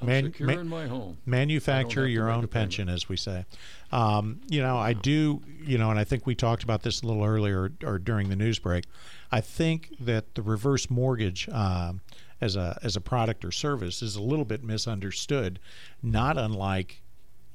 Man- 0.07 0.25
secure 0.25 0.49
ma- 0.49 0.61
in 0.61 0.69
my 0.69 0.87
home. 0.87 1.19
manufacture 1.27 2.07
your 2.07 2.31
own 2.31 2.47
pension, 2.49 2.89
as 2.89 3.09
we 3.09 3.17
say. 3.17 3.45
Um, 3.93 4.41
you 4.49 4.61
know, 4.61 4.77
I 4.77 4.93
do, 4.93 5.43
you 5.63 5.79
know, 5.79 5.91
and 5.91 5.99
I 5.99 6.05
think 6.05 6.27
we 6.27 6.35
talked 6.35 6.63
about 6.63 6.83
this 6.83 7.03
a 7.03 7.07
little 7.07 7.25
earlier 7.25 7.73
or 7.85 7.99
during 7.99 8.29
the 8.29 8.37
news 8.37 8.59
break. 8.59 8.85
I 9.31 9.41
think 9.41 9.95
that 10.01 10.35
the 10.35 10.43
reverse 10.43 10.91
mortgage 10.91 11.49
um, 11.49 12.01
as 12.41 12.57
a 12.57 12.79
as 12.83 12.97
a 12.97 13.01
product 13.01 13.45
or 13.45 13.53
service 13.53 14.03
is 14.03 14.17
a 14.17 14.23
little 14.23 14.45
bit 14.45 14.63
misunderstood, 14.63 15.59
not 16.03 16.37
unlike 16.39 17.03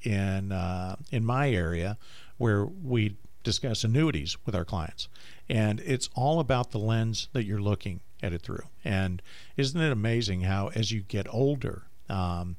in 0.04 0.52
uh, 0.52 0.96
in 1.12 1.26
my 1.26 1.52
area 1.52 1.98
where 2.38 2.66
we 2.66 3.16
discuss 3.44 3.84
annuities 3.84 4.38
with 4.46 4.56
our 4.56 4.66
clients, 4.66 5.08
and 5.48 5.80
it's 5.82 6.10
all 6.16 6.40
about 6.40 6.72
the 6.72 6.80
lens 6.80 7.30
that 7.34 7.46
you're 7.46 7.62
looking 7.62 8.02
at 8.22 8.34
it 8.34 8.42
through. 8.42 8.64
And 8.84 9.22
isn't 9.58 9.80
it 9.80 9.92
amazing 9.92 10.42
how 10.42 10.70
as 10.76 10.92
you 10.92 11.02
get 11.02 11.28
older, 11.34 11.84
um, 12.10 12.56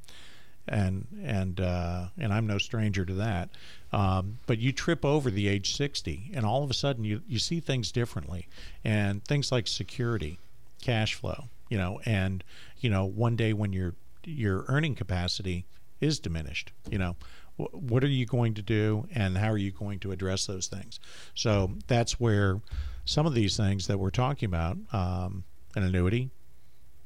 and 0.68 1.06
and 1.24 1.60
uh, 1.60 2.06
and 2.18 2.32
I'm 2.32 2.46
no 2.46 2.58
stranger 2.58 3.04
to 3.04 3.14
that. 3.14 3.50
Um, 3.92 4.38
but 4.46 4.58
you 4.58 4.72
trip 4.72 5.04
over 5.04 5.30
the 5.30 5.48
age 5.48 5.74
60, 5.74 6.30
and 6.34 6.46
all 6.46 6.62
of 6.62 6.70
a 6.70 6.74
sudden 6.74 7.04
you 7.04 7.22
you 7.26 7.38
see 7.38 7.60
things 7.60 7.90
differently, 7.92 8.46
and 8.84 9.24
things 9.24 9.50
like 9.50 9.66
security, 9.66 10.38
cash 10.82 11.14
flow, 11.14 11.44
you 11.68 11.78
know, 11.78 12.00
and 12.04 12.44
you 12.80 12.90
know 12.90 13.04
one 13.04 13.36
day 13.36 13.52
when 13.52 13.72
your 13.72 13.94
your 14.24 14.64
earning 14.68 14.94
capacity 14.94 15.64
is 16.00 16.18
diminished, 16.18 16.72
you 16.90 16.98
know. 16.98 17.16
wh- 17.58 17.74
What 17.74 18.04
are 18.04 18.08
you 18.08 18.26
going 18.26 18.54
to 18.54 18.62
do, 18.62 19.06
and 19.14 19.36
how 19.38 19.48
are 19.50 19.58
you 19.58 19.70
going 19.72 19.98
to 20.00 20.12
address 20.12 20.46
those 20.46 20.66
things? 20.66 21.00
So 21.34 21.72
that's 21.88 22.20
where 22.20 22.60
some 23.06 23.26
of 23.26 23.34
these 23.34 23.56
things 23.56 23.86
that 23.88 23.98
we're 23.98 24.10
talking 24.10 24.46
about, 24.46 24.76
um, 24.92 25.42
an 25.74 25.82
annuity, 25.82 26.30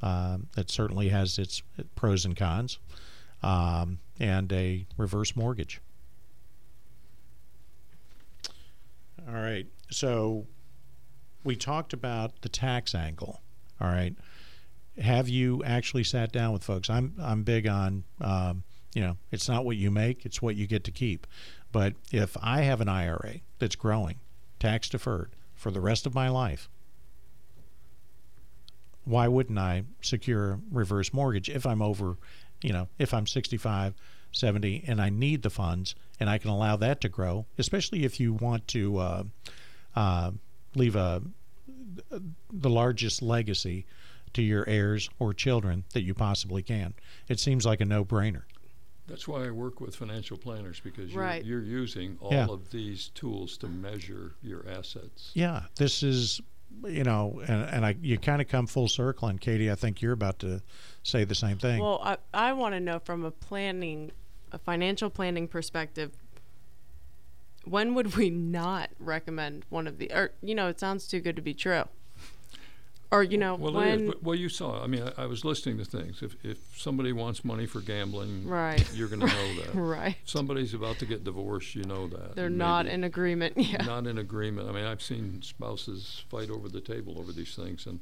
um, 0.04 0.48
that 0.54 0.70
certainly 0.70 1.08
has 1.08 1.38
its 1.38 1.62
pros 1.96 2.26
and 2.26 2.36
cons, 2.36 2.78
um, 3.42 3.98
and 4.20 4.52
a 4.52 4.86
reverse 4.98 5.34
mortgage. 5.34 5.80
All 9.26 9.34
right. 9.34 9.66
So 9.90 10.46
we 11.42 11.56
talked 11.56 11.94
about 11.94 12.42
the 12.42 12.50
tax 12.50 12.94
angle. 12.94 13.40
All 13.80 13.88
right. 13.88 14.14
Have 15.00 15.28
you 15.28 15.64
actually 15.64 16.04
sat 16.04 16.30
down 16.30 16.52
with 16.52 16.62
folks? 16.62 16.90
I'm 16.90 17.14
I'm 17.20 17.42
big 17.42 17.66
on 17.66 18.04
um, 18.20 18.62
you 18.94 19.00
know 19.00 19.16
it's 19.32 19.48
not 19.48 19.64
what 19.64 19.76
you 19.76 19.90
make, 19.90 20.26
it's 20.26 20.42
what 20.42 20.54
you 20.54 20.66
get 20.66 20.84
to 20.84 20.90
keep. 20.90 21.26
But 21.72 21.94
if 22.12 22.36
I 22.42 22.60
have 22.60 22.82
an 22.82 22.90
IRA 22.90 23.36
that's 23.58 23.74
growing, 23.74 24.16
tax 24.60 24.90
deferred 24.90 25.32
for 25.54 25.70
the 25.70 25.80
rest 25.80 26.04
of 26.04 26.14
my 26.14 26.28
life, 26.28 26.68
why 29.04 29.28
wouldn't 29.28 29.58
I 29.58 29.84
secure 30.00 30.60
reverse 30.70 31.12
mortgage 31.12 31.48
if 31.48 31.66
I'm 31.66 31.82
over, 31.82 32.16
you 32.62 32.72
know, 32.72 32.88
if 32.98 33.12
I'm 33.14 33.26
65, 33.26 33.94
70, 34.32 34.84
and 34.86 35.00
I 35.00 35.10
need 35.10 35.42
the 35.42 35.50
funds 35.50 35.94
and 36.20 36.28
I 36.30 36.38
can 36.38 36.50
allow 36.50 36.76
that 36.76 37.00
to 37.02 37.08
grow, 37.08 37.46
especially 37.58 38.04
if 38.04 38.18
you 38.18 38.32
want 38.34 38.66
to 38.68 38.98
uh, 38.98 39.24
uh, 39.94 40.30
leave 40.74 40.96
a 40.96 41.22
the 42.50 42.70
largest 42.70 43.22
legacy 43.22 43.86
to 44.32 44.42
your 44.42 44.68
heirs 44.68 45.08
or 45.20 45.32
children 45.32 45.84
that 45.92 46.02
you 46.02 46.12
possibly 46.14 46.62
can. 46.62 46.92
It 47.28 47.38
seems 47.38 47.64
like 47.64 47.80
a 47.80 47.84
no-brainer. 47.84 48.42
That's 49.06 49.28
why 49.28 49.46
I 49.46 49.50
work 49.50 49.80
with 49.80 49.94
financial 49.94 50.36
planners 50.36 50.80
because 50.80 51.12
you're, 51.12 51.22
Right. 51.22 51.44
you're 51.44 51.62
using 51.62 52.16
all 52.20 52.32
Yeah. 52.32 52.46
of 52.48 52.70
these 52.70 53.08
tools 53.14 53.56
to 53.58 53.68
measure 53.68 54.34
your 54.42 54.66
assets. 54.68 55.30
Yeah, 55.34 55.64
this 55.76 56.02
is, 56.02 56.40
you 56.84 57.04
know, 57.04 57.42
and, 57.46 57.62
and 57.70 57.86
I 57.86 57.96
you 58.00 58.18
kind 58.18 58.42
of 58.42 58.48
come 58.48 58.66
full 58.66 58.88
circle. 58.88 59.28
And 59.28 59.40
Katie, 59.40 59.70
I 59.70 59.74
think 59.74 60.02
you're 60.02 60.12
about 60.12 60.38
to 60.40 60.62
say 61.02 61.24
the 61.24 61.34
same 61.34 61.58
thing. 61.58 61.80
Well, 61.80 62.00
I, 62.02 62.16
I 62.32 62.52
want 62.52 62.74
to 62.74 62.80
know 62.80 62.98
from 62.98 63.24
a 63.24 63.30
planning, 63.30 64.12
a 64.52 64.58
financial 64.58 65.10
planning 65.10 65.48
perspective, 65.48 66.12
when 67.64 67.94
would 67.94 68.16
we 68.16 68.30
not 68.30 68.90
recommend 68.98 69.64
one 69.70 69.86
of 69.86 69.98
the, 69.98 70.12
or, 70.12 70.32
you 70.42 70.54
know, 70.54 70.68
it 70.68 70.78
sounds 70.78 71.06
too 71.06 71.20
good 71.20 71.36
to 71.36 71.42
be 71.42 71.54
true. 71.54 71.84
Or, 73.14 73.22
you 73.22 73.38
know, 73.38 73.54
Well, 73.54 73.72
when, 73.74 74.08
but- 74.08 74.22
well, 74.24 74.34
you 74.34 74.48
saw. 74.48 74.82
I 74.82 74.86
mean, 74.88 75.02
I, 75.16 75.22
I 75.22 75.26
was 75.26 75.44
listening 75.44 75.78
to 75.78 75.84
things. 75.84 76.20
If 76.22 76.34
if 76.44 76.58
somebody 76.76 77.12
wants 77.12 77.44
money 77.44 77.64
for 77.66 77.80
gambling, 77.80 78.48
Right. 78.48 78.84
you're 78.94 79.08
going 79.08 79.20
to 79.26 79.26
know 79.26 79.54
that. 79.62 79.74
right, 79.74 80.16
Somebody's 80.24 80.74
about 80.74 80.98
to 80.98 81.06
get 81.06 81.22
divorced, 81.22 81.74
you 81.76 81.84
know 81.84 82.08
that. 82.08 82.34
they're 82.34 82.46
and 82.46 82.58
not 82.58 82.86
in 82.86 83.04
agreement. 83.04 83.54
Yeah. 83.74 83.84
Not 83.84 84.06
in 84.06 84.18
agreement. 84.18 84.68
I 84.68 84.72
mean, 84.72 84.84
I've 84.84 85.00
seen 85.02 85.42
spouses 85.42 86.24
fight 86.28 86.50
over 86.50 86.68
the 86.68 86.80
table 86.80 87.16
over 87.18 87.30
these 87.32 87.54
things, 87.54 87.86
and 87.86 88.00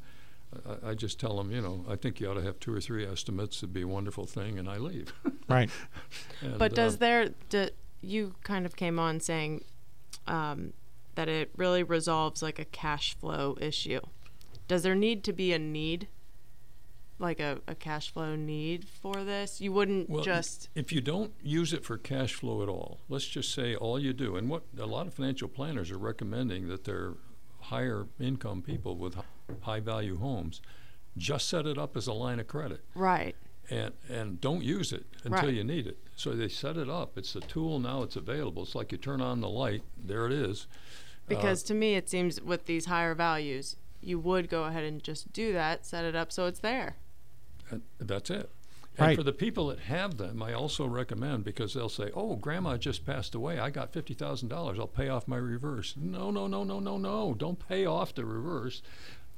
I, 0.85 0.91
I 0.91 0.95
just 0.95 1.21
tell 1.21 1.37
them, 1.37 1.51
you 1.53 1.61
know, 1.61 1.85
I 1.89 1.97
think 1.97 2.19
you 2.21 2.31
ought 2.31 2.35
to 2.35 2.43
have 2.43 2.59
two 2.59 2.75
or 2.75 2.81
three 2.81 3.05
estimates. 3.07 3.59
It'd 3.59 3.73
be 3.75 3.83
a 3.83 3.89
wonderful 3.89 4.25
thing, 4.27 4.59
and 4.59 4.69
I 4.69 4.79
leave. 4.79 5.13
right. 5.49 5.71
And, 6.41 6.59
But 6.59 6.75
does 6.75 6.95
uh, 6.95 6.99
there, 6.99 7.29
do, 7.51 7.69
you 8.01 8.35
kind 8.45 8.65
of 8.67 8.77
came 8.77 8.99
on 8.99 9.21
saying 9.21 9.65
um, 10.27 10.73
that 11.15 11.29
it 11.29 11.51
really 11.57 11.83
resolves 11.83 12.43
like 12.43 12.59
a 12.59 12.65
cash 12.65 13.15
flow 13.17 13.57
issue. 13.61 14.01
Does 14.73 14.85
there 14.85 14.95
need 14.95 15.23
to 15.25 15.35
be 15.35 15.53
a 15.53 15.59
need, 15.59 16.09
like 17.19 17.41
a, 17.41 17.59
a 17.69 17.75
cash 17.75 18.11
flow 18.11 18.37
need 18.37 18.87
for 18.89 19.23
this? 19.23 19.61
You 19.61 19.71
wouldn't 19.71 20.09
Well, 20.09 20.25
just, 20.25 20.71
if 20.75 20.91
you 20.91 21.03
don't 21.03 21.35
use 21.43 21.75
it 21.75 21.85
for 21.85 21.99
cash 21.99 22.33
flow 22.33 22.63
at 22.63 22.71
all, 22.71 23.01
let's 23.11 23.27
just 23.27 23.53
say 23.53 23.77
all 23.77 23.99
you 23.99 24.15
do, 24.15 24.35
and 24.35 24.49
what 24.49 24.63
a 24.79 24.87
lot 24.87 25.07
of 25.07 25.13
financial 25.13 25.47
planners 25.47 25.91
are 25.91 25.99
recommending 25.99 26.69
that 26.69 26.85
they're 26.85 27.13
higher 27.61 28.07
income 28.19 28.63
people 28.63 28.97
with 28.97 29.15
high 29.61 29.81
value 29.81 30.17
homes, 30.17 30.63
just 31.19 31.51
set 31.51 31.67
it 31.67 31.77
up 31.77 31.95
as 31.95 32.07
a 32.07 32.15
line 32.15 32.41
of 32.41 32.47
credit 32.47 32.81
right, 32.95 33.37
and 33.69 33.93
and 34.09 34.41
don't 34.41 34.63
use 34.65 34.91
it 34.91 35.05
until 35.23 35.49
Right. 35.49 35.55
you 35.55 35.65
need 35.65 35.87
it. 35.87 35.99
So 36.17 36.33
they 36.33 36.49
set 36.49 36.79
it 36.79 36.89
up. 36.89 37.19
It's 37.19 37.37
a 37.37 37.41
tool 37.41 37.79
now. 37.79 38.05
It's 38.05 38.17
available. 38.17 38.63
It's 38.63 38.75
like 38.75 38.91
you 38.91 38.97
turn 38.97 39.21
on 39.21 39.43
the 39.43 39.51
light. 39.51 39.83
There 40.03 40.25
it 40.25 40.33
is. 40.33 40.67
because 41.29 41.63
uh, 41.63 41.67
to 41.67 41.75
me 41.75 41.95
it 41.95 42.09
seems 42.09 42.41
with 42.41 42.65
these 42.65 42.87
higher 42.87 43.15
values, 43.15 43.77
you 44.03 44.19
would 44.19 44.49
go 44.49 44.65
ahead 44.65 44.85
and 44.85 45.03
just 45.03 45.33
do 45.33 45.53
that, 45.53 45.87
set 45.87 46.05
it 46.05 46.15
up 46.17 46.31
so 46.33 46.47
it's 46.47 46.61
there. 46.61 46.97
And 47.71 47.83
that's 47.99 48.31
it. 48.31 48.51
And 48.99 49.07
Right. 49.07 49.17
for 49.17 49.23
the 49.23 49.33
people 49.33 49.69
that 49.69 49.79
have 49.81 50.19
them, 50.19 50.43
I 50.43 50.53
also 50.53 50.85
recommend 50.87 51.45
because 51.45 51.73
they'll 51.73 51.89
say, 51.89 52.11
"Oh, 52.15 52.37
Grandma 52.37 52.77
just 52.77 53.07
passed 53.07 53.35
away. 53.35 53.59
I 53.59 53.71
got 53.71 53.93
fifty 53.93 54.13
thousand 54.13 54.49
dollars. 54.51 54.79
I'll 54.79 54.87
pay 54.87 55.09
off 55.09 55.27
my 55.27 55.39
reverse." 55.39 55.95
No, 55.97 56.31
no, 56.31 56.47
no, 56.47 56.63
no, 56.63 56.79
no, 56.79 56.99
no. 56.99 57.33
Don't 57.33 57.67
pay 57.69 57.87
off 57.87 58.15
the 58.15 58.27
reverse. 58.27 58.83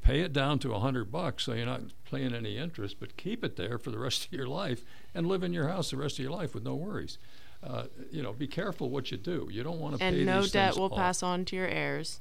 Pay 0.02 0.20
it 0.22 0.32
down 0.32 0.58
to 0.58 0.74
a 0.74 0.80
hundred 0.80 1.12
bucks, 1.12 1.44
so 1.44 1.52
you're 1.54 1.64
not 1.66 1.82
paying 2.10 2.34
any 2.34 2.56
interest, 2.58 2.96
but 2.98 3.16
keep 3.16 3.44
it 3.44 3.54
there 3.56 3.78
for 3.78 3.90
the 3.92 3.98
rest 3.98 4.26
of 4.26 4.32
your 4.32 4.48
life 4.48 4.84
and 5.14 5.26
live 5.28 5.44
in 5.44 5.52
your 5.52 5.68
house 5.68 5.90
the 5.90 5.96
rest 5.96 6.18
of 6.18 6.22
your 6.24 6.32
life 6.32 6.52
with 6.52 6.64
no 6.64 6.74
worries. 6.74 7.16
Uh, 7.62 7.84
you 8.10 8.22
know, 8.22 8.32
be 8.32 8.46
careful 8.48 8.90
what 8.90 9.10
you 9.12 9.16
do. 9.16 9.48
You 9.50 9.62
don't 9.62 9.78
want 9.80 9.94
to 9.94 9.98
pay 10.00 10.08
And 10.08 10.26
no 10.26 10.44
debt 10.46 10.76
will 10.76 10.86
off. 10.86 10.96
pass 10.96 11.22
on 11.22 11.44
to 11.46 11.56
your 11.56 11.68
heirs. 11.68 12.20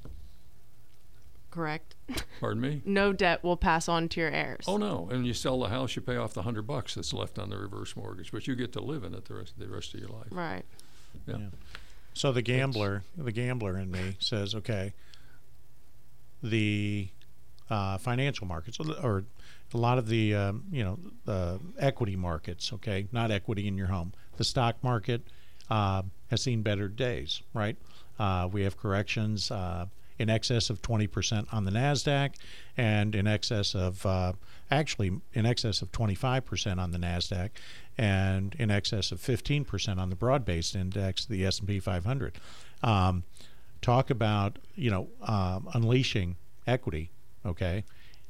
Correct? 1.54 1.94
Pardon 2.40 2.62
me. 2.62 2.82
no 2.86 3.14
debt 3.14 3.44
will 3.44 3.58
pass 3.58 3.88
on 3.88 4.10
to 4.10 4.20
your 4.20 4.32
heirs. 4.32 4.66
Oh 4.68 4.78
no! 4.78 5.08
And 5.12 5.24
you 5.28 5.36
sell 5.36 5.60
the 5.60 5.70
house, 5.70 5.96
you 5.96 6.02
pay 6.02 6.16
off 6.16 6.34
the 6.34 6.42
hundred 6.42 6.66
bucks 6.66 6.96
that's 6.96 7.14
left 7.14 7.38
on 7.38 7.52
the 7.52 7.58
reverse 7.60 7.96
mortgage, 7.96 8.32
but 8.32 8.48
you 8.48 8.56
get 8.56 8.74
to 8.74 8.82
live 8.82 9.04
in 9.04 9.14
it 9.14 9.26
the 9.26 9.36
rest 9.36 9.60
the 9.60 9.68
rest 9.68 9.94
of 9.94 10.00
your 10.00 10.10
life. 10.10 10.30
Right. 10.32 10.66
Yeah. 11.28 11.38
Yeah. 11.38 11.48
So 12.16 12.32
the 12.32 12.42
gambler, 12.42 13.04
the 13.16 13.32
gambler 13.32 13.78
in 13.78 13.92
me 13.92 14.16
says, 14.20 14.56
okay, 14.56 14.94
the 16.42 17.10
uh, 17.70 18.00
financial 18.00 18.48
markets 18.48 18.80
or 18.80 19.24
a 19.76 19.78
lot 19.78 20.00
of 20.00 20.08
the 20.08 20.34
um, 20.34 20.64
you 20.72 20.84
know 20.84 20.98
the 21.26 21.60
equity 21.78 22.16
markets. 22.16 22.74
Okay, 22.74 23.06
not 23.12 23.30
equity 23.30 23.68
in 23.68 23.78
your 23.78 23.88
home. 23.88 24.12
The 24.38 24.44
stock 24.44 24.84
market 24.84 25.22
uh, 25.70 26.02
has 26.32 26.42
seen 26.42 26.64
better 26.64 26.88
days. 26.88 27.44
Right. 27.54 27.78
Uh, 28.18 28.50
we 28.52 28.64
have 28.64 28.76
corrections 28.76 29.52
uh, 29.52 29.86
in 30.18 30.30
excess 30.30 30.70
of 30.70 30.82
20% 30.82 31.54
on 31.54 31.66
the 31.66 31.72
Nasdaq, 31.72 32.36
and 32.78 33.16
in 33.16 33.28
excess 33.28 33.76
of 33.76 34.06
uh, 34.06 34.34
actually 34.70 35.20
in 35.34 35.46
excess 35.46 35.82
of 35.82 35.92
25% 35.92 36.78
on 36.78 36.92
the 36.92 36.98
Nasdaq, 36.98 37.50
and 37.98 38.56
in 38.58 38.72
excess 38.72 39.12
of 39.12 39.20
15% 39.20 39.98
on 39.98 40.10
the 40.10 40.16
broad-based 40.16 40.76
index, 40.76 41.26
the 41.26 41.46
S&P 41.46 41.80
500. 41.80 42.38
Um, 42.82 43.24
talk 43.82 44.10
about 44.10 44.58
you 44.76 44.90
know 44.90 45.08
um, 45.22 45.70
unleashing 45.74 46.38
equity, 46.66 47.12
okay, 47.46 47.84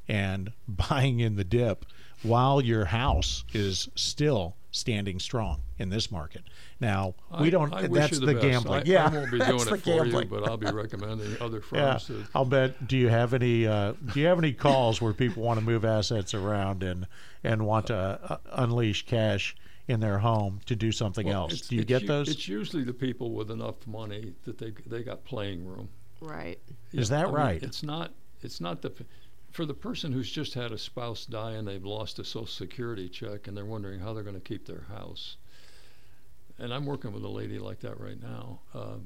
and 0.08 0.52
buying 0.68 1.20
in 1.20 1.36
the 1.36 1.44
dip 1.44 1.86
while 2.24 2.62
your 2.62 2.86
house 2.86 3.44
is 3.54 3.90
still 3.96 4.56
standing 4.72 5.20
strong 5.20 5.62
in 5.78 5.90
this 5.90 6.10
market. 6.12 6.42
Now 6.80 7.14
we 7.40 7.48
I- 7.48 7.50
don't. 7.52 7.74
I 7.74 7.82
wish 7.88 7.92
that's 8.02 8.20
you 8.20 8.26
the, 8.26 8.34
best. 8.34 8.46
gambling. 8.46 8.80
I, 8.82 8.84
yeah, 8.86 9.06
I 9.06 9.10
won't 9.10 9.32
be 9.32 9.38
that's 9.40 9.50
doing 9.52 9.66
the 9.66 9.74
it 9.76 9.82
for 9.82 9.90
you, 9.90 9.96
gambling. 10.04 10.28
but 10.30 10.48
I'll 10.50 10.58
be 10.58 10.72
recommending 10.72 11.38
other 11.42 11.62
Yeah, 11.72 11.98
firms. 11.98 12.08
to- 12.08 12.26
I'll 12.34 12.46
bet. 12.46 12.88
Do 12.88 12.98
you 12.98 13.10
have 13.10 13.34
any? 13.34 13.68
Uh, 13.68 13.94
do 14.14 14.20
you 14.20 14.26
have 14.28 14.40
any 14.40 14.54
calls 14.54 15.02
where 15.02 15.14
people 15.14 15.44
want 15.44 15.60
to 15.60 15.66
move 15.66 15.86
assets 15.86 16.34
around 16.34 16.82
and 16.84 17.08
and 17.44 17.66
want 17.66 17.88
to 17.88 17.96
uh, 17.96 18.38
unleash 18.54 19.06
cash 19.06 19.56
in 19.88 20.00
their 20.00 20.18
home 20.20 20.62
to 20.66 20.76
do 20.76 20.92
something 20.92 21.28
Well, 21.28 21.42
else? 21.44 21.62
Do 21.62 21.76
you 21.76 21.82
it's 21.82 21.88
get 21.90 22.02
u- 22.04 22.08
those? 22.08 22.30
It's 22.30 22.48
usually 22.48 22.84
the 22.84 22.94
people 22.94 23.32
with 23.32 23.52
enough 23.52 23.86
money 23.86 24.34
that 24.46 24.58
they 24.58 24.74
they 24.88 25.04
got 25.04 25.24
playing 25.26 25.66
room. 25.68 25.90
Right. 26.20 26.58
Is 26.94 27.10
that 27.10 27.24
I 27.26 27.28
mean, 27.28 27.36
right? 27.36 27.64
it's 27.64 27.84
not. 27.84 28.12
It's 28.42 28.60
not 28.60 28.82
the. 28.82 28.92
P- 29.54 29.56
For 29.56 29.66
the 29.66 29.74
person 29.74 30.12
who's 30.12 30.32
just 30.32 30.54
had 30.54 30.72
a 30.72 30.78
spouse 30.78 31.26
die 31.26 31.52
and 31.52 31.68
they've 31.68 31.86
lost 31.86 32.20
a 32.20 32.24
Social 32.26 32.48
Security 32.48 33.08
check 33.08 33.48
and 33.48 33.56
they're 33.56 33.66
wondering 33.66 34.00
how 34.00 34.14
they're 34.14 34.24
going 34.24 34.36
to 34.36 34.42
keep 34.42 34.66
their 34.66 34.86
house. 34.90 35.38
And 36.60 36.74
I'm 36.74 36.86
working 36.86 37.14
with 37.14 37.24
a 37.24 37.30
lady 37.30 37.60
like 37.60 37.80
that 37.82 38.00
right 38.00 38.22
now. 38.22 38.60
Uh, 38.74 38.98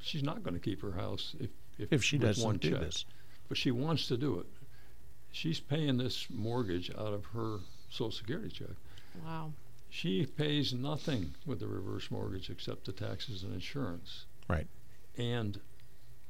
she's 0.00 0.22
not 0.22 0.42
going 0.42 0.54
to 0.54 0.60
keep 0.60 0.82
her 0.82 0.92
house 0.92 1.34
if 1.40 1.50
if, 1.78 1.92
if 1.92 2.04
she 2.04 2.16
doesn't 2.18 2.44
one 2.44 2.56
do 2.56 2.70
check, 2.70 2.80
this, 2.80 3.04
but 3.48 3.56
she 3.58 3.70
wants 3.70 4.08
to 4.08 4.16
do 4.16 4.38
it. 4.38 4.46
She's 5.30 5.60
paying 5.60 5.98
this 5.98 6.26
mortgage 6.30 6.90
out 6.90 7.12
of 7.12 7.24
her 7.26 7.58
Social 7.90 8.10
Security 8.10 8.48
check. 8.48 8.76
Wow. 9.24 9.52
She 9.90 10.24
pays 10.26 10.72
nothing 10.72 11.34
with 11.44 11.60
the 11.60 11.66
reverse 11.66 12.10
mortgage 12.10 12.50
except 12.50 12.86
the 12.86 12.92
taxes 12.92 13.42
and 13.42 13.52
insurance. 13.52 14.24
Right. 14.48 14.66
And, 15.18 15.60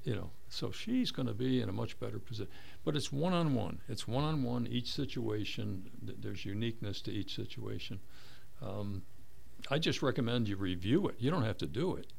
you 0.07 0.15
know, 0.15 0.31
so 0.49 0.71
she's 0.71 1.11
going 1.11 1.27
to 1.27 1.35
be 1.35 1.61
in 1.61 1.69
a 1.69 1.73
much 1.73 1.99
better 1.99 2.19
position. 2.21 2.53
But 2.85 2.95
it's 2.95 3.13
one 3.13 3.33
on 3.33 3.55
one. 3.55 3.81
It's 3.89 4.07
one 4.07 4.23
on 4.25 4.43
one. 4.45 4.67
Each 4.69 4.93
situation, 4.95 5.91
th- 6.07 6.19
there's 6.21 6.45
uniqueness 6.45 7.03
to 7.03 7.11
each 7.13 7.35
situation. 7.35 7.99
Um, 8.63 9.03
I 9.69 9.79
just 9.79 10.03
recommend 10.03 10.49
you 10.49 10.57
review 10.57 11.09
it. 11.09 11.17
You 11.19 11.31
don't 11.33 11.43
have 11.43 11.59
to 11.59 11.67
do 11.67 11.97
it. 11.97 12.13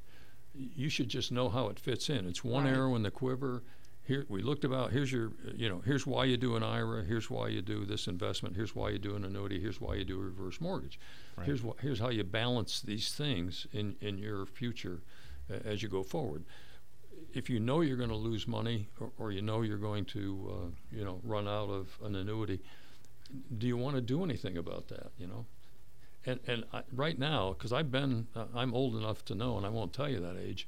You 0.54 0.90
should 0.90 1.08
just 1.08 1.32
know 1.32 1.48
how 1.50 1.70
it 1.70 1.80
fits 1.80 2.10
in. 2.10 2.28
It's 2.28 2.44
one 2.44 2.66
Right. 2.66 2.74
arrow 2.76 2.96
in 2.96 3.04
the 3.04 3.12
quiver. 3.12 3.64
Here 4.04 4.26
we 4.28 4.42
looked 4.42 4.66
about. 4.66 4.92
Here's 4.92 5.12
your, 5.12 5.32
you 5.56 5.70
know, 5.70 5.80
here's 5.86 6.06
why 6.06 6.26
you 6.26 6.36
do 6.36 6.56
an 6.58 6.64
IRA. 6.64 7.04
Here's 7.06 7.30
why 7.30 7.48
you 7.50 7.62
do 7.62 7.86
this 7.86 8.08
investment. 8.08 8.56
Here's 8.56 8.76
why 8.76 8.90
you 8.90 9.00
do 9.00 9.16
an 9.16 9.24
annuity. 9.24 9.60
Here's 9.62 9.80
why 9.80 9.96
you 9.96 10.04
do 10.04 10.16
a 10.20 10.24
reverse 10.24 10.60
mortgage. 10.60 11.00
Right. 11.38 11.46
Here's 11.46 11.64
what. 11.64 11.80
Here's 11.80 12.00
how 12.00 12.10
you 12.10 12.24
balance 12.26 12.82
these 12.82 13.14
things 13.14 13.66
in 13.72 13.96
in 14.02 14.18
your 14.18 14.46
future 14.46 15.02
uh, 15.50 15.56
as 15.64 15.82
you 15.84 15.90
go 15.90 16.04
forward. 16.04 16.44
If 17.34 17.50
you 17.50 17.60
know 17.60 17.82
you're 17.82 17.98
going 17.98 18.10
to 18.10 18.16
lose 18.16 18.48
money, 18.48 18.88
or, 19.00 19.12
or 19.18 19.32
you 19.32 19.42
know 19.42 19.62
you're 19.62 19.78
going 19.78 20.06
to, 20.06 20.50
uh, 20.52 20.96
you 20.96 21.04
know, 21.04 21.20
run 21.24 21.48
out 21.48 21.70
of 21.70 21.98
an 22.04 22.16
annuity, 22.16 22.60
do 23.58 23.68
you 23.68 23.78
want 23.78 23.96
to 23.96 24.02
do 24.02 24.24
anything 24.24 24.58
about 24.58 24.88
that? 24.88 25.12
You 25.18 25.28
know, 25.28 25.46
and 26.26 26.40
and 26.48 26.64
I, 26.74 26.84
right 26.94 27.18
now, 27.18 27.54
because 27.54 27.74
I've 27.74 27.92
been, 27.92 28.28
uh, 28.36 28.46
I'm 28.56 28.74
old 28.74 28.96
enough 28.96 29.26
to 29.26 29.36
know, 29.36 29.58
and 29.58 29.66
I 29.66 29.70
won't 29.70 29.94
tell 29.94 30.10
you 30.10 30.20
that 30.20 30.38
age, 30.38 30.68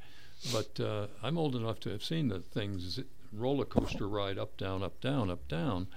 but 0.51 0.79
uh, 0.79 1.07
I'm 1.23 1.37
old 1.37 1.55
enough 1.55 1.79
to 1.81 1.89
have 1.89 2.03
seen 2.03 2.27
the 2.27 2.39
things 2.39 2.99
roller 3.31 3.65
coaster 3.65 4.07
ride 4.07 4.37
up 4.37 4.57
down 4.57 4.83
up 4.83 4.99
down 5.01 5.29
up 5.29 5.47
down. 5.47 5.87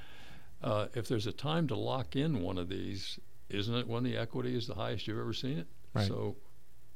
Uh, 0.62 0.86
if 0.94 1.08
there's 1.08 1.26
a 1.26 1.32
time 1.32 1.66
to 1.68 1.74
lock 1.74 2.14
in 2.14 2.40
one 2.40 2.58
of 2.58 2.68
these, 2.68 3.18
isn't 3.48 3.74
it 3.74 3.88
when 3.88 4.04
the 4.04 4.16
equity 4.16 4.56
is 4.56 4.66
the 4.66 4.74
highest 4.74 5.06
you've 5.06 5.18
ever 5.18 5.32
seen 5.32 5.58
it? 5.58 5.66
Right. 5.94 6.06
So 6.06 6.36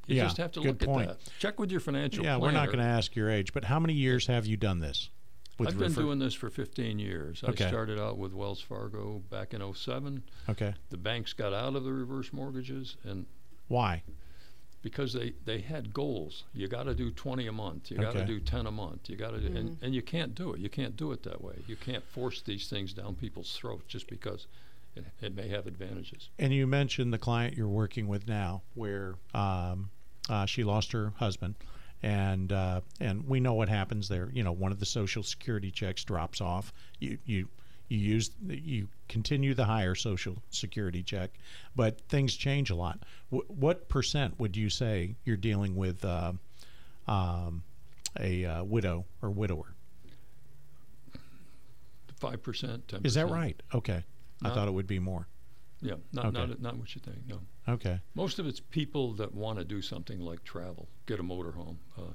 you 0.07 0.15
Yeah, 0.17 0.23
just 0.23 0.37
have 0.37 0.51
to 0.53 0.61
good 0.61 0.81
look 0.81 0.89
point. 0.89 1.09
at 1.09 1.19
that. 1.23 1.31
Check 1.39 1.59
with 1.59 1.69
your 1.71 1.79
financial 1.79 2.23
yeah, 2.23 2.37
planner. 2.37 2.41
we're 2.41 2.51
not 2.59 2.67
going 2.67 2.79
to 2.79 2.85
ask 2.85 3.15
your 3.15 3.29
age, 3.29 3.53
but 3.53 3.65
how 3.65 3.79
many 3.79 3.93
years 3.93 4.27
have 4.27 4.45
you 4.45 4.57
done 4.57 4.79
this? 4.79 5.09
I've 5.59 5.77
been 5.77 5.89
refer- 5.89 6.01
doing 6.03 6.19
this 6.19 6.35
for 6.35 6.49
15 6.51 6.99
years. 6.99 7.43
Okay. 7.43 7.65
I 7.65 7.67
started 7.69 7.99
out 7.99 8.17
with 8.17 8.31
Wells 8.31 8.61
Fargo 8.61 9.23
back 9.31 9.53
in 9.55 9.73
07. 9.73 10.21
Okay, 10.49 10.73
The 10.91 10.97
banks 10.97 11.33
got 11.33 11.51
out 11.53 11.75
of 11.75 11.83
the 11.83 11.91
reverse 11.91 12.31
mortgages 12.31 12.95
and 13.03 13.25
why? 13.67 14.03
because 14.83 15.11
they, 15.11 15.33
they 15.43 15.59
had 15.59 15.91
goals. 15.93 16.43
You 16.53 16.67
got 16.69 16.83
to 16.83 16.93
do 16.93 17.09
20 17.11 17.47
a 17.47 17.51
month. 17.51 17.89
You 17.91 17.97
got 17.97 18.13
to 18.13 18.19
Okay. 18.19 18.27
do 18.27 18.39
10 18.39 18.67
a 18.67 18.71
month. 18.71 19.09
You 19.09 19.17
got 19.17 19.31
to 19.31 19.39
do, 19.39 19.47
and, 19.57 19.77
and 19.81 19.93
you 19.93 20.01
can't 20.03 20.33
do 20.35 20.53
it. 20.53 20.59
You 20.61 20.69
can't 20.69 20.95
do 20.95 21.11
it 21.11 21.23
that 21.23 21.43
way. 21.43 21.55
You 21.67 21.75
can't 21.75 22.05
force 22.05 22.41
these 22.41 22.69
things 22.69 22.93
down 22.93 23.15
people's 23.15 23.51
throats 23.53 23.83
just 23.87 24.07
because 24.07 24.45
it, 24.95 25.03
it 25.19 25.35
may 25.35 25.49
have 25.49 25.65
advantages. 25.67 26.29
And 26.39 26.53
you 26.53 26.67
mentioned 26.67 27.11
the 27.11 27.17
client 27.17 27.57
you're 27.57 27.67
working 27.67 28.07
with 28.07 28.27
now, 28.29 28.61
where 28.75 29.15
um, 29.33 29.89
uh, 30.29 30.45
she 30.45 30.63
lost 30.63 30.91
her 30.91 31.13
husband, 31.17 31.55
and 32.03 32.51
uh, 32.51 32.81
and 32.99 33.27
we 33.27 33.39
know 33.39 33.53
what 33.53 33.69
happens 33.69 34.07
there. 34.07 34.29
You 34.33 34.43
know, 34.43 34.51
one 34.51 34.71
of 34.71 34.79
the 34.79 34.85
Social 34.85 35.23
Security 35.23 35.71
checks 35.71 36.03
drops 36.03 36.41
off. 36.41 36.71
You 36.99 37.17
you 37.25 37.47
you 37.89 37.97
use 37.97 38.31
you 38.47 38.87
continue 39.07 39.53
the 39.53 39.65
higher 39.65 39.95
Social 39.95 40.35
Security 40.49 41.03
check, 41.03 41.31
but 41.75 41.99
things 42.09 42.35
change 42.35 42.69
a 42.69 42.75
lot. 42.75 42.99
W- 43.31 43.47
what 43.47 43.87
percent 43.89 44.39
would 44.39 44.57
you 44.57 44.69
say 44.69 45.15
you're 45.25 45.37
dealing 45.37 45.75
with 45.75 46.03
uh, 46.03 46.33
um, 47.07 47.63
a 48.19 48.45
uh, 48.45 48.63
widow 48.63 49.05
or 49.21 49.29
widower? 49.29 49.73
5%, 52.19 52.81
10%. 52.87 53.05
Is 53.05 53.13
that 53.13 53.27
right? 53.29 53.61
Okay, 53.73 54.03
I 54.43 54.49
thought 54.49 54.67
it 54.67 54.71
would 54.71 54.87
be 54.87 54.97
more. 54.97 55.27
Yeah, 55.81 55.93
not, 56.11 56.25
Okay. 56.25 56.37
not, 56.47 56.59
not 56.61 56.77
what 56.77 56.95
you 56.95 57.01
think, 57.01 57.17
no. 57.27 57.39
Okay, 57.69 57.99
Most 58.15 58.39
of 58.39 58.47
it's 58.47 58.61
people 58.61 59.13
that 59.15 59.33
want 59.33 59.59
to 59.59 59.65
do 59.65 59.81
something 59.81 60.21
like 60.21 60.43
travel, 60.43 60.87
get 61.05 61.19
a 61.19 61.23
motorhome. 61.23 61.75
Uh, 61.97 62.13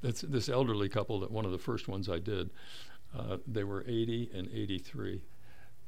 that's 0.00 0.22
this 0.22 0.48
elderly 0.48 0.88
couple 0.88 1.20
that 1.20 1.30
one 1.30 1.44
of 1.44 1.52
the 1.52 1.58
first 1.58 1.86
ones 1.86 2.08
I 2.08 2.18
did. 2.18 2.50
Uh, 3.16 3.38
they 3.46 3.64
were 3.64 3.84
80 3.86 4.30
and 4.32 4.48
83, 4.54 5.20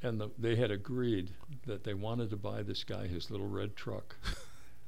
and 0.03 0.19
the, 0.19 0.29
they 0.37 0.55
had 0.55 0.71
agreed 0.71 1.31
that 1.65 1.83
they 1.83 1.93
wanted 1.93 2.29
to 2.31 2.35
buy 2.35 2.61
this 2.61 2.83
guy 2.83 3.07
his 3.07 3.31
little 3.31 3.47
red 3.47 3.75
truck, 3.75 4.15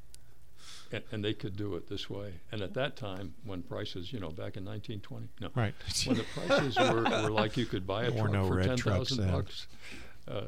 and, 0.92 1.04
and 1.12 1.24
they 1.24 1.34
could 1.34 1.56
do 1.56 1.76
it 1.76 1.88
this 1.88 2.10
way. 2.10 2.34
And 2.52 2.62
at 2.62 2.74
that 2.74 2.98
time, 2.98 3.34
when 3.46 3.64
prices, 3.64 4.12
you 4.12 4.20
know, 4.20 4.30
back 4.30 4.58
in 4.58 4.66
1920, 4.66 5.30
no, 5.40 5.50
right. 5.56 5.74
when 6.06 6.18
the 6.18 6.26
prices 6.36 6.78
were, 6.78 7.04
were 7.24 7.32
like 7.32 7.58
you 7.58 7.66
could 7.66 7.88
buy 7.88 8.04
a 8.04 8.12
There 8.12 8.22
truck 8.22 8.34
no 8.34 8.48
for 8.48 8.56
red 8.56 8.68
ten 8.68 8.78
trucks 8.78 9.14
bucks. 9.14 9.68
Uh, 10.28 10.42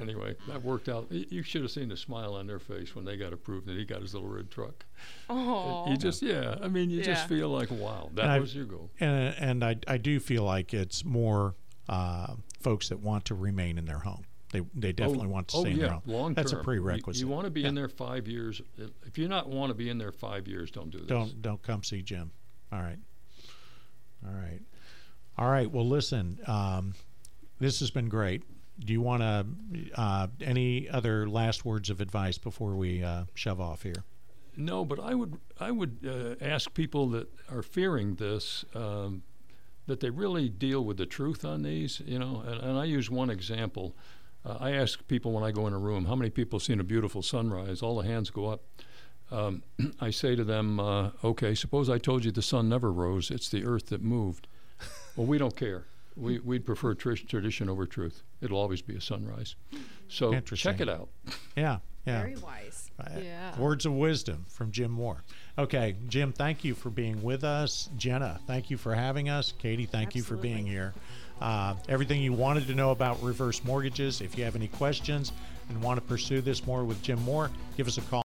anyway, 0.00 0.34
that 0.48 0.62
worked 0.62 0.88
out. 0.88 1.10
You 1.10 1.42
should 1.42 1.62
have 1.62 1.70
seen 1.70 1.88
the 1.88 1.96
smile 1.96 2.34
on 2.34 2.46
their 2.46 2.58
face 2.58 2.94
when 2.94 3.04
they 3.04 3.16
got 3.16 3.32
approved 3.32 3.66
that 3.66 3.76
he 3.76 3.84
got 3.84 4.00
his 4.02 4.14
little 4.14 4.28
red 4.28 4.50
truck. 4.50 4.84
Oh. 5.28 5.90
You 5.90 5.96
just, 5.96 6.22
yeah, 6.22 6.56
I 6.62 6.68
mean, 6.68 6.90
you 6.90 6.98
Yeah. 6.98 7.04
just 7.04 7.28
feel 7.28 7.48
like, 7.48 7.70
wow, 7.70 8.10
that 8.14 8.22
And 8.24 8.32
I- 8.32 8.38
was 8.40 8.54
your 8.54 8.64
goal. 8.66 8.90
and 9.00 9.34
and 9.38 9.64
I 9.64 9.76
I 9.88 9.96
do 9.98 10.18
feel 10.20 10.44
like 10.44 10.72
it's 10.74 11.04
more 11.04 11.54
uh, 11.88 12.34
folks 12.60 12.88
that 12.90 13.00
want 13.00 13.24
to 13.26 13.34
remain 13.34 13.76
in 13.78 13.84
their 13.86 13.98
home. 14.00 14.24
They 14.52 14.60
they 14.74 14.92
definitely 14.92 15.26
want 15.28 15.48
to 15.48 15.56
oh, 15.56 15.60
stay 15.62 15.70
in 15.72 15.76
yeah, 15.78 15.82
their 15.84 15.92
home. 15.94 16.02
long 16.06 16.34
That's 16.34 16.52
a 16.52 16.56
term. 16.56 16.60
You- 16.60 16.64
prerequisite. 16.82 17.20
You, 17.20 17.28
want 17.28 17.44
to 17.46 17.50
be 17.50 17.62
Yeah. 17.62 17.68
in 17.68 17.74
there 17.74 17.88
five 17.88 18.28
years. 18.28 18.60
If 19.06 19.18
you 19.18 19.26
not 19.28 19.48
want 19.48 19.70
to 19.70 19.74
be 19.74 19.88
in 19.88 19.98
there 19.98 20.12
five 20.12 20.46
years, 20.46 20.70
don't 20.70 20.90
do 20.90 20.98
this. 20.98 21.06
Don't 21.08 21.40
don't 21.42 21.62
come 21.62 21.82
see 21.82 22.02
Jim. 22.02 22.30
All 22.70 22.80
right. 22.80 22.98
All 24.26 24.32
right. 24.34 24.60
All 25.38 25.50
right. 25.50 25.70
Well, 25.70 25.86
listen. 25.88 26.38
Um, 26.46 26.94
this 27.58 27.80
has 27.80 27.90
been 27.90 28.08
great. 28.08 28.42
Do 28.78 28.92
you 28.92 29.00
want 29.00 29.22
to 29.22 29.46
uh, 30.00 30.26
any 30.40 30.88
other 30.88 31.28
last 31.28 31.64
words 31.64 31.90
of 31.90 32.00
advice 32.00 32.38
before 32.38 32.74
we 32.74 33.02
uh, 33.02 33.24
shove 33.34 33.60
off 33.60 33.82
here? 33.82 34.04
No, 34.56 34.84
but 34.84 35.00
I 35.00 35.14
would 35.14 35.38
I 35.58 35.70
would 35.70 35.98
uh, 36.06 36.44
ask 36.44 36.72
people 36.74 37.08
that 37.10 37.28
are 37.50 37.62
fearing 37.62 38.16
this 38.16 38.64
um, 38.74 39.22
that 39.86 40.00
they 40.00 40.10
really 40.10 40.48
deal 40.48 40.84
with 40.84 40.96
the 40.96 41.06
truth 41.06 41.44
on 41.44 41.62
these. 41.62 42.00
You 42.04 42.18
know, 42.18 42.42
and, 42.46 42.60
and 42.60 42.78
I 42.78 42.84
use 42.84 43.10
one 43.10 43.30
example. 43.30 43.96
Uh, 44.44 44.56
I 44.60 44.72
ask 44.72 45.06
people 45.06 45.32
when 45.32 45.44
I 45.44 45.52
go 45.52 45.66
in 45.66 45.72
a 45.72 45.78
room, 45.78 46.06
how 46.06 46.16
many 46.16 46.30
people 46.30 46.58
have 46.58 46.64
seen 46.64 46.80
a 46.80 46.84
beautiful 46.84 47.22
sunrise? 47.22 47.80
All 47.80 47.96
the 47.96 48.08
hands 48.08 48.30
go 48.30 48.46
up. 48.46 48.62
Um, 49.30 49.62
I 50.00 50.10
say 50.10 50.34
to 50.34 50.44
them, 50.44 50.80
uh, 50.80 51.10
okay, 51.22 51.54
suppose 51.54 51.88
I 51.88 51.98
told 51.98 52.24
you 52.24 52.32
the 52.32 52.42
sun 52.42 52.68
never 52.68 52.92
rose; 52.92 53.30
it's 53.30 53.48
the 53.48 53.64
earth 53.64 53.86
that 53.86 54.02
moved. 54.02 54.48
well, 55.16 55.26
we 55.26 55.38
don't 55.38 55.56
care. 55.56 55.86
We 56.16 56.38
we'd 56.40 56.64
prefer 56.66 56.94
tr- 56.94 57.14
tradition 57.14 57.68
over 57.68 57.86
truth. 57.86 58.22
It'll 58.40 58.58
always 58.58 58.82
be 58.82 58.94
a 58.96 59.00
sunrise. 59.00 59.54
So 60.08 60.32
check 60.56 60.80
it 60.80 60.88
out. 60.88 61.08
Yeah. 61.56 61.78
Yeah. 62.06 62.20
Very 62.20 62.36
wise. 62.36 62.90
Uh, 62.98 63.20
Yeah. 63.22 63.56
Words 63.58 63.86
of 63.86 63.92
wisdom 63.94 64.44
from 64.48 64.72
Jim 64.72 64.90
Moore. 64.90 65.22
Okay, 65.56 65.94
Jim, 66.08 66.32
thank 66.32 66.64
you 66.64 66.74
for 66.74 66.90
being 66.90 67.22
with 67.22 67.44
us. 67.44 67.88
Jenna, 67.96 68.40
thank 68.46 68.70
you 68.70 68.76
for 68.76 68.94
having 68.94 69.28
us. 69.28 69.52
Katie, 69.58 69.86
thank 69.86 70.14
you 70.16 70.22
for 70.22 70.36
being 70.36 70.66
here. 70.66 70.92
uh, 71.40 71.74
everything 71.88 72.22
you 72.22 72.32
wanted 72.32 72.66
to 72.68 72.74
know 72.74 72.90
about 72.92 73.20
reverse 73.22 73.64
mortgages. 73.64 74.20
If 74.20 74.38
you 74.38 74.44
have 74.44 74.54
any 74.54 74.68
questions 74.68 75.32
and 75.68 75.82
want 75.82 75.96
to 75.98 76.06
pursue 76.06 76.40
this 76.40 76.64
more 76.66 76.84
with 76.84 77.02
Jim 77.02 77.20
Moore, 77.22 77.50
give 77.76 77.88
us 77.88 77.98
a 77.98 78.02
call. 78.02 78.20